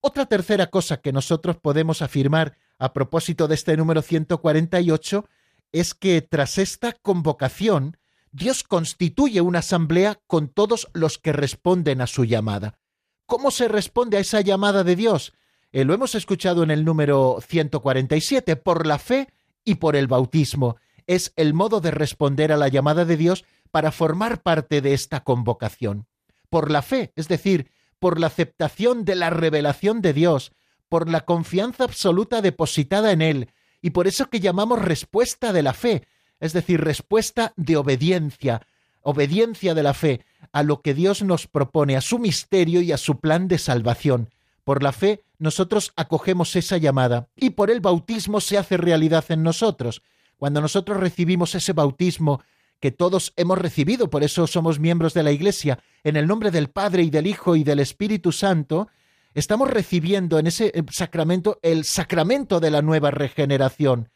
Otra 0.00 0.26
tercera 0.26 0.68
cosa 0.68 0.98
que 0.98 1.12
nosotros 1.12 1.56
podemos 1.56 2.02
afirmar 2.02 2.56
a 2.78 2.92
propósito 2.92 3.48
de 3.48 3.54
este 3.54 3.76
número 3.76 4.02
148 4.02 5.26
es 5.72 5.94
que 5.94 6.22
tras 6.22 6.58
esta 6.58 6.92
convocación, 6.92 7.96
Dios 8.34 8.64
constituye 8.64 9.40
una 9.40 9.60
asamblea 9.60 10.18
con 10.26 10.48
todos 10.48 10.88
los 10.92 11.18
que 11.18 11.32
responden 11.32 12.00
a 12.00 12.08
su 12.08 12.24
llamada. 12.24 12.80
¿Cómo 13.26 13.52
se 13.52 13.68
responde 13.68 14.16
a 14.16 14.20
esa 14.20 14.40
llamada 14.40 14.82
de 14.82 14.96
Dios? 14.96 15.32
Eh, 15.70 15.84
lo 15.84 15.94
hemos 15.94 16.16
escuchado 16.16 16.64
en 16.64 16.72
el 16.72 16.84
número 16.84 17.38
147, 17.46 18.56
por 18.56 18.88
la 18.88 18.98
fe 18.98 19.28
y 19.64 19.76
por 19.76 19.94
el 19.94 20.08
bautismo. 20.08 20.78
Es 21.06 21.32
el 21.36 21.54
modo 21.54 21.80
de 21.80 21.92
responder 21.92 22.50
a 22.50 22.56
la 22.56 22.66
llamada 22.66 23.04
de 23.04 23.16
Dios 23.16 23.44
para 23.70 23.92
formar 23.92 24.42
parte 24.42 24.80
de 24.80 24.94
esta 24.94 25.22
convocación. 25.22 26.08
Por 26.50 26.72
la 26.72 26.82
fe, 26.82 27.12
es 27.14 27.28
decir, 27.28 27.70
por 28.00 28.18
la 28.18 28.26
aceptación 28.26 29.04
de 29.04 29.14
la 29.14 29.30
revelación 29.30 30.02
de 30.02 30.12
Dios, 30.12 30.50
por 30.88 31.08
la 31.08 31.24
confianza 31.24 31.84
absoluta 31.84 32.42
depositada 32.42 33.12
en 33.12 33.22
Él, 33.22 33.50
y 33.80 33.90
por 33.90 34.08
eso 34.08 34.28
que 34.28 34.40
llamamos 34.40 34.82
respuesta 34.82 35.52
de 35.52 35.62
la 35.62 35.72
fe, 35.72 36.02
es 36.40 36.52
decir, 36.52 36.80
respuesta 36.80 37.52
de 37.56 37.76
obediencia, 37.76 38.66
obediencia 39.02 39.74
de 39.74 39.82
la 39.82 39.94
fe 39.94 40.24
a 40.52 40.62
lo 40.62 40.80
que 40.82 40.94
Dios 40.94 41.22
nos 41.22 41.46
propone, 41.46 41.96
a 41.96 42.00
su 42.00 42.18
misterio 42.18 42.80
y 42.80 42.92
a 42.92 42.98
su 42.98 43.20
plan 43.20 43.48
de 43.48 43.58
salvación. 43.58 44.30
Por 44.64 44.82
la 44.82 44.92
fe 44.92 45.24
nosotros 45.38 45.92
acogemos 45.96 46.56
esa 46.56 46.76
llamada 46.78 47.28
y 47.36 47.50
por 47.50 47.70
el 47.70 47.80
bautismo 47.80 48.40
se 48.40 48.56
hace 48.56 48.76
realidad 48.76 49.24
en 49.28 49.42
nosotros. 49.42 50.02
Cuando 50.36 50.60
nosotros 50.60 50.98
recibimos 50.98 51.54
ese 51.54 51.72
bautismo 51.72 52.42
que 52.80 52.90
todos 52.90 53.32
hemos 53.36 53.58
recibido, 53.58 54.10
por 54.10 54.24
eso 54.24 54.46
somos 54.46 54.78
miembros 54.78 55.14
de 55.14 55.22
la 55.22 55.32
Iglesia, 55.32 55.78
en 56.02 56.16
el 56.16 56.26
nombre 56.26 56.50
del 56.50 56.68
Padre 56.68 57.02
y 57.02 57.10
del 57.10 57.26
Hijo 57.26 57.56
y 57.56 57.64
del 57.64 57.80
Espíritu 57.80 58.32
Santo, 58.32 58.88
estamos 59.32 59.70
recibiendo 59.70 60.38
en 60.38 60.46
ese 60.46 60.66
eh, 60.74 60.82
sacramento 60.90 61.58
el 61.62 61.84
sacramento 61.84 62.60
de 62.60 62.70
la 62.70 62.82
nueva 62.82 63.10
regeneración, 63.10 64.10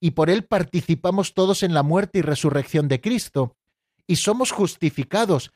y 0.00 0.12
por 0.12 0.30
él 0.30 0.44
participamos 0.44 1.34
todos 1.34 1.62
en 1.62 1.74
la 1.74 1.82
muerte 1.82 2.18
y 2.18 2.22
resurrección 2.22 2.88
de 2.88 3.00
Cristo, 3.00 3.56
y 4.06 4.16
somos 4.16 4.50
justificados 4.50 5.52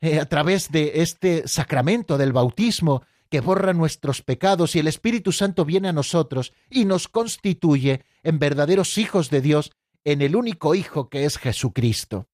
eh, 0.00 0.20
a 0.20 0.26
través 0.26 0.70
de 0.70 1.02
este 1.02 1.46
sacramento 1.48 2.16
del 2.16 2.32
bautismo, 2.32 3.02
que 3.28 3.40
borra 3.40 3.74
nuestros 3.74 4.22
pecados 4.22 4.74
y 4.74 4.78
el 4.78 4.86
Espíritu 4.86 5.32
Santo 5.32 5.66
viene 5.66 5.88
a 5.88 5.92
nosotros 5.92 6.54
y 6.70 6.86
nos 6.86 7.08
constituye 7.08 8.04
en 8.22 8.38
verdaderos 8.38 8.96
hijos 8.96 9.28
de 9.28 9.42
Dios, 9.42 9.72
en 10.04 10.22
el 10.22 10.36
único 10.36 10.74
Hijo 10.74 11.10
que 11.10 11.24
es 11.26 11.36
Jesucristo. 11.36 12.28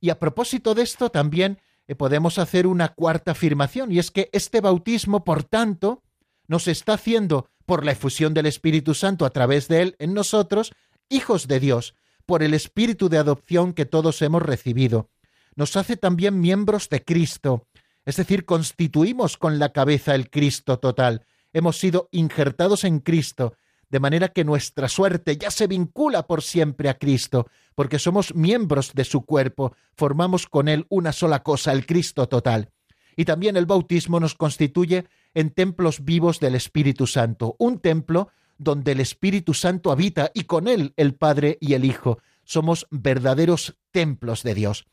Y 0.00 0.10
a 0.10 0.18
propósito 0.18 0.74
de 0.74 0.82
esto 0.82 1.10
también 1.10 1.58
eh, 1.88 1.96
podemos 1.96 2.38
hacer 2.38 2.66
una 2.66 2.90
cuarta 2.90 3.32
afirmación, 3.32 3.90
y 3.90 3.98
es 3.98 4.10
que 4.10 4.30
este 4.32 4.60
bautismo, 4.60 5.24
por 5.24 5.42
tanto, 5.42 6.02
nos 6.46 6.68
está 6.68 6.94
haciendo, 6.94 7.48
por 7.66 7.84
la 7.84 7.92
efusión 7.92 8.34
del 8.34 8.46
Espíritu 8.46 8.94
Santo 8.94 9.24
a 9.24 9.30
través 9.30 9.68
de 9.68 9.82
él 9.82 9.96
en 10.00 10.12
nosotros, 10.12 10.72
hijos 11.10 11.46
de 11.46 11.60
Dios, 11.60 11.94
por 12.24 12.42
el 12.42 12.54
Espíritu 12.54 13.10
de 13.10 13.18
adopción 13.18 13.74
que 13.74 13.84
todos 13.84 14.22
hemos 14.22 14.40
recibido 14.40 15.10
nos 15.56 15.76
hace 15.76 15.96
también 15.96 16.40
miembros 16.40 16.88
de 16.88 17.04
Cristo, 17.04 17.66
es 18.04 18.16
decir, 18.16 18.44
constituimos 18.44 19.36
con 19.36 19.58
la 19.58 19.72
cabeza 19.72 20.14
el 20.14 20.30
Cristo 20.30 20.78
total. 20.78 21.26
Hemos 21.52 21.78
sido 21.78 22.08
injertados 22.12 22.84
en 22.84 23.00
Cristo, 23.00 23.54
de 23.90 24.00
manera 24.00 24.28
que 24.28 24.44
nuestra 24.44 24.88
suerte 24.88 25.36
ya 25.36 25.50
se 25.50 25.66
vincula 25.66 26.26
por 26.26 26.42
siempre 26.42 26.88
a 26.88 26.94
Cristo, 26.94 27.48
porque 27.74 27.98
somos 27.98 28.34
miembros 28.34 28.92
de 28.94 29.04
su 29.04 29.26
cuerpo, 29.26 29.74
formamos 29.96 30.46
con 30.46 30.68
Él 30.68 30.86
una 30.88 31.12
sola 31.12 31.42
cosa, 31.42 31.72
el 31.72 31.86
Cristo 31.86 32.28
total. 32.28 32.70
Y 33.16 33.24
también 33.24 33.56
el 33.56 33.66
bautismo 33.66 34.18
nos 34.18 34.34
constituye 34.34 35.06
en 35.34 35.50
templos 35.50 36.04
vivos 36.04 36.40
del 36.40 36.54
Espíritu 36.54 37.06
Santo, 37.06 37.56
un 37.58 37.80
templo 37.80 38.30
donde 38.60 38.92
el 38.92 39.00
Espíritu 39.00 39.54
Santo 39.54 39.90
habita 39.90 40.30
y 40.34 40.44
con 40.44 40.68
él 40.68 40.92
el 40.98 41.14
Padre 41.14 41.56
y 41.60 41.72
el 41.72 41.86
Hijo. 41.86 42.18
Somos 42.44 42.86
verdaderos 42.90 43.78
templos 43.90 44.42
de 44.42 44.54
Dios. 44.54 44.84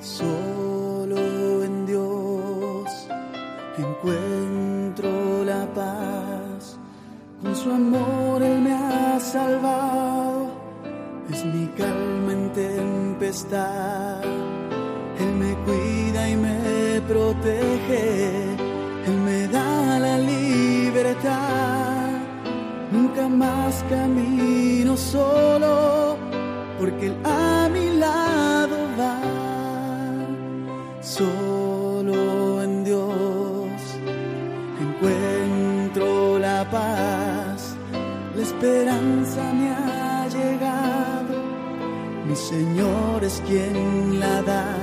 Solo 0.00 1.64
en 1.64 1.86
Dios 1.86 2.90
encuentro 3.76 5.44
la 5.44 5.66
paz, 5.74 6.78
con 7.42 7.54
su 7.54 7.70
amor 7.70 8.42
Él 8.42 8.62
me 8.62 8.81
ha 9.12 9.20
salvado, 9.20 10.50
es 11.30 11.44
mi 11.44 11.66
calma 11.78 12.32
en 12.32 12.52
tempestad, 12.52 14.22
Él 15.20 15.32
me 15.42 15.52
cuida 15.66 16.30
y 16.30 16.36
me 16.36 17.00
protege, 17.06 18.54
Él 19.06 19.16
me 19.28 19.48
da 19.48 19.98
la 19.98 20.16
libertad, 20.18 22.10
nunca 22.90 23.28
más 23.28 23.84
camino 23.90 24.96
solo, 24.96 26.16
porque 26.78 27.06
Él 27.08 27.16
a 27.24 27.68
mi 27.70 27.86
lado 27.98 28.76
va. 28.98 29.18
Solo 31.02 32.62
en 32.62 32.84
Dios 32.84 33.72
encuentro 34.80 36.38
la 36.38 36.64
paz, 36.70 37.21
esperanza 38.62 39.52
me 39.54 39.70
ha 39.70 40.28
llegado, 40.28 41.34
mi 42.28 42.36
Señor 42.36 43.24
es 43.24 43.42
quien 43.44 44.20
la 44.20 44.40
da, 44.42 44.76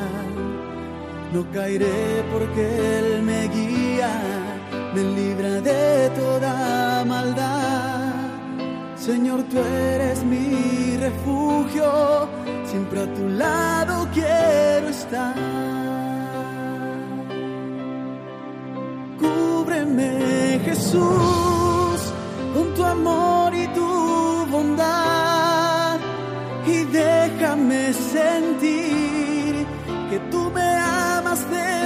no 1.32 1.50
caeré 1.54 2.26
porque 2.34 2.62
Él 2.98 3.24
me 3.24 3.48
guía, 3.48 4.12
me 4.94 5.04
libra 5.04 5.62
de 5.62 6.10
toda 6.10 7.06
maldad. 7.06 8.16
Señor, 8.98 9.44
tú 9.44 9.58
eres 9.60 10.26
mi 10.26 10.98
refugio, 10.98 12.28
siempre 12.66 13.04
a 13.04 13.14
tu 13.14 13.30
lado 13.30 14.10
quiero 14.14 14.90
estar. 14.90 15.36
Cúbreme, 19.22 20.60
Jesús, 20.66 22.00
con 22.54 22.74
tu 22.76 22.84
amor 22.84 23.39
déjame 27.50 27.93
sentir 27.93 29.66
que 30.10 30.20
tú 30.30 30.52
me 30.52 30.62
amas 30.62 31.50
de 31.50 31.79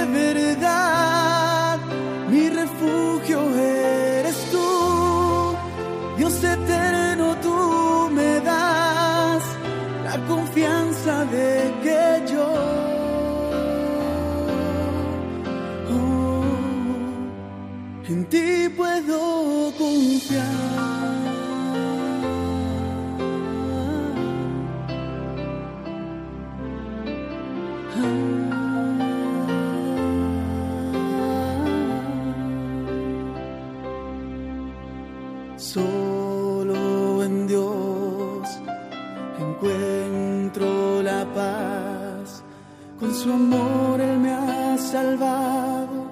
su 43.24 43.32
amor 43.32 44.00
Él 44.02 44.18
me 44.18 44.32
ha 44.32 44.76
salvado, 44.76 46.10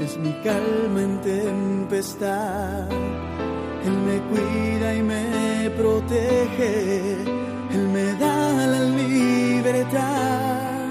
es 0.00 0.18
mi 0.18 0.32
calma 0.42 1.00
en 1.00 1.20
tempestad, 1.20 2.90
Él 3.86 3.96
me 4.08 4.18
cuida 4.30 4.96
y 4.96 5.02
me 5.02 5.70
protege, 5.76 7.12
Él 7.74 7.88
me 7.92 8.14
da 8.14 8.66
la 8.66 8.82
libertad, 8.82 10.88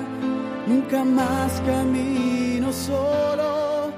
nunca 0.65 1.03
más 1.03 1.59
camino 1.61 2.71
solo, 2.71 3.91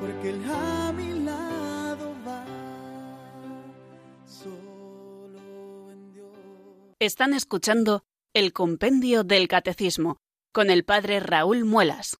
porque 0.00 0.30
Él 0.30 0.42
a 0.50 0.92
mi 0.92 1.20
lado 1.20 2.12
va. 2.26 2.44
Están 6.98 7.34
escuchando 7.34 8.02
el 8.34 8.52
Compendio 8.52 9.22
del 9.22 9.46
Catecismo 9.46 10.19
con 10.52 10.70
el 10.70 10.84
Padre 10.84 11.20
Raúl 11.20 11.64
Muelas. 11.64 12.18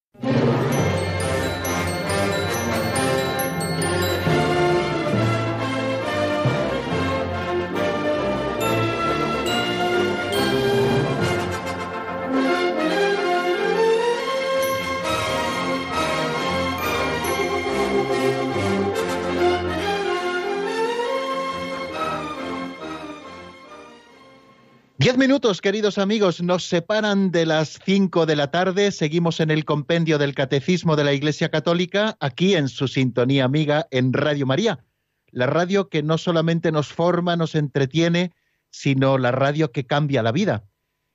Diez 25.01 25.17
minutos, 25.17 25.61
queridos 25.61 25.97
amigos, 25.97 26.43
nos 26.43 26.65
separan 26.65 27.31
de 27.31 27.47
las 27.47 27.79
cinco 27.83 28.27
de 28.27 28.35
la 28.35 28.51
tarde. 28.51 28.91
Seguimos 28.91 29.39
en 29.39 29.49
el 29.49 29.65
compendio 29.65 30.19
del 30.19 30.35
Catecismo 30.35 30.95
de 30.95 31.03
la 31.03 31.13
Iglesia 31.13 31.49
Católica, 31.49 32.17
aquí 32.19 32.53
en 32.53 32.67
su 32.67 32.87
sintonía 32.87 33.45
amiga 33.45 33.87
en 33.89 34.13
Radio 34.13 34.45
María, 34.45 34.85
la 35.31 35.47
radio 35.47 35.89
que 35.89 36.03
no 36.03 36.19
solamente 36.19 36.71
nos 36.71 36.89
forma, 36.89 37.35
nos 37.35 37.55
entretiene, 37.55 38.31
sino 38.69 39.17
la 39.17 39.31
radio 39.31 39.71
que 39.71 39.87
cambia 39.87 40.21
la 40.21 40.31
vida. 40.31 40.65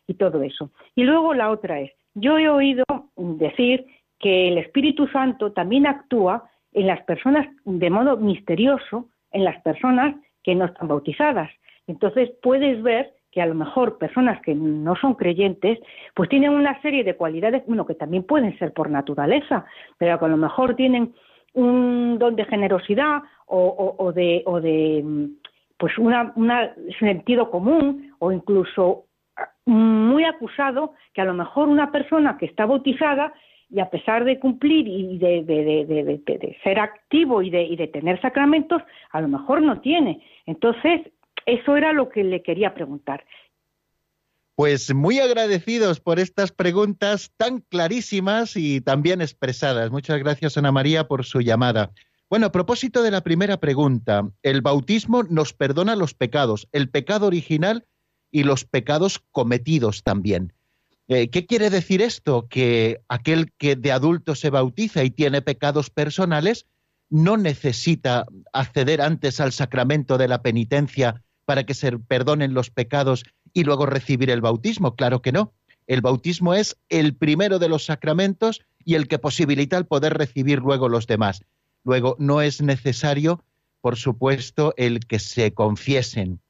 y 0.08 0.16
todo 0.16 0.42
eso. 0.44 0.72
Y 0.96 1.04
luego 1.04 1.34
la 1.34 1.52
otra 1.52 1.80
es, 1.80 1.92
yo 2.14 2.38
he 2.38 2.50
oído 2.50 2.86
decir 3.16 3.86
que 4.20 4.48
el 4.48 4.58
Espíritu 4.58 5.08
Santo 5.08 5.52
también 5.52 5.88
actúa 5.88 6.50
en 6.74 6.88
las 6.88 7.02
personas 7.04 7.48
de 7.64 7.90
modo 7.90 8.18
misterioso, 8.18 9.10
en 9.32 9.44
las 9.44 9.62
personas 9.62 10.16
que 10.44 10.56
no 10.56 10.66
están 10.66 10.88
bautizadas. 10.88 11.50
Entonces 11.88 12.32
puedes 12.42 12.82
ver 12.82 13.14
que 13.36 13.42
a 13.42 13.46
lo 13.46 13.54
mejor 13.54 13.98
personas 13.98 14.42
que 14.42 14.56
no 14.56 14.96
son 14.96 15.14
creyentes, 15.16 15.78
pues 16.14 16.30
tienen 16.30 16.52
una 16.52 16.82
serie 16.82 17.04
de 17.04 17.18
cualidades, 17.18 17.64
bueno, 17.68 17.86
que 17.86 17.94
también 17.94 18.24
pueden 18.24 18.58
ser 18.58 18.72
por 18.72 18.90
naturaleza, 18.90 19.66
pero 19.98 20.18
que 20.18 20.26
a 20.26 20.30
lo 20.30 20.38
mejor 20.38 20.78
tienen 20.78 21.14
un 21.54 22.18
don 22.18 22.38
de 22.38 22.46
generosidad 22.46 23.24
o, 23.48 24.14
de, 24.16 24.42
o 24.46 24.62
de 24.62 25.04
pues 25.78 25.98
una, 25.98 26.34
sentido 26.98 27.52
común 27.52 28.14
o 28.20 28.32
incluso 28.32 29.04
muy 29.66 30.24
acusado 30.24 30.94
que 31.14 31.20
a 31.20 31.26
lo 31.26 31.34
mejor 31.34 31.68
una 31.68 31.92
persona 31.92 32.38
que 32.38 32.46
está 32.46 32.66
bautizada 32.66 33.34
y 33.70 33.82
a 33.82 33.90
pesar 33.90 34.24
de 34.24 34.40
cumplir 34.40 34.88
y 34.88 35.18
de, 35.18 35.44
de, 35.44 36.58
ser 36.64 36.80
activo 36.80 37.42
y, 37.42 37.54
y 37.54 37.76
de, 37.76 37.88
tener 37.88 38.22
sacramentos, 38.22 38.82
a 39.12 39.20
lo 39.20 39.28
mejor 39.28 39.62
no 39.62 39.82
tiene. 39.82 40.22
Entonces, 40.46 41.02
eso 41.46 41.78
era 41.78 41.94
lo 41.94 42.10
que 42.10 42.24
le 42.24 42.42
quería 42.42 42.74
preguntar. 42.74 43.26
Pues 44.56 44.94
muy 44.94 45.20
agradecidos 45.20 46.00
por 46.00 46.18
estas 46.18 46.52
preguntas 46.52 47.32
tan 47.36 47.60
clarísimas 47.60 48.56
y 48.56 48.80
tan 48.80 49.02
bien 49.02 49.22
expresadas. 49.22 49.92
Muchas 49.92 50.18
gracias, 50.20 50.58
Ana 50.58 50.72
María, 50.72 51.08
por 51.08 51.26
su 51.26 51.42
llamada. 51.42 51.92
Bueno, 52.30 52.48
a 52.48 52.52
propósito 52.52 53.04
de 53.04 53.12
la 53.12 53.22
primera 53.22 53.58
pregunta, 53.58 54.30
el 54.44 54.62
bautismo 54.62 55.24
nos 55.24 55.54
perdona 55.54 55.96
los 55.96 56.14
pecados, 56.14 56.68
el 56.72 56.90
pecado 56.90 57.28
original 57.28 57.86
y 58.32 58.44
los 58.44 58.66
pecados 58.66 59.22
cometidos 59.32 60.04
también. 60.04 60.54
Eh, 61.08 61.30
¿Qué 61.30 61.46
quiere 61.46 61.70
decir 61.70 62.02
esto? 62.02 62.48
Que 62.50 63.02
aquel 63.10 63.52
que 63.58 63.76
de 63.76 63.92
adulto 63.92 64.36
se 64.36 64.50
bautiza 64.50 65.04
y 65.04 65.12
tiene 65.12 65.42
pecados 65.42 65.90
personales 65.90 66.66
no 67.10 67.38
necesita 67.38 68.26
acceder 68.54 69.02
antes 69.02 69.40
al 69.40 69.52
sacramento 69.52 70.18
de 70.18 70.28
la 70.28 70.42
penitencia 70.42 71.22
para 71.46 71.66
que 71.66 71.74
se 71.74 71.98
perdonen 71.98 72.54
los 72.54 72.70
pecados 72.70 73.24
y 73.54 73.64
luego 73.64 73.86
recibir 73.86 74.30
el 74.30 74.42
bautismo. 74.42 74.96
Claro 74.96 75.22
que 75.22 75.32
no. 75.32 75.54
El 75.88 76.02
bautismo 76.02 76.54
es 76.54 76.78
el 76.90 77.16
primero 77.16 77.60
de 77.60 77.70
los 77.70 77.86
sacramentos 77.86 78.62
y 78.84 78.96
el 78.96 79.08
que 79.08 79.20
posibilita 79.20 79.78
el 79.78 79.86
poder 79.86 80.18
recibir 80.18 80.60
luego 80.60 80.90
los 80.90 81.08
demás. 81.08 81.42
Luego, 81.84 82.16
no 82.20 82.42
es 82.42 82.62
necesario, 82.62 83.44
por 83.82 83.96
supuesto, 83.96 84.74
el 84.78 85.02
que 85.02 85.20
se 85.20 85.54
confiesen. 85.54 86.42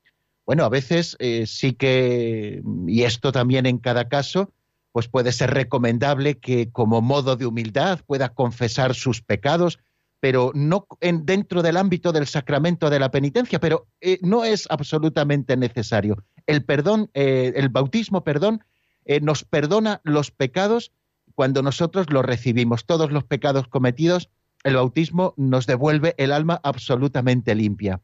Bueno, 0.46 0.64
a 0.64 0.70
veces 0.70 1.18
eh, 1.20 1.46
sí 1.48 1.74
que, 1.74 2.62
y 2.88 3.04
esto 3.04 3.32
también 3.32 3.66
en 3.66 3.80
cada 3.80 4.08
caso, 4.08 4.54
pues 4.92 5.10
puede 5.10 5.34
ser 5.34 5.52
recomendable 5.52 6.38
que 6.38 6.72
como 6.72 7.02
modo 7.02 7.36
de 7.36 7.46
humildad 7.46 8.00
pueda 8.06 8.30
confesar 8.30 8.96
sus 8.96 9.22
pecados, 9.22 9.80
pero 10.26 10.52
no 10.56 10.88
en, 11.02 11.24
dentro 11.24 11.62
del 11.62 11.78
ámbito 11.78 12.12
del 12.12 12.26
sacramento 12.26 12.90
de 12.90 12.98
la 12.98 13.12
penitencia, 13.12 13.60
pero 13.60 13.86
eh, 14.02 14.18
no 14.24 14.44
es 14.44 14.66
absolutamente 14.72 15.56
necesario. 15.56 16.24
El 16.48 16.66
perdón, 16.66 17.12
eh, 17.14 17.54
el 17.56 17.70
bautismo, 17.70 18.24
perdón, 18.24 18.64
eh, 19.06 19.22
nos 19.22 19.44
perdona 19.44 20.02
los 20.04 20.32
pecados 20.32 20.92
cuando 21.36 21.62
nosotros 21.62 22.08
los 22.10 22.26
recibimos. 22.26 22.88
Todos 22.88 23.12
los 23.12 23.24
pecados 23.24 23.68
cometidos, 23.68 24.32
el 24.64 24.78
bautismo 24.78 25.36
nos 25.38 25.68
devuelve 25.68 26.16
el 26.18 26.32
alma 26.32 26.60
absolutamente 26.64 27.54
limpia. 27.54 28.02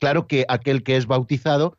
Claro 0.00 0.26
que 0.26 0.44
aquel 0.50 0.82
que 0.82 0.98
es 0.98 1.06
bautizado, 1.06 1.78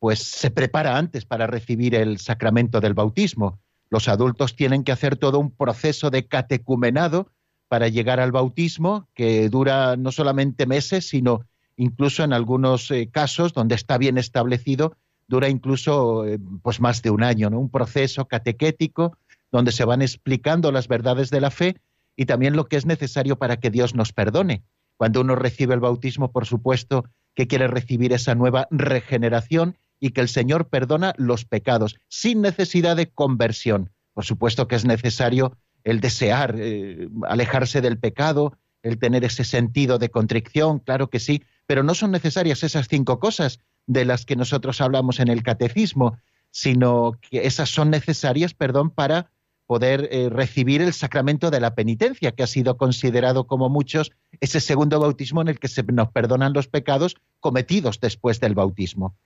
pues 0.00 0.24
se 0.24 0.50
prepara 0.50 0.98
antes 0.98 1.24
para 1.24 1.46
recibir 1.46 1.94
el 1.94 2.18
sacramento 2.18 2.80
del 2.80 2.94
bautismo. 2.94 3.60
Los 3.90 4.08
adultos 4.08 4.56
tienen 4.56 4.82
que 4.82 4.90
hacer 4.90 5.14
todo 5.14 5.38
un 5.38 5.52
proceso 5.52 6.10
de 6.10 6.26
catecumenado, 6.26 7.30
para 7.68 7.88
llegar 7.88 8.20
al 8.20 8.32
bautismo, 8.32 9.08
que 9.14 9.48
dura 9.48 9.96
no 9.96 10.12
solamente 10.12 10.66
meses, 10.66 11.08
sino 11.08 11.44
incluso 11.76 12.22
en 12.22 12.32
algunos 12.32 12.90
eh, 12.90 13.08
casos 13.10 13.52
donde 13.52 13.74
está 13.74 13.98
bien 13.98 14.18
establecido, 14.18 14.96
dura 15.26 15.48
incluso 15.48 16.26
eh, 16.26 16.38
pues 16.62 16.80
más 16.80 17.02
de 17.02 17.10
un 17.10 17.22
año, 17.22 17.50
¿no? 17.50 17.58
Un 17.58 17.70
proceso 17.70 18.26
catequético 18.26 19.16
donde 19.50 19.72
se 19.72 19.84
van 19.84 20.02
explicando 20.02 20.72
las 20.72 20.88
verdades 20.88 21.30
de 21.30 21.40
la 21.40 21.50
fe 21.50 21.76
y 22.16 22.26
también 22.26 22.56
lo 22.56 22.66
que 22.66 22.76
es 22.76 22.86
necesario 22.86 23.36
para 23.36 23.56
que 23.56 23.70
Dios 23.70 23.94
nos 23.94 24.12
perdone. 24.12 24.62
Cuando 24.96 25.20
uno 25.20 25.34
recibe 25.34 25.74
el 25.74 25.80
bautismo, 25.80 26.30
por 26.30 26.46
supuesto, 26.46 27.04
que 27.34 27.46
quiere 27.46 27.66
recibir 27.66 28.12
esa 28.12 28.34
nueva 28.34 28.68
regeneración 28.70 29.76
y 30.00 30.10
que 30.10 30.20
el 30.20 30.28
Señor 30.28 30.68
perdona 30.68 31.14
los 31.16 31.44
pecados 31.44 31.96
sin 32.08 32.42
necesidad 32.42 32.96
de 32.96 33.10
conversión. 33.10 33.90
Por 34.12 34.24
supuesto 34.24 34.68
que 34.68 34.76
es 34.76 34.84
necesario 34.84 35.56
el 35.84 36.00
desear 36.00 36.56
eh, 36.58 37.08
alejarse 37.28 37.80
del 37.80 37.98
pecado, 37.98 38.58
el 38.82 38.98
tener 38.98 39.24
ese 39.24 39.44
sentido 39.44 39.98
de 39.98 40.10
contrición, 40.10 40.78
claro 40.78 41.08
que 41.08 41.20
sí, 41.20 41.42
pero 41.66 41.82
no 41.82 41.94
son 41.94 42.10
necesarias 42.10 42.62
esas 42.62 42.88
cinco 42.88 43.18
cosas 43.20 43.60
de 43.86 44.04
las 44.04 44.24
que 44.24 44.36
nosotros 44.36 44.80
hablamos 44.80 45.20
en 45.20 45.28
el 45.28 45.42
catecismo, 45.42 46.16
sino 46.50 47.18
que 47.20 47.46
esas 47.46 47.70
son 47.70 47.90
necesarias, 47.90 48.54
perdón, 48.54 48.90
para 48.90 49.30
poder 49.66 50.08
eh, 50.10 50.28
recibir 50.28 50.82
el 50.82 50.92
sacramento 50.92 51.50
de 51.50 51.60
la 51.60 51.74
penitencia, 51.74 52.32
que 52.32 52.42
ha 52.42 52.46
sido 52.46 52.76
considerado 52.76 53.46
como 53.46 53.68
muchos 53.68 54.12
ese 54.40 54.60
segundo 54.60 55.00
bautismo 55.00 55.40
en 55.40 55.48
el 55.48 55.58
que 55.58 55.68
se 55.68 55.82
nos 55.84 56.10
perdonan 56.10 56.52
los 56.52 56.68
pecados 56.68 57.16
cometidos 57.40 58.00
después 58.00 58.40
del 58.40 58.54
bautismo. 58.54 59.16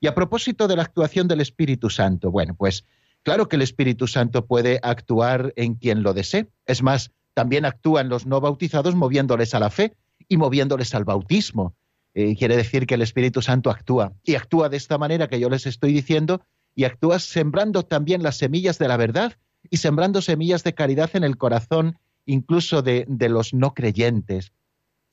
Y 0.00 0.06
a 0.06 0.14
propósito 0.14 0.68
de 0.68 0.76
la 0.76 0.82
actuación 0.82 1.28
del 1.28 1.40
Espíritu 1.40 1.88
Santo, 1.88 2.30
bueno, 2.30 2.54
pues 2.54 2.84
Claro 3.26 3.48
que 3.48 3.56
el 3.56 3.62
Espíritu 3.62 4.06
Santo 4.06 4.46
puede 4.46 4.78
actuar 4.84 5.52
en 5.56 5.74
quien 5.74 6.04
lo 6.04 6.14
desee. 6.14 6.46
Es 6.64 6.84
más, 6.84 7.10
también 7.34 7.64
actúan 7.64 8.08
los 8.08 8.24
no 8.24 8.40
bautizados 8.40 8.94
moviéndoles 8.94 9.52
a 9.52 9.58
la 9.58 9.68
fe 9.68 9.96
y 10.28 10.36
moviéndoles 10.36 10.94
al 10.94 11.04
bautismo. 11.04 11.74
Eh, 12.14 12.36
quiere 12.36 12.56
decir 12.56 12.86
que 12.86 12.94
el 12.94 13.02
Espíritu 13.02 13.42
Santo 13.42 13.68
actúa. 13.68 14.12
Y 14.22 14.36
actúa 14.36 14.68
de 14.68 14.76
esta 14.76 14.96
manera 14.96 15.26
que 15.26 15.40
yo 15.40 15.50
les 15.50 15.66
estoy 15.66 15.92
diciendo, 15.92 16.40
y 16.76 16.84
actúa 16.84 17.18
sembrando 17.18 17.82
también 17.82 18.22
las 18.22 18.36
semillas 18.36 18.78
de 18.78 18.86
la 18.86 18.96
verdad 18.96 19.32
y 19.68 19.78
sembrando 19.78 20.22
semillas 20.22 20.62
de 20.62 20.74
caridad 20.74 21.10
en 21.14 21.24
el 21.24 21.36
corazón 21.36 21.98
incluso 22.26 22.80
de, 22.82 23.06
de 23.08 23.28
los 23.28 23.52
no 23.52 23.74
creyentes. 23.74 24.52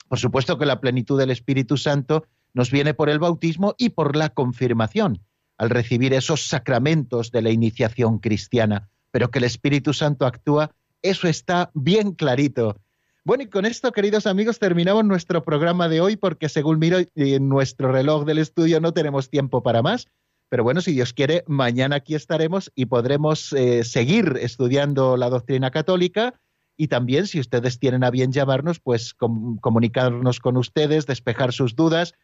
Por 0.08 0.20
supuesto 0.20 0.60
que 0.60 0.68
la 0.68 0.82
plenitud 0.82 1.18
del 1.18 1.32
Espíritu 1.32 1.78
Santo 1.78 2.28
nos 2.54 2.70
viene 2.70 2.94
por 2.94 3.10
el 3.10 3.18
bautismo 3.18 3.74
y 3.80 3.90
por 3.90 4.16
la 4.16 4.30
confirmación 4.30 5.20
al 5.64 5.70
recibir 5.70 6.14
esos 6.14 6.46
sacramentos 6.46 7.32
de 7.32 7.42
la 7.42 7.50
iniciación 7.50 8.20
cristiana, 8.20 8.90
pero 9.12 9.32
que 9.32 9.40
el 9.40 9.46
Espíritu 9.46 9.94
Santo 9.94 10.26
actúa, 10.26 10.72
eso 11.02 11.28
está 11.28 11.72
bien 11.74 12.12
clarito. 12.12 12.78
Bueno, 13.24 13.44
y 13.44 13.48
con 13.48 13.66
esto, 13.66 13.94
queridos 13.94 14.28
amigos, 14.28 14.60
terminamos 14.60 15.06
nuestro 15.06 15.44
programa 15.44 15.88
de 15.88 16.02
hoy 16.02 16.18
porque 16.18 16.50
según 16.50 16.80
miro 16.80 16.98
en 17.16 17.48
nuestro 17.48 17.92
reloj 17.92 18.26
del 18.26 18.40
estudio 18.40 18.82
no 18.82 18.92
tenemos 18.94 19.30
tiempo 19.30 19.64
para 19.64 19.82
más. 19.82 20.08
Pero 20.50 20.66
bueno, 20.66 20.82
si 20.82 20.92
Dios 20.92 21.14
quiere, 21.14 21.46
mañana 21.48 21.96
aquí 21.96 22.14
estaremos 22.14 22.70
y 22.76 22.88
podremos 22.88 23.54
eh, 23.54 23.86
seguir 23.86 24.38
estudiando 24.42 25.16
la 25.16 25.30
doctrina 25.30 25.72
católica 25.72 26.36
y 26.76 26.90
también, 26.90 27.28
si 27.28 27.40
ustedes 27.40 27.80
tienen 27.80 28.04
a 28.04 28.12
bien 28.12 28.34
llamarnos, 28.34 28.80
pues 28.80 29.14
comunicarnos 29.14 30.40
con 30.40 30.58
ustedes, 30.58 31.06
despejar 31.06 31.54
sus 31.54 31.76
dudas 31.76 32.16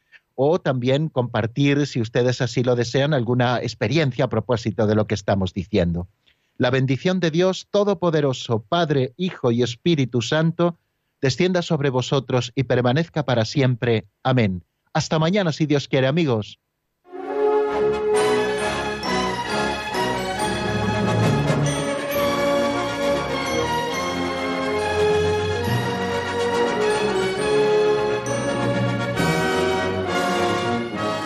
o 0.42 0.58
también 0.58 1.10
compartir, 1.10 1.86
si 1.86 2.00
ustedes 2.00 2.40
así 2.40 2.64
lo 2.64 2.78
desean, 2.78 3.14
alguna 3.14 3.60
experiencia 3.62 4.24
a 4.24 4.30
propósito 4.30 4.88
de 4.88 4.96
lo 4.96 5.06
que 5.06 5.14
estamos 5.14 5.54
diciendo. 5.54 6.08
La 6.56 6.70
bendición 6.70 7.20
de 7.20 7.30
Dios 7.30 7.68
Todopoderoso, 7.70 8.64
Padre, 8.64 9.12
Hijo 9.18 9.52
y 9.52 9.64
Espíritu 9.64 10.22
Santo, 10.22 10.78
descienda 11.20 11.62
sobre 11.62 11.90
vosotros 11.90 12.54
y 12.56 12.64
permanezca 12.64 13.26
para 13.26 13.44
siempre. 13.44 14.06
Amén. 14.24 14.64
Hasta 14.94 15.20
mañana, 15.20 15.52
si 15.52 15.66
Dios 15.66 15.90
quiere, 15.90 16.08
amigos. 16.08 16.58